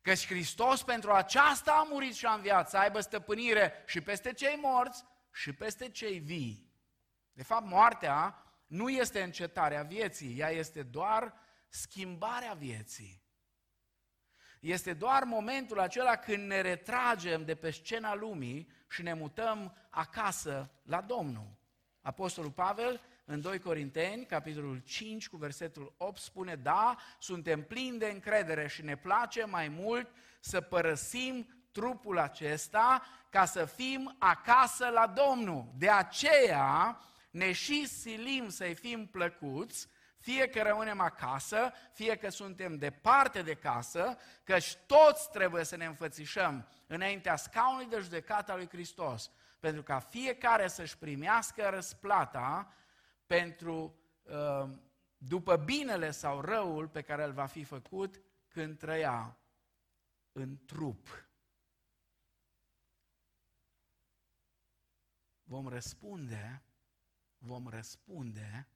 Căci 0.00 0.26
Hristos 0.26 0.82
pentru 0.82 1.12
aceasta 1.12 1.72
a 1.72 1.82
murit 1.82 2.14
și 2.14 2.26
a 2.26 2.34
înviat, 2.34 2.68
să 2.68 2.78
aibă 2.78 3.00
stăpânire 3.00 3.84
și 3.86 4.00
peste 4.00 4.32
cei 4.32 4.56
morți 4.56 5.04
și 5.32 5.52
peste 5.52 5.90
cei 5.90 6.18
vii. 6.18 6.69
De 7.32 7.42
fapt, 7.42 7.66
moartea 7.66 8.44
nu 8.66 8.88
este 8.88 9.22
încetarea 9.22 9.82
vieții, 9.82 10.38
ea 10.38 10.50
este 10.50 10.82
doar 10.82 11.34
schimbarea 11.68 12.52
vieții. 12.52 13.22
Este 14.60 14.92
doar 14.92 15.24
momentul 15.24 15.80
acela 15.80 16.16
când 16.16 16.46
ne 16.46 16.60
retragem 16.60 17.44
de 17.44 17.54
pe 17.54 17.70
scena 17.70 18.14
lumii 18.14 18.68
și 18.88 19.02
ne 19.02 19.12
mutăm 19.12 19.76
acasă 19.90 20.70
la 20.82 21.00
Domnul. 21.00 21.58
Apostolul 22.00 22.50
Pavel 22.50 23.00
în 23.24 23.40
2 23.40 23.58
Corinteni, 23.58 24.26
capitolul 24.26 24.78
5, 24.78 25.28
cu 25.28 25.36
versetul 25.36 25.94
8, 25.96 26.20
spune, 26.20 26.54
da, 26.54 26.96
suntem 27.18 27.62
plini 27.62 27.98
de 27.98 28.06
încredere 28.06 28.66
și 28.66 28.82
ne 28.82 28.96
place 28.96 29.44
mai 29.44 29.68
mult 29.68 30.10
să 30.40 30.60
părăsim 30.60 31.46
trupul 31.72 32.18
acesta 32.18 33.02
ca 33.30 33.44
să 33.44 33.64
fim 33.64 34.16
acasă 34.18 34.88
la 34.88 35.06
Domnul. 35.06 35.72
De 35.76 35.90
aceea 35.90 37.00
ne 37.30 37.52
și 37.52 37.86
silim 37.86 38.48
să-i 38.48 38.74
fim 38.74 39.06
plăcuți, 39.06 39.88
fie 40.18 40.48
că 40.48 40.62
rămânem 40.62 41.00
acasă, 41.00 41.72
fie 41.92 42.16
că 42.16 42.28
suntem 42.28 42.76
departe 42.76 43.42
de 43.42 43.54
casă, 43.54 44.16
căci 44.44 44.76
toți 44.76 45.30
trebuie 45.30 45.64
să 45.64 45.76
ne 45.76 45.84
înfățișăm 45.84 46.68
înaintea 46.86 47.36
scaunului 47.36 47.86
de 47.86 47.98
judecată 47.98 48.52
a 48.52 48.56
lui 48.56 48.68
Hristos, 48.68 49.30
pentru 49.60 49.82
ca 49.82 49.98
fiecare 49.98 50.68
să-și 50.68 50.98
primească 50.98 51.68
răsplata 51.68 52.74
pentru 53.26 53.98
uh, 54.22 54.68
după 55.16 55.56
binele 55.56 56.10
sau 56.10 56.40
răul 56.40 56.88
pe 56.88 57.02
care 57.02 57.24
îl 57.24 57.32
va 57.32 57.46
fi 57.46 57.64
făcut 57.64 58.20
când 58.48 58.78
trăia 58.78 59.38
în 60.32 60.64
trup. 60.64 61.28
Vom 65.42 65.68
răspunde, 65.68 66.62
vom 67.40 67.68
răspunde 67.68 68.68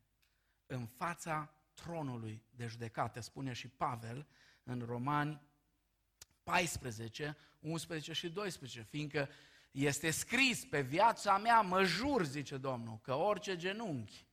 în 0.66 0.86
fața 0.86 1.54
tronului 1.74 2.44
de 2.50 2.66
judecată, 2.66 3.20
spune 3.20 3.52
și 3.52 3.68
Pavel 3.68 4.26
în 4.62 4.82
Romani 4.86 5.42
14, 6.42 7.36
11 7.60 8.12
și 8.12 8.30
12, 8.30 8.82
fiindcă 8.82 9.28
este 9.70 10.10
scris 10.10 10.64
pe 10.64 10.80
viața 10.80 11.38
mea, 11.38 11.60
mă 11.60 11.84
jur, 11.84 12.24
zice 12.24 12.56
Domnul, 12.56 12.98
că 12.98 13.14
orice 13.14 13.56
genunchi 13.56 14.26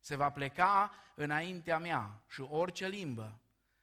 se 0.00 0.16
va 0.16 0.30
pleca 0.30 0.92
înaintea 1.14 1.78
mea 1.78 2.22
și 2.28 2.40
orice 2.40 2.88
limbă 2.88 3.40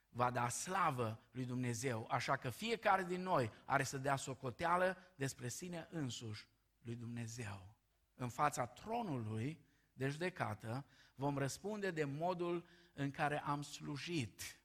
va 0.09 0.31
da 0.31 0.49
slavă 0.49 1.19
lui 1.31 1.45
Dumnezeu. 1.45 2.07
Așa 2.09 2.37
că 2.37 2.49
fiecare 2.49 3.03
din 3.03 3.21
noi 3.21 3.51
are 3.65 3.83
să 3.83 3.97
dea 3.97 4.15
socoteală 4.15 4.97
despre 5.15 5.47
sine 5.47 5.87
însuși 5.91 6.47
lui 6.81 6.95
Dumnezeu. 6.95 7.74
În 8.15 8.29
fața 8.29 8.65
tronului 8.65 9.59
de 9.93 10.09
judecată 10.09 10.85
vom 11.15 11.37
răspunde 11.37 11.91
de 11.91 12.03
modul 12.03 12.65
în 12.93 13.11
care 13.11 13.39
am 13.39 13.61
slujit. 13.61 14.59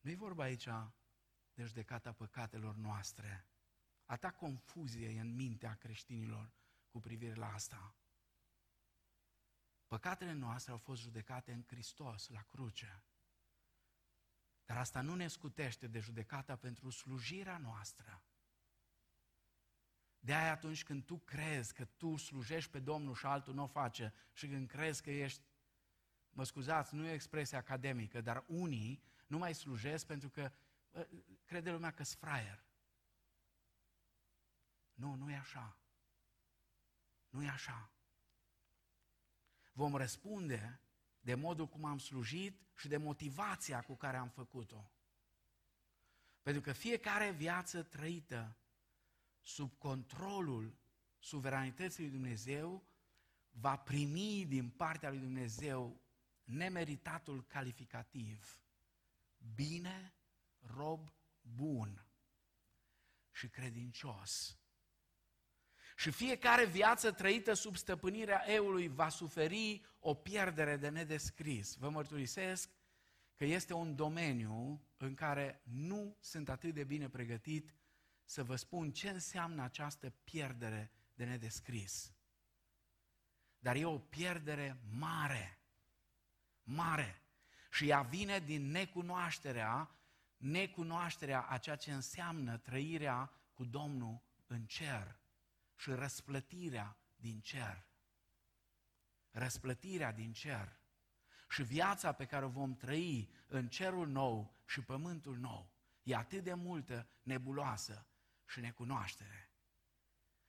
Nu-i 0.00 0.14
vorba 0.14 0.42
aici 0.42 0.68
de 1.54 1.64
judecata 1.64 2.12
păcatelor 2.12 2.74
noastre. 2.74 3.46
Ata 4.04 4.30
confuzie 4.30 5.20
în 5.20 5.34
mintea 5.34 5.74
creștinilor 5.74 6.52
cu 6.88 7.00
privire 7.00 7.34
la 7.34 7.52
asta. 7.52 7.96
Păcatele 9.86 10.32
noastre 10.32 10.72
au 10.72 10.78
fost 10.78 11.00
judecate 11.00 11.52
în 11.52 11.64
Hristos, 11.66 12.28
la 12.28 12.42
cruce. 12.42 13.02
Dar 14.64 14.76
asta 14.76 15.00
nu 15.00 15.14
ne 15.14 15.28
scutește 15.28 15.86
de 15.86 15.98
judecata 15.98 16.56
pentru 16.56 16.90
slujirea 16.90 17.58
noastră. 17.58 18.22
De 20.24 20.34
aia 20.34 20.50
atunci 20.50 20.84
când 20.84 21.04
tu 21.04 21.18
crezi 21.18 21.74
că 21.74 21.84
tu 21.84 22.16
slujești 22.16 22.70
pe 22.70 22.78
Domnul 22.78 23.14
și 23.14 23.26
altul 23.26 23.54
nu 23.54 23.62
o 23.62 23.66
face 23.66 24.12
și 24.32 24.48
când 24.48 24.68
crezi 24.68 25.02
că 25.02 25.10
ești, 25.10 25.42
mă 26.30 26.44
scuzați, 26.44 26.94
nu 26.94 27.06
e 27.06 27.10
o 27.10 27.14
expresie 27.14 27.56
academică, 27.56 28.20
dar 28.20 28.44
unii 28.46 29.02
nu 29.26 29.38
mai 29.38 29.54
slujesc 29.54 30.06
pentru 30.06 30.28
că 30.28 30.52
crede 31.44 31.70
lumea 31.70 31.90
că 31.90 32.02
sunt 32.02 32.18
fraier. 32.18 32.64
Nu, 34.94 35.14
nu 35.14 35.30
e 35.30 35.36
așa. 35.36 35.76
Nu 37.30 37.44
e 37.44 37.48
așa 37.48 37.92
vom 39.72 39.94
răspunde 39.94 40.80
de 41.20 41.34
modul 41.34 41.68
cum 41.68 41.84
am 41.84 41.98
slujit 41.98 42.60
și 42.76 42.88
de 42.88 42.96
motivația 42.96 43.80
cu 43.80 43.94
care 43.94 44.16
am 44.16 44.28
făcut-o. 44.28 44.90
Pentru 46.42 46.62
că 46.62 46.72
fiecare 46.72 47.30
viață 47.30 47.82
trăită 47.82 48.56
sub 49.42 49.78
controlul 49.78 50.76
suveranității 51.18 52.02
lui 52.02 52.12
Dumnezeu 52.12 52.86
va 53.50 53.76
primi 53.76 54.44
din 54.48 54.70
partea 54.70 55.10
lui 55.10 55.18
Dumnezeu 55.18 56.00
nemeritatul 56.44 57.44
calificativ. 57.46 58.60
Bine, 59.54 60.14
rob 60.60 61.12
bun 61.40 62.06
și 63.30 63.48
credincios. 63.48 64.56
Și 65.96 66.10
fiecare 66.10 66.66
viață 66.66 67.12
trăită 67.12 67.52
sub 67.52 67.76
stăpânirea 67.76 68.44
eului 68.46 68.88
va 68.88 69.08
suferi 69.08 69.84
o 69.98 70.14
pierdere 70.14 70.76
de 70.76 70.88
nedescris. 70.88 71.74
Vă 71.74 71.90
mărturisesc 71.90 72.70
că 73.36 73.44
este 73.44 73.74
un 73.74 73.94
domeniu 73.94 74.86
în 74.96 75.14
care 75.14 75.62
nu 75.64 76.16
sunt 76.20 76.48
atât 76.48 76.74
de 76.74 76.84
bine 76.84 77.08
pregătit 77.08 77.74
să 78.32 78.44
vă 78.44 78.56
spun 78.56 78.92
ce 78.92 79.10
înseamnă 79.10 79.62
această 79.62 80.10
pierdere 80.10 80.90
de 81.14 81.24
nedescris. 81.24 82.12
Dar 83.58 83.76
e 83.76 83.84
o 83.84 83.98
pierdere 83.98 84.80
mare, 84.90 85.58
mare. 86.62 87.22
Și 87.70 87.88
ea 87.88 88.02
vine 88.02 88.38
din 88.38 88.70
necunoașterea, 88.70 89.90
necunoașterea 90.36 91.42
a 91.42 91.58
ceea 91.58 91.76
ce 91.76 91.92
înseamnă 91.92 92.56
trăirea 92.56 93.32
cu 93.54 93.64
Domnul 93.64 94.22
în 94.46 94.66
cer 94.66 95.20
și 95.76 95.90
răsplătirea 95.90 96.96
din 97.16 97.40
cer. 97.40 97.84
Răsplătirea 99.30 100.12
din 100.12 100.32
cer. 100.32 100.80
Și 101.48 101.62
viața 101.62 102.12
pe 102.12 102.26
care 102.26 102.44
o 102.44 102.48
vom 102.48 102.74
trăi 102.74 103.30
în 103.46 103.68
cerul 103.68 104.08
nou 104.08 104.56
și 104.66 104.82
pământul 104.82 105.36
nou 105.36 105.72
e 106.02 106.14
atât 106.14 106.44
de 106.44 106.54
multă 106.54 107.08
nebuloasă 107.22 108.06
și 108.52 108.60
necunoaștere. 108.60 109.50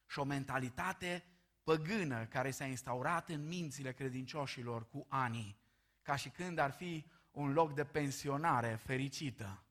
Și 0.08 0.20
o 0.20 0.24
mentalitate 0.24 1.26
păgână 1.64 2.26
care 2.26 2.51
s-a 2.51 2.66
instaurat 2.66 3.30
în 3.30 3.47
mințile 3.47 3.93
credincioșilor 3.93 4.88
cu 4.88 5.06
anii, 5.10 5.62
ca 6.01 6.16
și 6.16 6.30
când 6.30 6.58
ar 6.58 6.72
fi 6.72 7.06
un 7.32 7.54
loc 7.54 7.74
de 7.74 7.86
pensionare 7.86 8.76
fericită. 8.76 9.66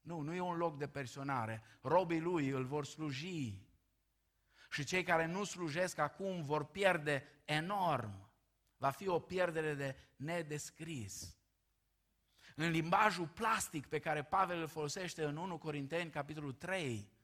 Nu, 0.00 0.20
nu 0.20 0.34
e 0.34 0.40
un 0.40 0.56
loc 0.56 0.78
de 0.78 0.88
pensionare. 0.88 1.62
Robii 1.80 2.20
lui 2.20 2.48
îl 2.48 2.64
vor 2.64 2.84
sluji 2.84 3.66
și 4.70 4.84
cei 4.84 5.02
care 5.02 5.26
nu 5.26 5.44
slujesc 5.44 5.98
acum 5.98 6.42
vor 6.42 6.64
pierde 6.64 7.42
enorm. 7.44 8.30
Va 8.76 8.90
fi 8.90 9.08
o 9.08 9.20
pierdere 9.20 9.74
de 9.74 9.96
nedescris. 10.16 11.38
În 12.54 12.70
limbajul 12.70 13.28
plastic 13.28 13.86
pe 13.86 13.98
care 13.98 14.22
Pavel 14.22 14.60
îl 14.60 14.68
folosește 14.68 15.24
în 15.24 15.36
1 15.36 15.58
Corinteni, 15.58 16.10
capitolul 16.10 16.52
3, 16.52 17.15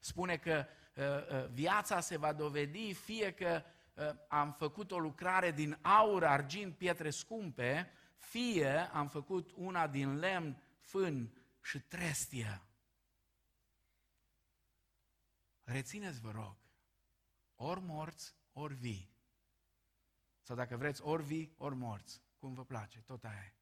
spune 0.00 0.36
că 0.36 0.66
uh, 0.94 1.04
uh, 1.04 1.48
viața 1.50 2.00
se 2.00 2.16
va 2.16 2.32
dovedi 2.32 2.92
fie 2.94 3.32
că 3.32 3.62
uh, 3.94 4.10
am 4.28 4.52
făcut 4.52 4.90
o 4.90 4.98
lucrare 4.98 5.50
din 5.50 5.78
aur, 5.82 6.24
argint, 6.24 6.76
pietre 6.76 7.10
scumpe, 7.10 7.90
fie 8.16 8.68
am 8.92 9.08
făcut 9.08 9.50
una 9.54 9.86
din 9.86 10.18
lemn, 10.18 10.62
fân 10.78 11.34
și 11.62 11.80
trestie. 11.80 12.62
Rețineți, 15.62 16.20
vă 16.20 16.30
rog, 16.30 16.56
ori 17.54 17.80
morți, 17.80 18.34
ori 18.52 18.74
vii. 18.74 19.10
Sau 20.42 20.56
dacă 20.56 20.76
vreți, 20.76 21.02
ori 21.02 21.22
vii, 21.22 21.54
ori 21.56 21.74
morți. 21.74 22.22
Cum 22.38 22.54
vă 22.54 22.64
place, 22.64 23.00
tot 23.00 23.24
aia 23.24 23.42
e. 23.44 23.54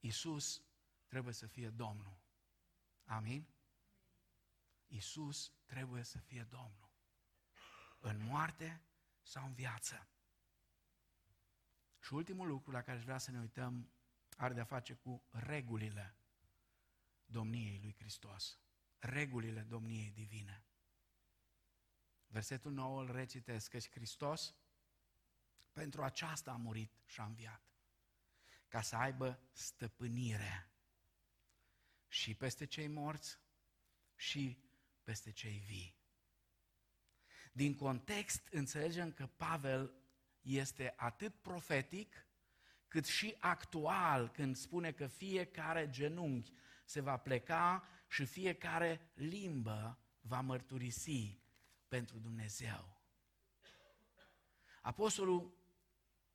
Iisus 0.00 0.62
trebuie 1.06 1.34
să 1.34 1.46
fie 1.46 1.68
Domnul. 1.68 2.18
Amin? 3.04 3.48
Iisus 4.88 5.52
trebuie 5.66 6.02
să 6.02 6.18
fie 6.18 6.42
Domnul. 6.42 6.90
În 7.98 8.24
moarte 8.24 8.82
sau 9.22 9.46
în 9.46 9.52
viață. 9.52 10.08
Și 12.00 12.14
ultimul 12.14 12.46
lucru 12.46 12.70
la 12.70 12.82
care 12.82 12.98
aș 12.98 13.04
vrea 13.04 13.18
să 13.18 13.30
ne 13.30 13.38
uităm 13.38 13.92
are 14.36 14.54
de-a 14.54 14.64
face 14.64 14.94
cu 14.94 15.24
regulile 15.30 16.16
domniei 17.24 17.78
lui 17.82 17.94
Hristos. 17.98 18.58
Regulile 18.98 19.60
domniei 19.62 20.10
divine. 20.10 20.64
Versetul 22.26 22.72
9 22.72 23.00
îl 23.00 23.12
recitesc, 23.12 23.70
că 23.70 23.78
Hristos 23.78 24.54
pentru 25.72 26.02
aceasta 26.02 26.50
a 26.50 26.56
murit 26.56 27.00
și 27.04 27.20
a 27.20 27.24
înviat, 27.24 27.62
ca 28.68 28.82
să 28.82 28.96
aibă 28.96 29.40
stăpânire 29.52 30.70
și 32.08 32.34
peste 32.34 32.64
cei 32.64 32.86
morți 32.86 33.38
și 34.14 34.67
peste 35.08 35.32
cei 35.32 35.62
vii. 35.66 35.96
Din 37.52 37.74
context 37.74 38.46
înțelegem 38.50 39.12
că 39.12 39.26
Pavel 39.26 39.94
este 40.40 40.94
atât 40.96 41.34
profetic, 41.34 42.26
cât 42.88 43.06
și 43.06 43.34
actual 43.38 44.28
când 44.28 44.56
spune 44.56 44.92
că 44.92 45.06
fiecare 45.06 45.90
genunchi 45.90 46.52
se 46.84 47.00
va 47.00 47.16
pleca 47.16 47.88
și 48.08 48.24
fiecare 48.24 49.00
limbă 49.14 49.98
va 50.20 50.40
mărturisi 50.40 51.40
pentru 51.88 52.18
Dumnezeu. 52.18 53.00
Apostolul 54.82 55.52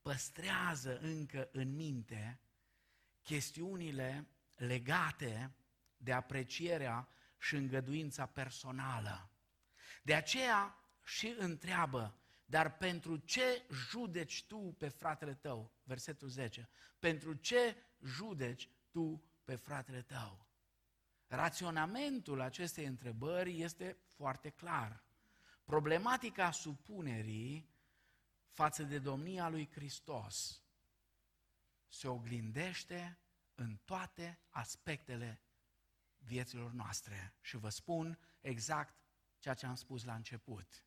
păstrează 0.01 0.99
încă 0.99 1.49
în 1.51 1.75
minte 1.75 2.39
chestiunile 3.21 4.27
legate 4.55 5.55
de 5.97 6.11
aprecierea 6.11 7.07
și 7.43 7.55
îngăduința 7.55 8.25
personală. 8.25 9.29
De 10.03 10.13
aceea 10.13 10.77
și 11.03 11.35
întreabă, 11.37 12.17
dar 12.45 12.77
pentru 12.77 13.17
ce 13.17 13.65
judeci 13.71 14.43
tu 14.43 14.57
pe 14.57 14.87
fratele 14.87 15.33
tău? 15.33 15.71
Versetul 15.83 16.27
10. 16.27 16.69
Pentru 16.99 17.33
ce 17.33 17.75
judeci 18.03 18.69
tu 18.91 19.23
pe 19.43 19.55
fratele 19.55 20.01
tău? 20.01 20.47
Raționamentul 21.27 22.41
acestei 22.41 22.85
întrebări 22.85 23.61
este 23.61 23.97
foarte 24.05 24.49
clar. 24.49 25.03
Problematica 25.63 26.51
supunerii 26.51 27.69
față 28.49 28.83
de 28.83 28.99
domnia 28.99 29.49
lui 29.49 29.69
Hristos 29.71 30.61
se 31.87 32.07
oglindește 32.07 33.17
în 33.55 33.79
toate 33.85 34.39
aspectele 34.49 35.41
vieților 36.25 36.71
noastre. 36.71 37.33
Și 37.41 37.57
vă 37.57 37.69
spun 37.69 38.19
exact 38.41 38.93
ceea 39.39 39.53
ce 39.53 39.65
am 39.65 39.75
spus 39.75 40.03
la 40.03 40.13
început. 40.13 40.85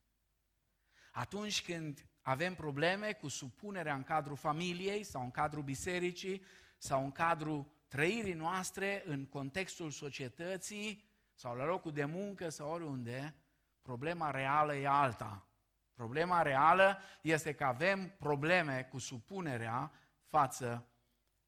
Atunci 1.13 1.63
când 1.63 2.09
avem 2.23 2.55
probleme 2.55 3.13
cu 3.13 3.29
supunerea 3.29 3.95
în 3.95 4.03
cadrul 4.03 4.37
familiei 4.37 5.03
sau 5.03 5.23
în 5.23 5.31
cadrul 5.31 5.63
bisericii 5.63 6.43
sau 6.79 7.05
în 7.05 7.13
cadrul 7.13 7.67
trăirii 7.89 8.33
noastre 8.33 9.03
în 9.07 9.27
contextul 9.27 9.91
societății 9.91 11.05
sau 11.35 11.57
la 11.57 11.65
locul 11.65 11.93
de 11.93 12.05
muncă 12.05 12.49
sau 12.49 12.71
oriunde, 12.71 13.35
problema 13.83 14.31
reală 14.31 14.75
e 14.75 14.87
alta. 14.87 15.49
Problema 15.93 16.43
reală 16.43 16.99
este 17.23 17.55
că 17.55 17.65
avem 17.65 18.15
probleme 18.19 18.83
cu 18.91 18.99
supunerea 18.99 19.93
față 20.27 20.89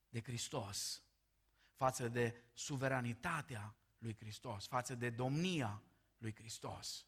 de 0.09 0.21
Hristos, 0.21 1.03
față 1.75 2.09
de 2.09 2.43
suveranitatea 2.53 3.78
lui 3.99 4.17
Hristos, 4.19 4.67
față 4.67 4.95
de 4.95 5.11
domnia 5.11 5.83
lui 6.19 6.35
Hristos. 6.35 7.07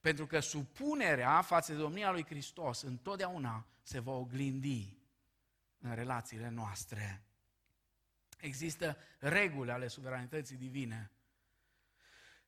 Pentru 0.00 0.26
că 0.26 0.40
supunerea 0.40 1.42
față 1.42 1.72
de 1.72 1.78
domnia 1.78 2.10
lui 2.10 2.24
Hristos 2.24 2.82
întotdeauna 2.82 3.66
se 3.82 3.98
va 3.98 4.12
oglindi 4.12 4.98
în 5.78 5.94
relațiile 5.94 6.48
noastre. 6.48 7.24
Există 8.38 8.96
reguli 9.18 9.70
ale 9.70 9.88
suveranității 9.88 10.56
divine 10.56 11.10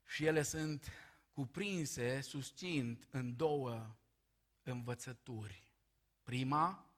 și 0.06 0.24
ele 0.24 0.42
sunt 0.42 0.92
cuprinse, 1.32 2.20
susțin 2.20 3.06
în 3.10 3.36
două 3.36 3.96
învățături. 4.62 5.62
Prima, 6.22 6.92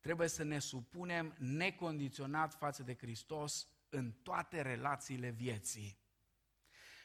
trebuie 0.00 0.28
să 0.28 0.42
ne 0.42 0.58
supunem 0.58 1.34
necondiționat 1.38 2.54
față 2.54 2.82
de 2.82 2.94
Hristos 2.94 3.68
în 3.92 4.12
toate 4.22 4.62
relațiile 4.62 5.28
vieții. 5.28 6.00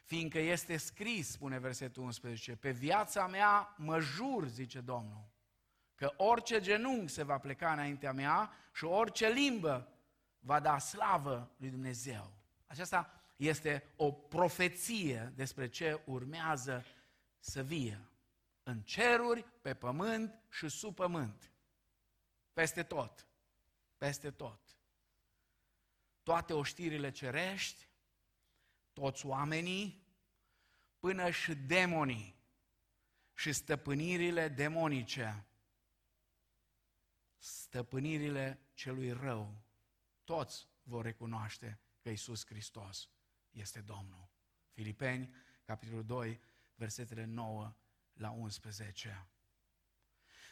Fiindcă 0.03 0.39
este 0.39 0.77
scris, 0.77 1.31
spune 1.31 1.59
versetul 1.59 2.03
11, 2.03 2.55
pe 2.55 2.71
viața 2.71 3.27
mea 3.27 3.75
mă 3.77 3.99
jur, 3.99 4.47
zice 4.47 4.79
Domnul, 4.79 5.29
că 5.95 6.13
orice 6.17 6.59
genunchi 6.59 7.11
se 7.11 7.23
va 7.23 7.37
pleca 7.37 7.71
înaintea 7.71 8.11
mea 8.13 8.51
și 8.73 8.85
orice 8.85 9.29
limbă 9.29 9.93
va 10.39 10.59
da 10.59 10.77
slavă 10.77 11.51
lui 11.57 11.69
Dumnezeu. 11.69 12.33
Aceasta 12.67 13.11
este 13.35 13.83
o 13.95 14.11
profeție 14.11 15.33
despre 15.35 15.69
ce 15.69 16.01
urmează 16.05 16.85
să 17.39 17.63
vie. 17.63 18.01
În 18.63 18.81
ceruri, 18.81 19.45
pe 19.61 19.73
pământ 19.73 20.39
și 20.49 20.69
sub 20.69 20.95
pământ. 20.95 21.51
Peste 22.53 22.83
tot. 22.83 23.27
Peste 23.97 24.31
tot. 24.31 24.66
Toate 26.27 26.53
oștirile 26.53 27.11
cerești, 27.11 27.87
toți 28.93 29.25
oamenii, 29.25 30.07
până 30.99 31.29
și 31.29 31.55
demonii 31.55 32.35
și 33.33 33.53
stăpânirile 33.53 34.47
demonice, 34.47 35.45
stăpânirile 37.37 38.69
celui 38.73 39.11
rău, 39.11 39.61
toți 40.23 40.67
vor 40.83 41.03
recunoaște 41.03 41.79
că 41.99 42.09
Isus 42.09 42.45
Hristos 42.45 43.09
este 43.51 43.81
Domnul. 43.81 44.29
Filipeni, 44.71 45.35
capitolul 45.63 46.05
2, 46.05 46.39
versetele 46.75 47.25
9 47.25 47.75
la 48.13 48.29
11. 48.29 49.27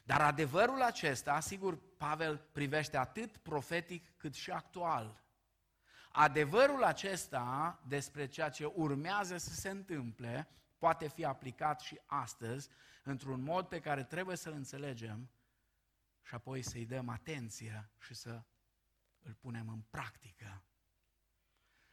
Dar 0.04 0.22
adevărul 0.22 0.82
acesta, 0.82 1.40
sigur, 1.40 1.96
Pavel 1.98 2.38
privește 2.38 2.98
atât 2.98 3.38
profetic 3.38 4.18
cât 4.18 4.34
și 4.34 4.52
actual. 4.52 5.24
Adevărul 6.18 6.84
acesta 6.84 7.80
despre 7.88 8.28
ceea 8.28 8.50
ce 8.50 8.66
urmează 8.66 9.38
să 9.38 9.54
se 9.54 9.70
întâmple 9.70 10.48
poate 10.78 11.08
fi 11.08 11.26
aplicat 11.26 11.80
și 11.80 12.00
astăzi 12.06 12.70
într-un 13.04 13.42
mod 13.42 13.68
pe 13.68 13.80
care 13.80 14.04
trebuie 14.04 14.36
să-l 14.36 14.54
înțelegem 14.54 15.30
și 16.22 16.36
apoi 16.36 16.62
să-i 16.62 16.86
dăm 16.86 17.10
atenție 17.10 17.90
și 18.00 18.14
să 18.14 18.44
îl 19.22 19.34
punem 19.34 19.70
în 19.70 19.82
practică. 19.90 20.64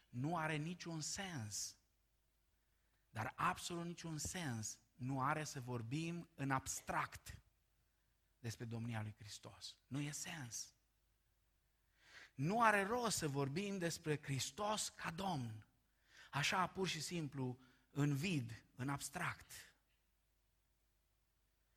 Nu 0.08 0.36
are 0.36 0.56
niciun 0.56 1.00
sens, 1.00 1.76
dar 3.10 3.32
absolut 3.36 3.84
niciun 3.84 4.18
sens 4.18 4.78
nu 4.94 5.22
are 5.22 5.44
să 5.44 5.60
vorbim 5.60 6.28
în 6.34 6.50
abstract 6.50 7.38
despre 8.38 8.64
domnia 8.64 9.02
lui 9.02 9.14
Hristos. 9.18 9.76
Nu 9.86 10.00
e 10.00 10.10
sens. 10.10 10.74
Nu 12.34 12.62
are 12.62 12.82
rost 12.82 13.16
să 13.16 13.28
vorbim 13.28 13.78
despre 13.78 14.20
Hristos 14.22 14.88
ca 14.88 15.10
Domn, 15.10 15.66
așa 16.30 16.66
pur 16.66 16.88
și 16.88 17.00
simplu 17.00 17.58
în 17.90 18.14
vid, 18.14 18.62
în 18.76 18.88
abstract. 18.88 19.72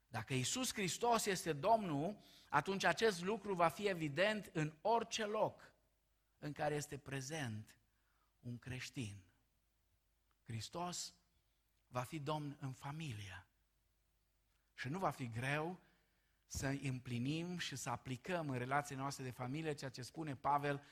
Dacă 0.08 0.34
Isus 0.34 0.74
Hristos 0.74 1.26
este 1.26 1.54
Domnul, 1.54 2.18
atunci 2.50 2.84
acest 2.84 3.22
lucru 3.22 3.54
va 3.54 3.68
fi 3.68 3.88
evident 3.88 4.50
în 4.54 4.74
orice 4.82 5.26
loc 5.26 5.74
în 6.40 6.52
care 6.52 6.76
este 6.76 6.98
prezent 6.98 7.76
un 8.40 8.58
creștin. 8.58 9.24
Hristos 10.46 11.14
va 11.88 12.02
fi 12.04 12.20
Domn 12.20 12.58
în 12.60 12.74
familie. 12.74 13.46
Și 14.74 14.88
nu 14.88 15.00
va 15.00 15.10
fi 15.10 15.30
greu 15.30 15.80
să 16.56 16.78
împlinim 16.82 17.58
și 17.58 17.76
să 17.76 17.90
aplicăm 17.90 18.50
în 18.50 18.58
relațiile 18.58 19.02
noastre 19.02 19.24
de 19.24 19.32
familie 19.32 19.74
ceea 19.74 19.90
ce 19.90 20.02
spune 20.02 20.36
Pavel 20.36 20.84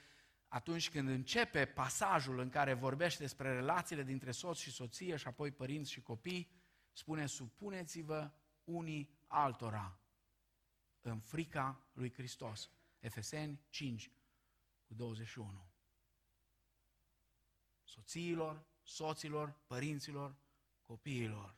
atunci 0.47 0.89
când 0.89 1.07
începe 1.09 1.65
pasajul 1.65 2.39
în 2.39 2.49
care 2.49 2.73
vorbește 2.73 3.21
despre 3.21 3.53
relațiile 3.53 4.03
dintre 4.03 4.31
soț 4.31 4.57
și 4.57 4.71
soție 4.71 5.15
și 5.15 5.27
apoi 5.27 5.51
părinți 5.51 5.91
și 5.91 6.01
copii, 6.01 6.51
spune 6.91 7.25
supuneți-vă 7.25 8.31
unii 8.63 9.09
altora 9.27 9.99
în 11.01 11.19
frica 11.19 11.87
lui 11.93 12.13
Hristos. 12.13 12.69
Efeseni 12.99 13.59
5 13.69 14.11
cu 14.85 14.93
21. 14.93 15.67
Soțiilor, 17.83 18.65
soților, 18.81 19.55
părinților, 19.67 20.35
copiilor. 20.81 21.55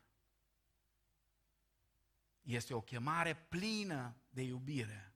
Este 2.46 2.74
o 2.74 2.82
chemare 2.82 3.36
plină 3.36 4.16
de 4.30 4.42
iubire 4.42 5.16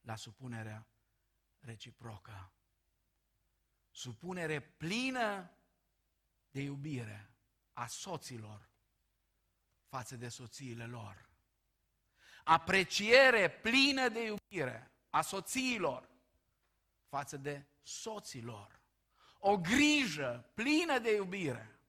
la 0.00 0.16
supunerea 0.16 0.86
reciprocă. 1.58 2.52
Supunere 3.90 4.60
plină 4.60 5.50
de 6.50 6.60
iubire 6.60 7.34
a 7.72 7.86
soților 7.86 8.70
față 9.86 10.16
de 10.16 10.28
soțiile 10.28 10.86
lor. 10.86 11.30
Apreciere 12.44 13.50
plină 13.50 14.08
de 14.08 14.24
iubire 14.24 14.92
a 15.10 15.22
soțiilor 15.22 16.08
față 17.06 17.36
de 17.36 17.66
soților. 17.82 18.80
O 19.38 19.58
grijă 19.58 20.50
plină 20.54 20.98
de 20.98 21.14
iubire 21.14 21.80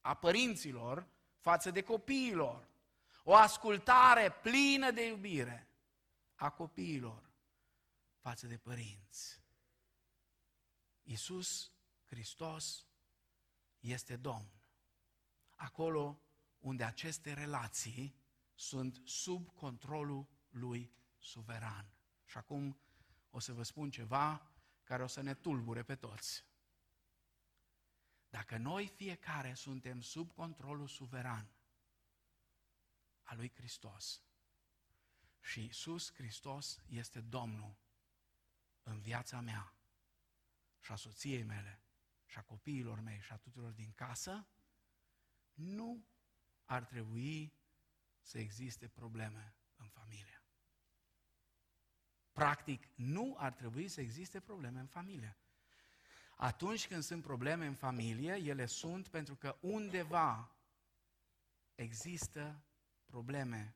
a 0.00 0.14
părinților 0.14 1.08
față 1.38 1.70
de 1.70 1.82
copiilor. 1.82 2.69
O 3.30 3.34
ascultare 3.34 4.30
plină 4.30 4.90
de 4.90 5.06
iubire 5.06 5.68
a 6.34 6.50
copiilor 6.50 7.30
față 8.18 8.46
de 8.46 8.56
părinți. 8.56 9.42
Iisus 11.02 11.72
Hristos 12.04 12.86
este 13.80 14.16
Domn. 14.16 14.50
Acolo 15.56 16.20
unde 16.58 16.84
aceste 16.84 17.32
relații 17.32 18.14
sunt 18.54 19.00
sub 19.04 19.48
controlul 19.54 20.26
lui 20.48 20.92
suveran. 21.18 21.90
Și 22.24 22.36
acum 22.36 22.80
o 23.30 23.38
să 23.38 23.52
vă 23.52 23.62
spun 23.62 23.90
ceva 23.90 24.50
care 24.82 25.02
o 25.02 25.06
să 25.06 25.20
ne 25.20 25.34
tulbure 25.34 25.82
pe 25.82 25.96
toți. 25.96 26.44
Dacă 28.30 28.56
noi 28.56 28.86
fiecare 28.86 29.54
suntem 29.54 30.00
sub 30.00 30.32
controlul 30.32 30.88
suveran 30.88 31.50
al 33.30 33.36
lui 33.36 33.52
Hristos 33.54 34.22
și 35.40 35.60
Iisus 35.60 36.12
Hristos 36.12 36.80
este 36.88 37.20
Domnul 37.20 37.76
în 38.82 39.00
viața 39.00 39.40
mea 39.40 39.74
și 40.80 40.92
a 40.92 40.96
soției 40.96 41.42
mele 41.42 41.82
și 42.26 42.38
a 42.38 42.42
copiilor 42.42 43.00
mei 43.00 43.20
și 43.20 43.32
a 43.32 43.36
tuturor 43.36 43.70
din 43.72 43.92
casă, 43.92 44.46
nu 45.52 46.06
ar 46.64 46.84
trebui 46.84 47.54
să 48.20 48.38
existe 48.38 48.88
probleme 48.88 49.54
în 49.76 49.88
familie. 49.88 50.42
Practic, 52.32 52.88
nu 52.94 53.36
ar 53.38 53.52
trebui 53.52 53.88
să 53.88 54.00
existe 54.00 54.40
probleme 54.40 54.80
în 54.80 54.86
familie. 54.86 55.36
Atunci 56.36 56.86
când 56.86 57.02
sunt 57.02 57.22
probleme 57.22 57.66
în 57.66 57.74
familie, 57.74 58.34
ele 58.34 58.66
sunt 58.66 59.08
pentru 59.08 59.36
că 59.36 59.56
undeva 59.60 60.56
există 61.74 62.64
probleme 63.10 63.74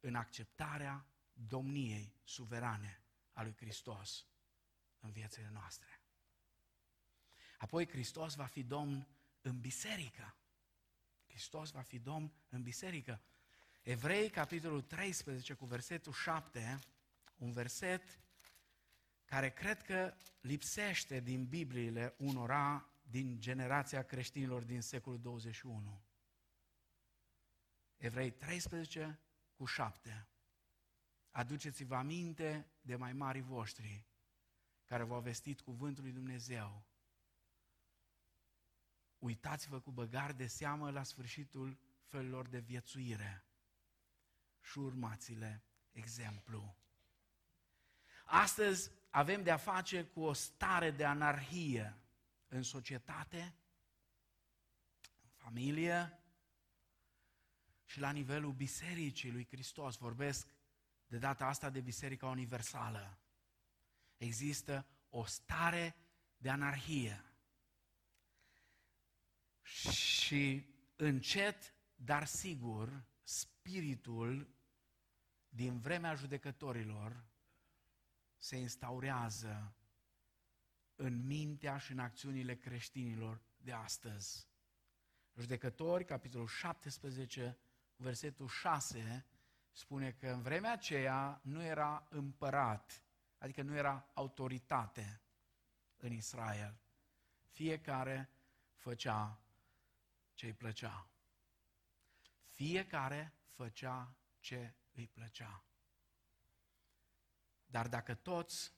în 0.00 0.14
acceptarea 0.14 1.06
domniei 1.32 2.14
suverane 2.24 3.02
a 3.32 3.42
lui 3.42 3.54
Hristos 3.56 4.26
în 5.00 5.10
viețile 5.10 5.50
noastre. 5.52 6.00
Apoi 7.58 7.88
Hristos 7.88 8.34
va 8.34 8.46
fi 8.46 8.62
Domn 8.62 9.06
în 9.40 9.60
biserică. 9.60 10.36
Hristos 11.26 11.70
va 11.70 11.80
fi 11.80 11.98
Domn 11.98 12.32
în 12.48 12.62
biserică. 12.62 13.20
Evrei, 13.82 14.30
capitolul 14.30 14.82
13, 14.82 15.54
cu 15.54 15.64
versetul 15.64 16.12
7, 16.12 16.78
un 17.36 17.52
verset 17.52 18.20
care 19.24 19.50
cred 19.50 19.82
că 19.82 20.14
lipsește 20.40 21.20
din 21.20 21.46
Bibliile 21.46 22.14
unora 22.18 22.88
din 23.02 23.40
generația 23.40 24.02
creștinilor 24.02 24.62
din 24.62 24.80
secolul 24.80 25.20
21. 25.20 26.02
Evrei 28.02 28.30
13 28.30 29.20
cu 29.54 29.64
7. 29.64 30.28
Aduceți-vă 31.30 31.94
aminte 31.94 32.66
de 32.80 32.96
mai 32.96 33.12
mari 33.12 33.40
voștri 33.40 34.06
care 34.84 35.02
v-au 35.02 35.20
vestit 35.20 35.60
cuvântul 35.60 36.02
lui 36.02 36.12
Dumnezeu. 36.12 36.84
Uitați-vă 39.18 39.80
cu 39.80 39.90
băgar 39.90 40.32
de 40.32 40.46
seamă 40.46 40.90
la 40.90 41.02
sfârșitul 41.02 41.78
felilor 42.04 42.48
de 42.48 42.58
viețuire 42.58 43.44
și 44.60 44.78
urmați-le 44.78 45.62
exemplu. 45.92 46.76
Astăzi 48.24 48.90
avem 49.10 49.42
de-a 49.42 49.56
face 49.56 50.04
cu 50.04 50.20
o 50.20 50.32
stare 50.32 50.90
de 50.90 51.04
anarhie 51.04 51.96
în 52.48 52.62
societate, 52.62 53.54
în 55.22 55.30
familie 55.34 56.21
și 57.92 58.00
la 58.00 58.10
nivelul 58.10 58.52
Bisericii 58.52 59.30
lui 59.30 59.46
Hristos. 59.46 59.96
Vorbesc 59.96 60.54
de 61.06 61.18
data 61.18 61.46
asta 61.46 61.70
de 61.70 61.80
Biserica 61.80 62.26
Universală. 62.26 63.18
Există 64.16 64.86
o 65.08 65.24
stare 65.24 65.96
de 66.36 66.50
anarhie. 66.50 67.24
Și 69.62 70.66
încet, 70.96 71.74
dar 71.94 72.26
sigur, 72.26 73.04
spiritul 73.22 74.54
din 75.48 75.78
vremea 75.78 76.14
judecătorilor 76.14 77.24
se 78.36 78.56
instaurează 78.56 79.76
în 80.94 81.26
mintea 81.26 81.78
și 81.78 81.92
în 81.92 81.98
acțiunile 81.98 82.56
creștinilor 82.56 83.42
de 83.56 83.72
astăzi. 83.72 84.48
Judecători, 85.34 86.04
capitolul 86.04 86.46
17, 86.46 87.58
versetul 88.02 88.48
6, 88.48 89.26
spune 89.72 90.12
că 90.12 90.28
în 90.28 90.42
vremea 90.42 90.72
aceea 90.72 91.40
nu 91.42 91.62
era 91.62 92.06
împărat, 92.10 93.02
adică 93.38 93.62
nu 93.62 93.76
era 93.76 94.10
autoritate 94.14 95.22
în 95.96 96.12
Israel. 96.12 96.80
Fiecare 97.50 98.30
făcea 98.74 99.42
ce 100.34 100.46
îi 100.46 100.52
plăcea. 100.52 101.10
Fiecare 102.44 103.34
făcea 103.50 104.16
ce 104.38 104.74
îi 104.92 105.08
plăcea. 105.08 105.64
Dar 107.66 107.88
dacă 107.88 108.14
toți, 108.14 108.74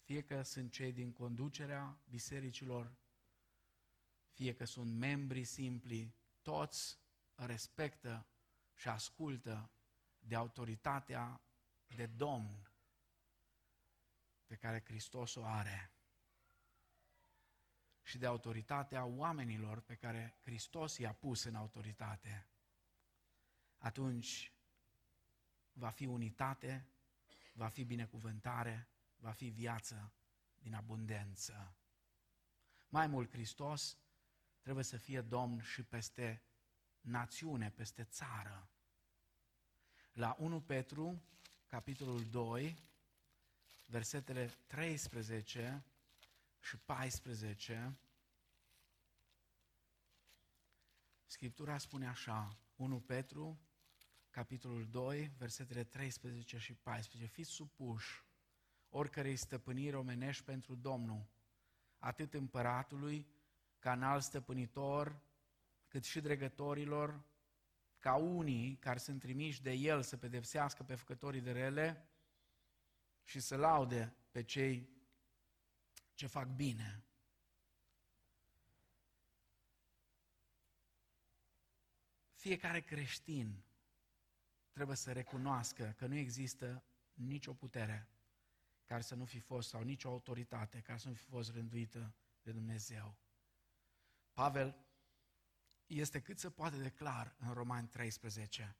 fie 0.00 0.22
că 0.22 0.42
sunt 0.42 0.72
cei 0.72 0.92
din 0.92 1.12
conducerea 1.12 1.98
bisericilor, 2.08 2.96
fie 4.32 4.54
că 4.54 4.64
sunt 4.64 4.94
membri 4.94 5.44
simpli, 5.44 6.14
toți 6.42 6.98
respectă 7.34 8.26
și 8.74 8.88
ascultă 8.88 9.70
de 10.18 10.34
autoritatea 10.34 11.40
de 11.86 12.06
Domn 12.06 12.68
pe 14.46 14.56
care 14.56 14.82
Hristos 14.84 15.34
o 15.34 15.44
are 15.44 15.94
și 18.02 18.18
de 18.18 18.26
autoritatea 18.26 19.04
oamenilor 19.04 19.80
pe 19.80 19.94
care 19.94 20.36
Hristos 20.42 20.98
i-a 20.98 21.12
pus 21.12 21.44
în 21.44 21.54
autoritate, 21.54 22.46
atunci 23.78 24.52
va 25.72 25.90
fi 25.90 26.06
unitate, 26.06 26.86
va 27.52 27.68
fi 27.68 27.84
binecuvântare, 27.84 28.88
va 29.16 29.32
fi 29.32 29.48
viață 29.48 30.12
din 30.58 30.74
abundență. 30.74 31.74
Mai 32.88 33.06
mult, 33.06 33.30
Hristos 33.30 33.98
trebuie 34.60 34.84
să 34.84 34.96
fie 34.96 35.20
Domn 35.20 35.60
și 35.60 35.82
peste 35.82 36.42
națiune, 37.04 37.70
peste 37.70 38.04
țară. 38.04 38.68
La 40.12 40.36
1 40.38 40.60
Petru, 40.60 41.22
capitolul 41.66 42.24
2, 42.30 42.76
versetele 43.86 44.50
13 44.66 45.84
și 46.60 46.76
14, 46.76 47.98
Scriptura 51.26 51.78
spune 51.78 52.06
așa, 52.06 52.58
1 52.76 53.00
Petru, 53.00 53.60
capitolul 54.30 54.86
2, 54.90 55.30
versetele 55.38 55.84
13 55.84 56.58
și 56.58 56.74
14. 56.74 57.30
Fiți 57.30 57.50
supuși 57.50 58.24
oricărei 58.88 59.36
stăpâniri 59.36 59.96
omenești 59.96 60.44
pentru 60.44 60.74
Domnul, 60.74 61.26
atât 61.98 62.34
împăratului, 62.34 63.26
ca 63.78 63.92
înalt 63.92 64.22
stăpânitor, 64.22 65.20
cât 65.94 66.04
și 66.04 66.20
dregătorilor, 66.20 67.24
ca 67.98 68.14
unii 68.14 68.76
care 68.76 68.98
sunt 68.98 69.20
trimiși 69.20 69.62
de 69.62 69.72
El 69.72 70.02
să 70.02 70.16
pedepsească 70.16 70.82
pe 70.82 70.94
făcătorii 70.94 71.40
de 71.40 71.52
rele 71.52 72.08
și 73.24 73.40
să 73.40 73.56
laude 73.56 74.16
pe 74.30 74.42
cei 74.42 74.88
ce 76.14 76.26
fac 76.26 76.48
bine. 76.48 77.04
Fiecare 82.32 82.80
creștin 82.80 83.64
trebuie 84.70 84.96
să 84.96 85.12
recunoască 85.12 85.94
că 85.96 86.06
nu 86.06 86.14
există 86.14 86.84
nicio 87.12 87.54
putere 87.54 88.08
care 88.84 89.02
să 89.02 89.14
nu 89.14 89.24
fi 89.24 89.38
fost, 89.38 89.68
sau 89.68 89.82
nicio 89.82 90.08
autoritate 90.08 90.80
care 90.80 90.98
să 90.98 91.08
nu 91.08 91.14
fi 91.14 91.24
fost 91.24 91.50
rânduită 91.50 92.14
de 92.42 92.52
Dumnezeu. 92.52 93.16
Pavel 94.32 94.83
este 95.86 96.20
cât 96.20 96.38
se 96.38 96.50
poate 96.50 96.76
de 96.76 96.90
clar 96.90 97.34
în 97.38 97.52
Romani 97.52 97.88
13. 97.88 98.76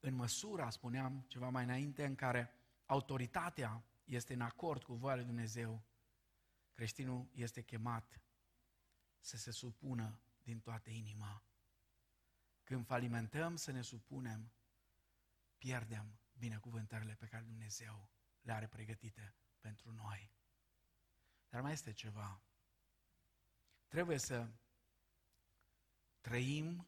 În 0.00 0.14
măsura, 0.14 0.70
spuneam 0.70 1.24
ceva 1.28 1.48
mai 1.48 1.64
înainte, 1.64 2.04
în 2.04 2.14
care 2.14 2.54
autoritatea 2.86 3.84
este 4.04 4.32
în 4.32 4.40
acord 4.40 4.82
cu 4.82 4.94
voia 4.94 5.14
lui 5.14 5.24
Dumnezeu, 5.24 5.82
creștinul 6.72 7.28
este 7.32 7.62
chemat 7.62 8.20
să 9.20 9.36
se 9.36 9.50
supună 9.50 10.20
din 10.42 10.60
toată 10.60 10.90
inima. 10.90 11.44
Când 12.64 12.86
falimentăm 12.86 13.56
să 13.56 13.70
ne 13.70 13.82
supunem, 13.82 14.52
pierdem 15.58 16.18
binecuvântările 16.32 17.14
pe 17.14 17.26
care 17.26 17.42
Dumnezeu 17.42 18.08
le 18.40 18.52
are 18.52 18.66
pregătite 18.66 19.34
pentru 19.60 19.92
noi. 19.92 20.32
Dar 21.48 21.60
mai 21.60 21.72
este 21.72 21.92
ceva. 21.92 22.42
Trebuie 23.90 24.18
să 24.18 24.48
trăim 26.20 26.86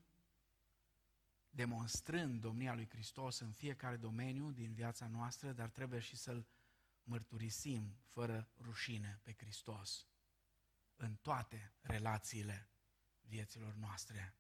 demonstrând 1.51 2.41
domnia 2.41 2.75
lui 2.75 2.89
Hristos 2.89 3.39
în 3.39 3.53
fiecare 3.53 3.97
domeniu 3.97 4.51
din 4.51 4.73
viața 4.73 5.07
noastră, 5.07 5.53
dar 5.53 5.69
trebuie 5.69 6.01
și 6.01 6.17
să-L 6.17 6.47
mărturisim 7.03 7.97
fără 8.05 8.51
rușine 8.61 9.21
pe 9.23 9.35
Hristos 9.39 10.07
în 10.97 11.17
toate 11.17 11.73
relațiile 11.81 12.69
vieților 13.21 13.75
noastre. 13.75 14.35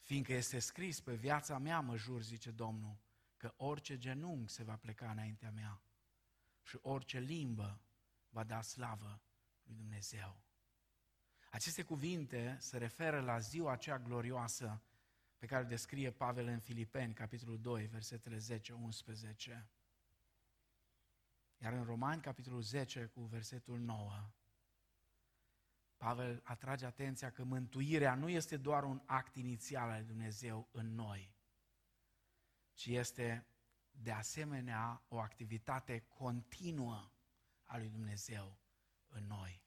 Fiindcă 0.00 0.32
este 0.32 0.58
scris 0.58 1.00
pe 1.00 1.14
viața 1.14 1.58
mea, 1.58 1.80
mă 1.80 1.96
jur, 1.96 2.22
zice 2.22 2.50
Domnul, 2.50 2.98
că 3.36 3.54
orice 3.56 3.98
genunchi 3.98 4.52
se 4.52 4.62
va 4.62 4.76
pleca 4.76 5.10
înaintea 5.10 5.50
mea 5.50 5.82
și 6.62 6.78
orice 6.82 7.18
limbă 7.18 7.80
va 8.28 8.44
da 8.44 8.62
slavă 8.62 9.20
lui 9.62 9.74
Dumnezeu. 9.74 10.45
Aceste 11.56 11.82
cuvinte 11.82 12.56
se 12.60 12.78
referă 12.78 13.20
la 13.20 13.38
ziua 13.38 13.72
aceea 13.72 13.98
glorioasă 13.98 14.82
pe 15.38 15.46
care 15.46 15.64
o 15.64 15.66
descrie 15.66 16.10
Pavel 16.10 16.46
în 16.46 16.58
Filipeni, 16.58 17.14
capitolul 17.14 17.60
2, 17.60 17.86
versetele 17.86 18.36
10-11. 18.36 19.66
Iar 21.56 21.72
în 21.72 21.84
Romani, 21.84 22.22
capitolul 22.22 22.62
10, 22.62 23.04
cu 23.04 23.20
versetul 23.20 23.78
9, 23.78 24.30
Pavel 25.96 26.40
atrage 26.44 26.86
atenția 26.86 27.30
că 27.30 27.44
mântuirea 27.44 28.14
nu 28.14 28.28
este 28.28 28.56
doar 28.56 28.84
un 28.84 29.02
act 29.06 29.36
inițial 29.36 29.90
al 29.90 30.04
Dumnezeu 30.04 30.68
în 30.72 30.94
noi, 30.94 31.34
ci 32.72 32.86
este 32.86 33.46
de 33.90 34.10
asemenea 34.12 35.04
o 35.08 35.18
activitate 35.18 35.98
continuă 36.08 37.10
a 37.64 37.76
lui 37.76 37.88
Dumnezeu 37.88 38.58
în 39.08 39.26
noi. 39.26 39.65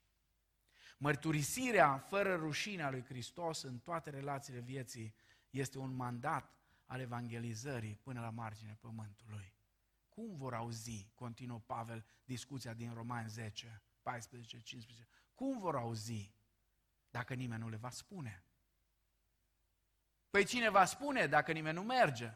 Mărturisirea 1.02 1.98
fără 1.98 2.36
rușine 2.36 2.84
a 2.84 2.90
lui 2.90 3.04
Hristos 3.04 3.62
în 3.62 3.80
toate 3.80 4.10
relațiile 4.10 4.60
vieții 4.60 5.16
este 5.50 5.78
un 5.78 5.96
mandat 5.96 6.58
al 6.86 7.00
evangelizării 7.00 7.96
până 7.96 8.22
la 8.22 8.30
marginea 8.30 8.78
pământului. 8.80 9.54
Cum 10.10 10.36
vor 10.36 10.54
auzi, 10.54 11.10
continuă 11.16 11.60
Pavel, 11.60 12.06
discuția 12.26 12.74
din 12.74 12.94
Romani 12.94 13.30
10, 13.30 13.84
14, 14.02 14.60
15, 14.62 15.08
cum 15.36 15.60
vor 15.60 15.76
auzi 15.76 16.34
dacă 17.10 17.34
nimeni 17.34 17.62
nu 17.62 17.70
le 17.70 17.76
va 17.76 17.90
spune? 17.90 18.44
Păi 20.30 20.46
cine 20.46 20.70
va 20.70 20.86
spune 20.86 21.28
dacă 21.28 21.52
nimeni 21.52 21.76
nu 21.76 21.84
merge? 21.84 22.34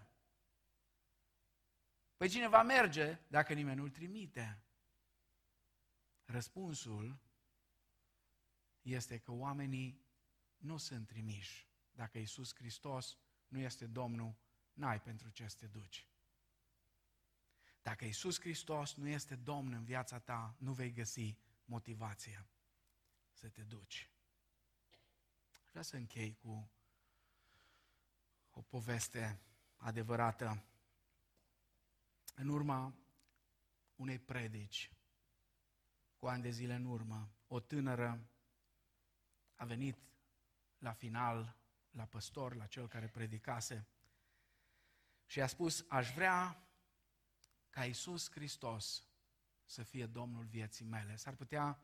Păi 2.18 2.30
cine 2.30 2.48
va 2.48 2.64
merge 2.64 3.20
dacă 3.28 3.54
nimeni 3.54 3.78
nu-l 3.78 3.90
trimite? 3.90 4.64
Răspunsul 6.26 7.20
este 8.84 9.18
că 9.18 9.32
oamenii 9.32 10.06
nu 10.58 10.78
sunt 10.78 11.08
trimiși. 11.08 11.68
Dacă 11.92 12.18
Isus 12.18 12.56
Hristos 12.56 13.18
nu 13.48 13.60
este 13.60 13.88
Domnul, 13.88 14.36
n-ai 14.74 15.02
pentru 15.02 15.30
ce 15.30 15.48
să 15.48 15.56
te 15.60 15.68
duci. 15.68 16.08
Dacă 17.82 18.06
Isus 18.06 18.40
Hristos 18.40 18.94
nu 18.94 19.08
este 19.08 19.36
Domn 19.36 19.74
în 19.74 19.84
viața 19.84 20.20
ta, 20.20 20.56
nu 20.60 20.74
vei 20.74 20.92
găsi 20.92 21.38
motivație 21.66 22.48
să 23.32 23.50
te 23.50 23.64
duci. 23.64 24.12
Vreau 25.70 25.84
să 25.84 25.96
închei 25.96 26.36
cu 26.36 26.72
o 28.50 28.62
poveste 28.62 29.42
adevărată. 29.76 30.64
În 32.36 32.48
urma 32.48 32.96
unei 33.96 34.20
predici, 34.20 34.92
cu 36.16 36.28
ani 36.28 36.42
de 36.42 36.50
zile 36.50 36.74
în 36.74 36.86
urmă, 36.86 37.32
o 37.48 37.60
tânără 37.60 38.30
a 39.64 39.66
venit 39.66 39.98
la 40.78 40.92
final, 40.92 41.56
la 41.92 42.06
păstor, 42.06 42.56
la 42.56 42.66
cel 42.66 42.88
care 42.88 43.08
predicase, 43.08 43.88
și 45.26 45.42
a 45.42 45.48
spus, 45.48 45.86
aș 45.88 46.14
vrea 46.14 46.68
ca 47.70 47.86
Isus 47.86 48.32
Hristos 48.32 49.04
să 49.66 49.84
fie 49.84 50.06
Domnul 50.06 50.44
vieții 50.44 50.86
mele. 50.86 51.16
S-ar 51.16 51.36
putea 51.36 51.80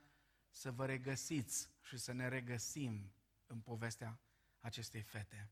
să 0.50 0.72
vă 0.72 0.86
regăsiți 0.86 1.70
și 1.82 1.98
să 1.98 2.12
ne 2.12 2.28
regăsim 2.28 3.12
în 3.48 3.60
povestea 3.60 4.20
acestei 4.60 5.02
fete. 5.02 5.50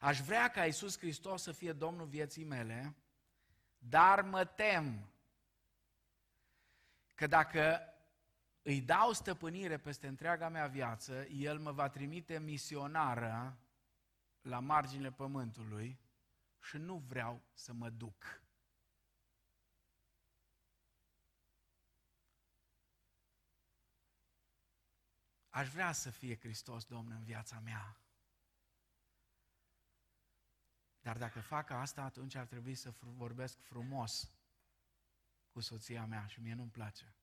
Aș 0.00 0.20
vrea 0.20 0.50
ca 0.50 0.66
Isus 0.66 0.98
Hristos 0.98 1.42
să 1.42 1.52
fie 1.52 1.72
Domnul 1.72 2.06
vieții 2.06 2.44
mele, 2.44 2.96
dar 3.78 4.22
mă 4.22 4.44
tem 4.44 5.08
că 7.14 7.26
dacă 7.26 7.93
îi 8.64 8.80
dau 8.80 9.12
stăpânire 9.12 9.78
peste 9.78 10.06
întreaga 10.06 10.48
mea 10.48 10.66
viață, 10.66 11.24
El 11.24 11.58
mă 11.58 11.72
va 11.72 11.88
trimite 11.88 12.38
misionară 12.38 13.58
la 14.40 14.60
marginile 14.60 15.12
pământului 15.12 16.00
și 16.60 16.76
nu 16.76 16.96
vreau 16.96 17.42
să 17.52 17.72
mă 17.72 17.90
duc. 17.90 18.42
Aș 25.48 25.68
vrea 25.68 25.92
să 25.92 26.10
fie 26.10 26.38
Hristos 26.38 26.84
Domn 26.84 27.10
în 27.10 27.24
viața 27.24 27.60
mea. 27.60 27.98
Dar 31.00 31.18
dacă 31.18 31.40
fac 31.40 31.70
asta, 31.70 32.02
atunci 32.02 32.34
ar 32.34 32.46
trebui 32.46 32.74
să 32.74 32.94
vorbesc 33.00 33.60
frumos 33.60 34.32
cu 35.50 35.60
soția 35.60 36.06
mea 36.06 36.26
și 36.26 36.40
mie 36.40 36.54
nu-mi 36.54 36.70
place. 36.70 37.14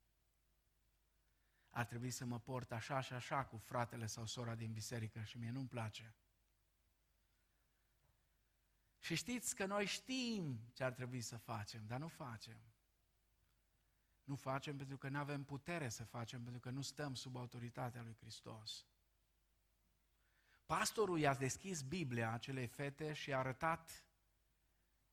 Ar 1.72 1.86
trebui 1.86 2.12
să 2.12 2.26
mă 2.26 2.40
port 2.40 2.72
așa 2.72 3.00
și 3.02 3.14
așa 3.14 3.46
cu 3.46 3.58
fratele 3.58 4.06
sau 4.06 4.26
sora 4.26 4.56
din 4.56 4.72
biserică 4.72 5.22
și 5.24 5.38
mie 5.38 5.52
nu-mi 5.52 5.68
place. 5.68 6.16
Și 9.00 9.16
știți 9.16 9.56
că 9.56 9.66
noi 9.66 9.86
știm 9.86 10.60
ce 10.74 10.84
ar 10.84 10.92
trebui 10.92 11.22
să 11.22 11.38
facem, 11.38 11.86
dar 11.88 12.00
nu 12.00 12.08
facem. 12.08 12.58
Nu 14.24 14.36
facem 14.36 14.78
pentru 14.78 14.98
că 14.98 15.10
nu 15.10 15.18
avem 15.18 15.44
putere 15.44 15.90
să 15.90 16.04
facem, 16.04 16.44
pentru 16.44 16.60
că 16.62 16.70
nu 16.70 16.82
stăm 16.82 17.14
sub 17.14 17.36
autoritatea 17.36 18.02
lui 18.02 18.16
Hristos. 18.20 18.86
Pastorul 20.66 21.20
i-a 21.20 21.34
deschis 21.34 21.82
Biblia 21.82 22.32
acelei 22.32 22.68
fete 22.68 23.14
și 23.14 23.34
a 23.34 23.38
arătat 23.38 24.06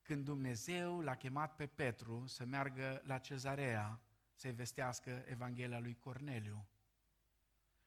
când 0.02 0.24
Dumnezeu 0.24 1.00
l-a 1.00 1.14
chemat 1.14 1.56
pe 1.56 1.66
Petru 1.66 2.26
să 2.26 2.44
meargă 2.44 3.02
la 3.04 3.18
Cezarea 3.18 4.00
să-i 4.39 4.53
vestească 4.53 5.24
Evanghelia 5.26 5.78
lui 5.78 5.95
Corneliu. 5.95 6.68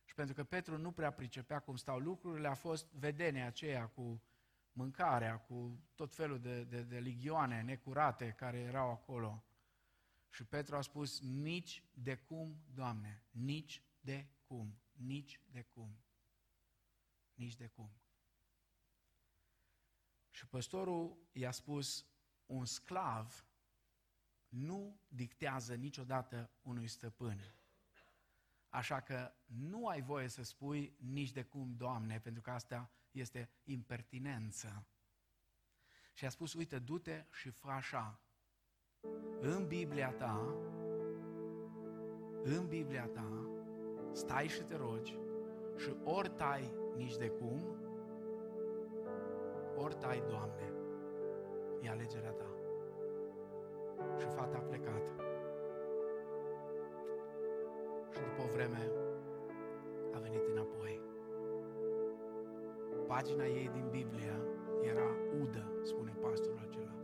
Și 0.04 0.14
pentru 0.14 0.36
că 0.36 0.44
Petru 0.44 0.78
nu 0.78 0.92
prea 0.92 1.12
pricepea 1.12 1.60
cum 1.60 1.76
stau 1.76 2.00
lucrurile, 2.00 2.48
a 2.48 2.54
fost 2.54 2.92
vedenia 2.94 3.46
aceea 3.46 3.88
cu 3.88 4.24
mâncarea, 4.72 5.40
cu 5.40 5.80
tot 5.96 6.16
felul 6.16 6.40
de, 6.40 6.64
de, 6.64 6.84
de 6.84 7.00
ligioane 7.00 7.62
necurate 7.62 8.32
care 8.32 8.58
erau 8.58 8.90
acolo. 8.90 9.46
Și 10.30 10.44
Petru 10.44 10.76
a 10.76 10.82
spus, 10.82 11.20
nici 11.22 11.84
de 11.94 12.16
cum, 12.16 12.64
Doamne, 12.74 13.24
nici 13.30 13.84
de 14.00 14.28
cum, 14.44 14.82
nici 14.92 15.40
de 15.52 15.62
cum, 15.62 15.98
nici 17.34 17.56
de 17.56 17.68
cum. 17.68 17.92
Și 20.30 20.48
păstorul 20.48 21.18
i-a 21.32 21.52
spus, 21.52 22.06
un 22.46 22.66
sclav 22.66 23.46
nu 24.52 25.00
dictează 25.08 25.74
niciodată 25.74 26.50
unui 26.62 26.88
stăpân. 26.88 27.40
Așa 28.70 29.00
că 29.00 29.32
nu 29.46 29.88
ai 29.88 30.02
voie 30.02 30.28
să 30.28 30.44
spui 30.44 30.96
nici 30.98 31.32
de 31.32 31.44
cum, 31.44 31.76
Doamne, 31.76 32.20
pentru 32.20 32.42
că 32.42 32.52
asta 32.52 32.92
este 33.12 33.50
impertinență. 33.64 34.86
Și 36.14 36.26
a 36.26 36.30
spus, 36.30 36.54
uite, 36.54 36.80
du-te 36.80 37.26
și 37.32 37.50
fă 37.50 37.70
așa. 37.70 38.20
În 39.40 39.68
Biblia 39.68 40.12
ta, 40.12 40.56
în 42.44 42.68
Biblia 42.68 43.06
ta, 43.06 43.50
stai 44.14 44.48
și 44.48 44.62
te 44.62 44.76
rogi 44.76 45.18
și 45.78 45.96
ori 46.04 46.30
tai 46.30 46.74
nici 46.96 47.18
de 47.18 47.30
cum, 47.30 47.76
ori 49.76 49.96
tai, 49.96 50.24
Doamne, 50.28 50.74
e 51.82 51.90
alegerea 51.90 52.32
ta. 52.32 52.51
Și 54.18 54.28
fata 54.28 54.58
a 54.58 54.68
plecat. 54.70 55.04
Și 58.12 58.20
după 58.20 58.42
o 58.46 58.52
vreme 58.54 58.92
a 60.14 60.20
venit 60.20 60.48
înapoi. 60.54 61.02
Pagina 63.08 63.46
ei 63.46 63.70
din 63.74 63.88
Biblie 63.90 64.34
era 64.82 65.08
udă, 65.42 65.72
spune 65.84 66.14
pastorul 66.22 66.68
acela. 66.70 67.01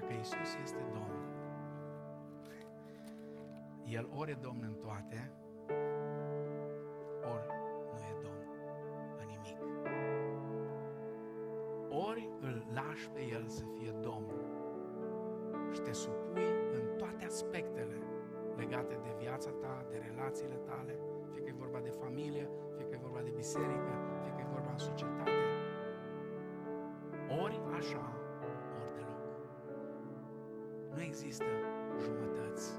Dacă 0.00 0.12
Isus 0.20 0.56
este 0.62 0.84
Domn, 0.92 1.28
El 3.84 4.08
ori 4.14 4.30
e 4.30 4.38
Domn 4.40 4.62
în 4.62 4.74
toate, 4.74 5.32
există 31.30 31.50
jumătăți. 32.04 32.70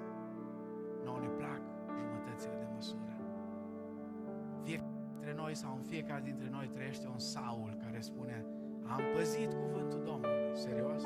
Nouă 1.04 1.20
ne 1.20 1.28
plac 1.28 1.62
jumătățile 1.99 2.56
de 2.60 2.68
măsură. 2.74 3.14
Fiecare 4.64 4.91
dintre 5.10 5.34
noi 5.34 5.56
sau 5.56 5.74
în 5.76 5.82
fiecare 5.82 6.22
dintre 6.24 6.49
noi 6.52 6.68
trăiește 6.68 7.08
un 7.08 7.20
Saul 7.20 7.78
care 7.84 7.99
spune 7.99 8.45
am 8.88 9.02
păzit 9.14 9.54
cuvântul 9.54 10.04
Domnului. 10.04 10.52
Serios? 10.54 11.04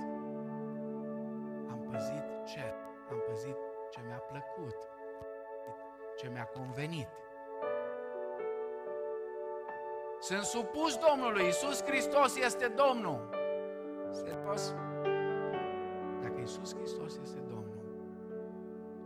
Am 1.71 1.79
păzit 1.91 2.25
ce? 2.45 2.65
Am 3.11 3.19
păzit 3.27 3.57
ce 3.91 3.99
mi-a 4.05 4.21
plăcut, 4.31 4.77
ce 6.17 6.29
mi-a 6.29 6.49
convenit. 6.53 7.07
Sunt 10.19 10.43
supus 10.43 10.97
Domnului, 11.07 11.43
Iisus 11.43 11.83
Hristos 11.83 12.37
este 12.37 12.67
Domnul. 12.67 13.29
Serios? 14.11 14.73
Dacă 16.45 16.57
Iisus 16.57 16.75
Hristos 16.77 17.19
este 17.21 17.39
Domnul, 17.39 17.85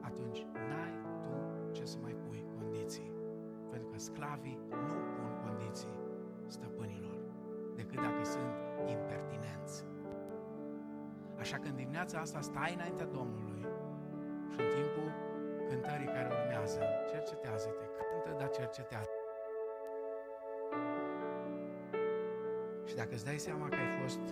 atunci 0.02 0.46
n-ai 0.70 0.94
tu 1.24 1.36
ce 1.72 1.86
să 1.86 1.98
mai 2.02 2.16
pui 2.24 2.46
condiții. 2.58 3.12
Pentru 3.70 3.88
că 3.92 3.98
sclavii 3.98 4.60
nu 4.70 4.96
pun 5.16 5.32
condiții 5.46 6.00
stăpânilor, 6.48 7.18
decât 7.76 8.00
dacă 8.02 8.24
sunt 8.24 8.54
impertinenți. 8.96 9.86
Așa 11.38 11.58
că 11.58 11.68
în 11.68 11.76
dimineața 11.76 12.20
asta 12.20 12.42
stai 12.42 12.74
înaintea 12.74 13.06
Domnului 13.06 13.66
și 14.52 14.60
în 14.60 14.70
timpul 14.78 15.10
cântării 15.70 16.14
care 16.16 16.30
urmează, 16.40 16.82
cercetează-te, 17.12 17.86
cântă, 18.10 18.38
dar 18.40 18.50
cercetează. 18.50 19.10
Și 22.86 22.96
dacă 22.96 23.14
îți 23.14 23.26
dai 23.26 23.38
seama 23.38 23.68
că 23.68 23.76
ai 23.76 23.92
fost 24.02 24.24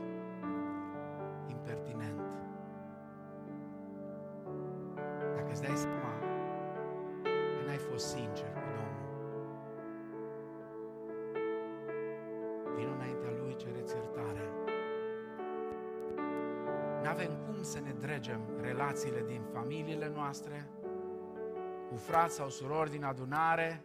frați 22.08 22.36
sau 22.36 22.50
surori 22.50 22.90
din 22.90 23.04
adunare, 23.04 23.82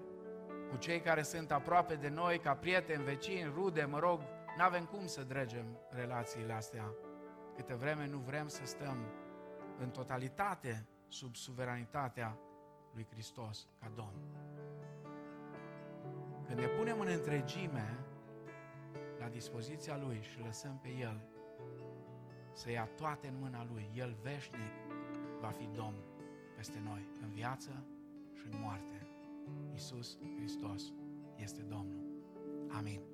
cu 0.70 0.76
cei 0.76 1.00
care 1.00 1.22
sunt 1.22 1.50
aproape 1.50 1.94
de 1.94 2.08
noi, 2.08 2.38
ca 2.38 2.54
prieteni, 2.54 3.04
vecini, 3.04 3.52
rude, 3.54 3.84
mă 3.84 3.98
rog, 3.98 4.20
nu 4.56 4.64
avem 4.64 4.84
cum 4.84 5.06
să 5.06 5.22
dregem 5.22 5.64
relațiile 5.90 6.52
astea 6.52 6.94
câte 7.56 7.74
vreme 7.74 8.06
nu 8.06 8.18
vrem 8.18 8.48
să 8.48 8.60
stăm 8.64 8.96
în 9.78 9.90
totalitate 9.90 10.86
sub 11.08 11.34
suveranitatea 11.34 12.38
lui 12.94 13.06
Hristos 13.10 13.68
ca 13.80 13.90
Domn. 13.94 14.20
Când 16.46 16.58
ne 16.58 16.66
punem 16.66 17.00
în 17.00 17.08
întregime 17.08 17.98
la 19.18 19.28
dispoziția 19.28 19.96
Lui 19.96 20.20
și 20.22 20.40
lăsăm 20.40 20.78
pe 20.82 20.88
El 20.88 21.20
să 22.52 22.70
ia 22.70 22.88
toate 22.96 23.28
în 23.28 23.38
mâna 23.40 23.66
Lui, 23.72 23.90
El 23.94 24.16
veșnic 24.22 24.72
va 25.40 25.48
fi 25.48 25.68
Domn 25.74 25.96
peste 26.56 26.80
noi, 26.84 27.08
în 27.22 27.30
viață 27.30 27.86
și 28.42 28.48
în 28.54 28.60
moarte. 28.60 29.06
Iisus 29.72 30.18
Hristos 30.36 30.92
este 31.36 31.62
Domnul. 31.68 32.02
Amin. 32.78 33.11